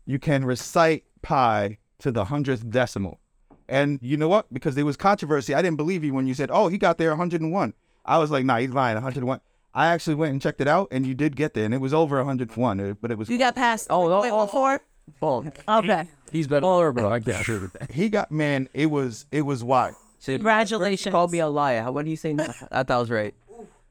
you 0.06 0.18
can 0.18 0.46
recite 0.46 1.04
pi 1.22 1.78
to 2.00 2.10
the 2.10 2.24
hundredth 2.26 2.70
decimal. 2.70 3.20
And 3.68 4.00
you 4.02 4.16
know 4.18 4.28
what? 4.28 4.52
Because 4.54 4.76
there 4.76 4.86
was 4.86 4.96
controversy, 4.98 5.54
I 5.56 5.62
didn't 5.62 5.78
believe 5.78 6.04
you 6.04 6.14
when 6.14 6.28
you 6.28 6.34
said, 6.34 6.50
"Oh, 6.52 6.68
he 6.68 6.78
got 6.78 6.98
there 6.98 7.10
101." 7.10 7.74
I 8.06 8.18
was 8.20 8.30
like, 8.32 8.46
"Nah, 8.46 8.58
he's 8.58 8.70
lying. 8.72 8.96
101." 8.96 9.40
I 9.74 9.88
actually 9.88 10.16
went 10.16 10.32
and 10.32 10.42
checked 10.42 10.62
it 10.62 10.68
out, 10.68 10.88
and 10.92 11.06
you 11.06 11.14
did 11.14 11.36
get 11.36 11.54
there, 11.54 11.66
and 11.66 11.74
it 11.74 11.82
was 11.82 11.94
over 11.94 12.18
101. 12.18 12.80
uh, 12.80 12.94
But 13.02 13.12
it 13.12 13.18
was 13.18 13.30
You 13.30 13.38
got 13.38 13.56
past. 13.56 13.88
Oh, 13.90 14.08
no, 14.08 14.22
wait, 14.22 14.32
oh, 14.32 14.46
before? 14.46 14.82
Well, 15.20 15.46
Okay. 15.68 16.08
he's 16.32 16.48
better. 16.48 16.66
Baller, 16.66 16.94
bro. 16.94 17.12
I 17.12 17.20
can't 17.20 17.42
agree 17.42 17.60
with 17.60 17.74
that. 17.74 17.92
he 17.92 18.10
got 18.10 18.32
man. 18.32 18.70
It 18.74 18.88
was 18.88 19.26
it 19.32 19.42
was 19.42 19.64
wild. 19.64 19.96
Congratulations. 20.24 21.12
Called 21.12 21.32
me 21.32 21.40
a 21.40 21.48
liar. 21.48 21.92
What 21.92 22.06
do 22.06 22.12
you 22.12 22.18
say? 22.18 22.36
I 22.72 22.84
thought 22.84 22.92
I 22.92 23.00
was 23.00 23.10
right. 23.12 23.34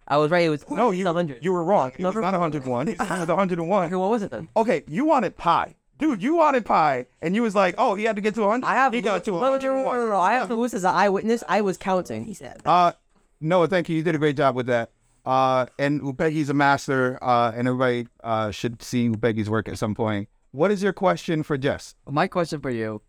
I 0.06 0.16
was 0.18 0.30
right. 0.30 0.44
It 0.44 0.50
was 0.50 0.68
No, 0.70 0.90
you 0.90 1.04
100. 1.04 1.38
you 1.42 1.52
were 1.52 1.64
wrong. 1.64 1.92
It 1.96 2.04
was 2.04 2.14
not 2.16 2.32
101. 2.34 2.88
It 2.88 2.98
was 2.98 3.08
not 3.08 3.28
101. 3.28 3.86
Okay, 3.86 3.94
what 3.94 4.10
was 4.10 4.22
it 4.22 4.30
then? 4.30 4.48
Okay, 4.56 4.82
you 4.88 5.04
wanted 5.04 5.36
pie, 5.36 5.76
dude. 5.98 6.22
You 6.22 6.36
wanted 6.36 6.64
pie, 6.64 7.06
and 7.22 7.34
you 7.34 7.42
was 7.42 7.54
like, 7.54 7.74
"Oh, 7.78 7.94
he 7.94 8.04
had 8.04 8.16
to 8.16 8.22
get 8.22 8.34
to 8.34 8.42
100." 8.42 8.66
I 8.66 8.74
have. 8.74 8.92
He 8.92 9.00
got 9.00 9.24
to 9.24 9.30
no, 9.32 9.40
no, 9.40 9.58
no, 9.58 9.58
no, 9.58 9.92
no, 9.92 10.08
no. 10.08 10.20
I 10.20 10.34
have 10.34 10.50
Lewis 10.50 10.74
as 10.74 10.84
an 10.84 10.94
eyewitness. 10.94 11.42
I 11.48 11.60
was 11.60 11.76
counting. 11.76 12.24
He 12.24 12.34
said. 12.34 12.60
Uh, 12.64 12.92
Noah, 13.40 13.68
thank 13.68 13.88
you. 13.88 13.96
You 13.96 14.02
did 14.02 14.14
a 14.14 14.18
great 14.18 14.36
job 14.36 14.54
with 14.56 14.66
that. 14.66 14.90
Uh, 15.24 15.66
and 15.78 16.00
Upegi's 16.02 16.50
a 16.50 16.54
master. 16.54 17.18
Uh, 17.22 17.52
and 17.54 17.66
everybody 17.68 18.08
uh 18.22 18.50
should 18.50 18.82
see 18.82 19.08
Upegi's 19.08 19.48
work 19.50 19.68
at 19.68 19.78
some 19.78 19.94
point. 19.94 20.28
What 20.52 20.70
is 20.70 20.82
your 20.82 20.92
question 20.92 21.42
for 21.42 21.58
Jess? 21.58 21.94
My 22.08 22.28
question 22.28 22.60
for 22.60 22.70
you. 22.70 23.02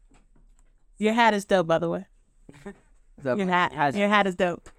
Your 0.97 1.13
hat 1.13 1.33
is 1.33 1.45
dope, 1.45 1.67
by 1.67 1.77
the 1.77 1.89
way. 1.89 2.07
The 3.21 3.35
Your 3.35 3.47
hat. 3.47 3.71
has, 3.73 3.95
Your 3.95 4.09
hat 4.09 4.27
is 4.27 4.35
dope. 4.35 4.69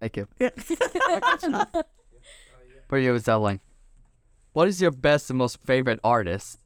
Thank 0.00 0.16
you. 0.16 0.28
For 2.88 2.98
you, 2.98 3.12
Zelling. 3.14 3.60
What 4.52 4.68
is 4.68 4.80
your 4.80 4.90
best 4.90 5.28
and 5.30 5.38
most 5.38 5.58
favorite 5.64 6.00
artist? 6.02 6.58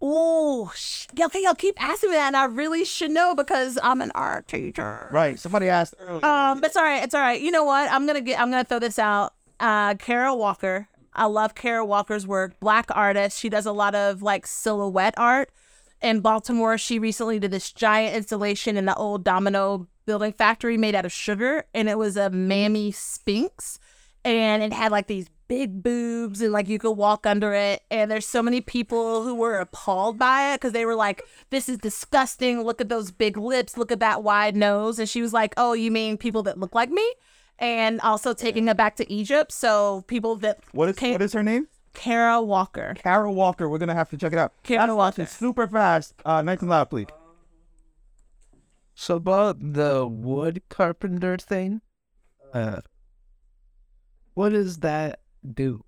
Oh, 0.00 0.70
sh- 0.76 1.06
okay, 1.20 1.42
y'all 1.42 1.54
keep 1.54 1.80
asking 1.82 2.10
me 2.10 2.16
that, 2.16 2.28
and 2.28 2.36
I 2.36 2.44
really 2.44 2.84
should 2.84 3.10
know 3.10 3.34
because 3.34 3.78
I'm 3.82 4.00
an 4.00 4.12
art 4.14 4.46
teacher. 4.46 5.08
Right. 5.10 5.38
Somebody 5.38 5.68
asked 5.68 5.94
earlier. 5.98 6.24
Um, 6.24 6.60
but 6.60 6.68
it's 6.68 6.76
all 6.76 6.84
right. 6.84 7.02
It's 7.02 7.14
all 7.14 7.20
right. 7.20 7.40
You 7.40 7.50
know 7.50 7.64
what? 7.64 7.90
I'm 7.90 8.06
gonna 8.06 8.20
get. 8.20 8.40
I'm 8.40 8.50
gonna 8.50 8.64
throw 8.64 8.78
this 8.78 8.98
out. 8.98 9.34
Uh, 9.58 9.94
Kara 9.94 10.34
Walker. 10.34 10.88
I 11.14 11.24
love 11.24 11.56
Kara 11.56 11.84
Walker's 11.84 12.26
work. 12.26 12.60
Black 12.60 12.86
artist. 12.94 13.40
She 13.40 13.48
does 13.48 13.66
a 13.66 13.72
lot 13.72 13.94
of 13.96 14.22
like 14.22 14.46
silhouette 14.46 15.14
art. 15.16 15.50
In 16.00 16.20
Baltimore, 16.20 16.78
she 16.78 17.00
recently 17.00 17.40
did 17.40 17.50
this 17.50 17.72
giant 17.72 18.14
installation 18.14 18.76
in 18.76 18.84
the 18.84 18.94
old 18.94 19.24
Domino 19.24 19.88
building 20.06 20.32
factory 20.32 20.76
made 20.76 20.94
out 20.94 21.04
of 21.04 21.12
sugar, 21.12 21.64
and 21.74 21.88
it 21.88 21.98
was 21.98 22.16
a 22.16 22.30
mammy 22.30 22.92
sphinx, 22.92 23.80
and 24.24 24.62
it 24.62 24.72
had 24.72 24.92
like 24.92 25.08
these 25.08 25.28
big 25.48 25.82
boobs 25.82 26.40
and 26.42 26.52
like 26.52 26.68
you 26.68 26.78
could 26.78 26.92
walk 26.92 27.26
under 27.26 27.54
it 27.54 27.82
and 27.90 28.10
there's 28.10 28.26
so 28.26 28.42
many 28.42 28.60
people 28.60 29.24
who 29.24 29.34
were 29.34 29.58
appalled 29.58 30.18
by 30.18 30.52
it 30.52 30.56
because 30.56 30.72
they 30.72 30.84
were 30.84 30.94
like 30.94 31.22
this 31.50 31.68
is 31.70 31.78
disgusting 31.78 32.60
look 32.62 32.80
at 32.82 32.90
those 32.90 33.10
big 33.10 33.36
lips 33.38 33.76
look 33.78 33.90
at 33.90 33.98
that 34.00 34.22
wide 34.22 34.54
nose 34.54 34.98
and 34.98 35.08
she 35.08 35.22
was 35.22 35.32
like 35.32 35.54
oh 35.56 35.72
you 35.72 35.90
mean 35.90 36.18
people 36.18 36.42
that 36.42 36.58
look 36.58 36.74
like 36.74 36.90
me 36.90 37.14
and 37.58 37.98
also 38.02 38.34
taking 38.34 38.68
it 38.68 38.76
back 38.76 38.94
to 38.94 39.10
egypt 39.10 39.50
so 39.50 40.04
people 40.06 40.36
that 40.36 40.58
What 40.72 40.90
is 40.90 41.00
what 41.00 41.22
is 41.22 41.32
her 41.32 41.42
name? 41.42 41.66
kara 41.94 42.40
walker 42.42 42.94
Kara 42.98 43.32
Walker. 43.32 43.68
We're 43.68 43.78
gonna 43.78 43.94
have 43.94 44.10
to 44.10 44.18
check 44.18 44.32
it 44.34 44.38
out. 44.38 44.52
kara 44.62 44.94
walker 44.94 45.24
Super 45.26 45.66
fast. 45.66 46.14
Uh, 46.24 46.42
nice 46.42 46.60
and 46.60 46.68
loud, 46.70 46.90
please. 46.90 47.06
So 48.94 49.16
about 49.16 49.56
the 49.60 50.06
wood 50.06 50.62
carpenter 50.68 51.36
thing, 51.38 51.80
uh, 52.52 52.80
what 54.34 54.50
does 54.50 54.78
that 54.78 55.20
do? 55.54 55.84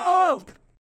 oh! 0.09 0.41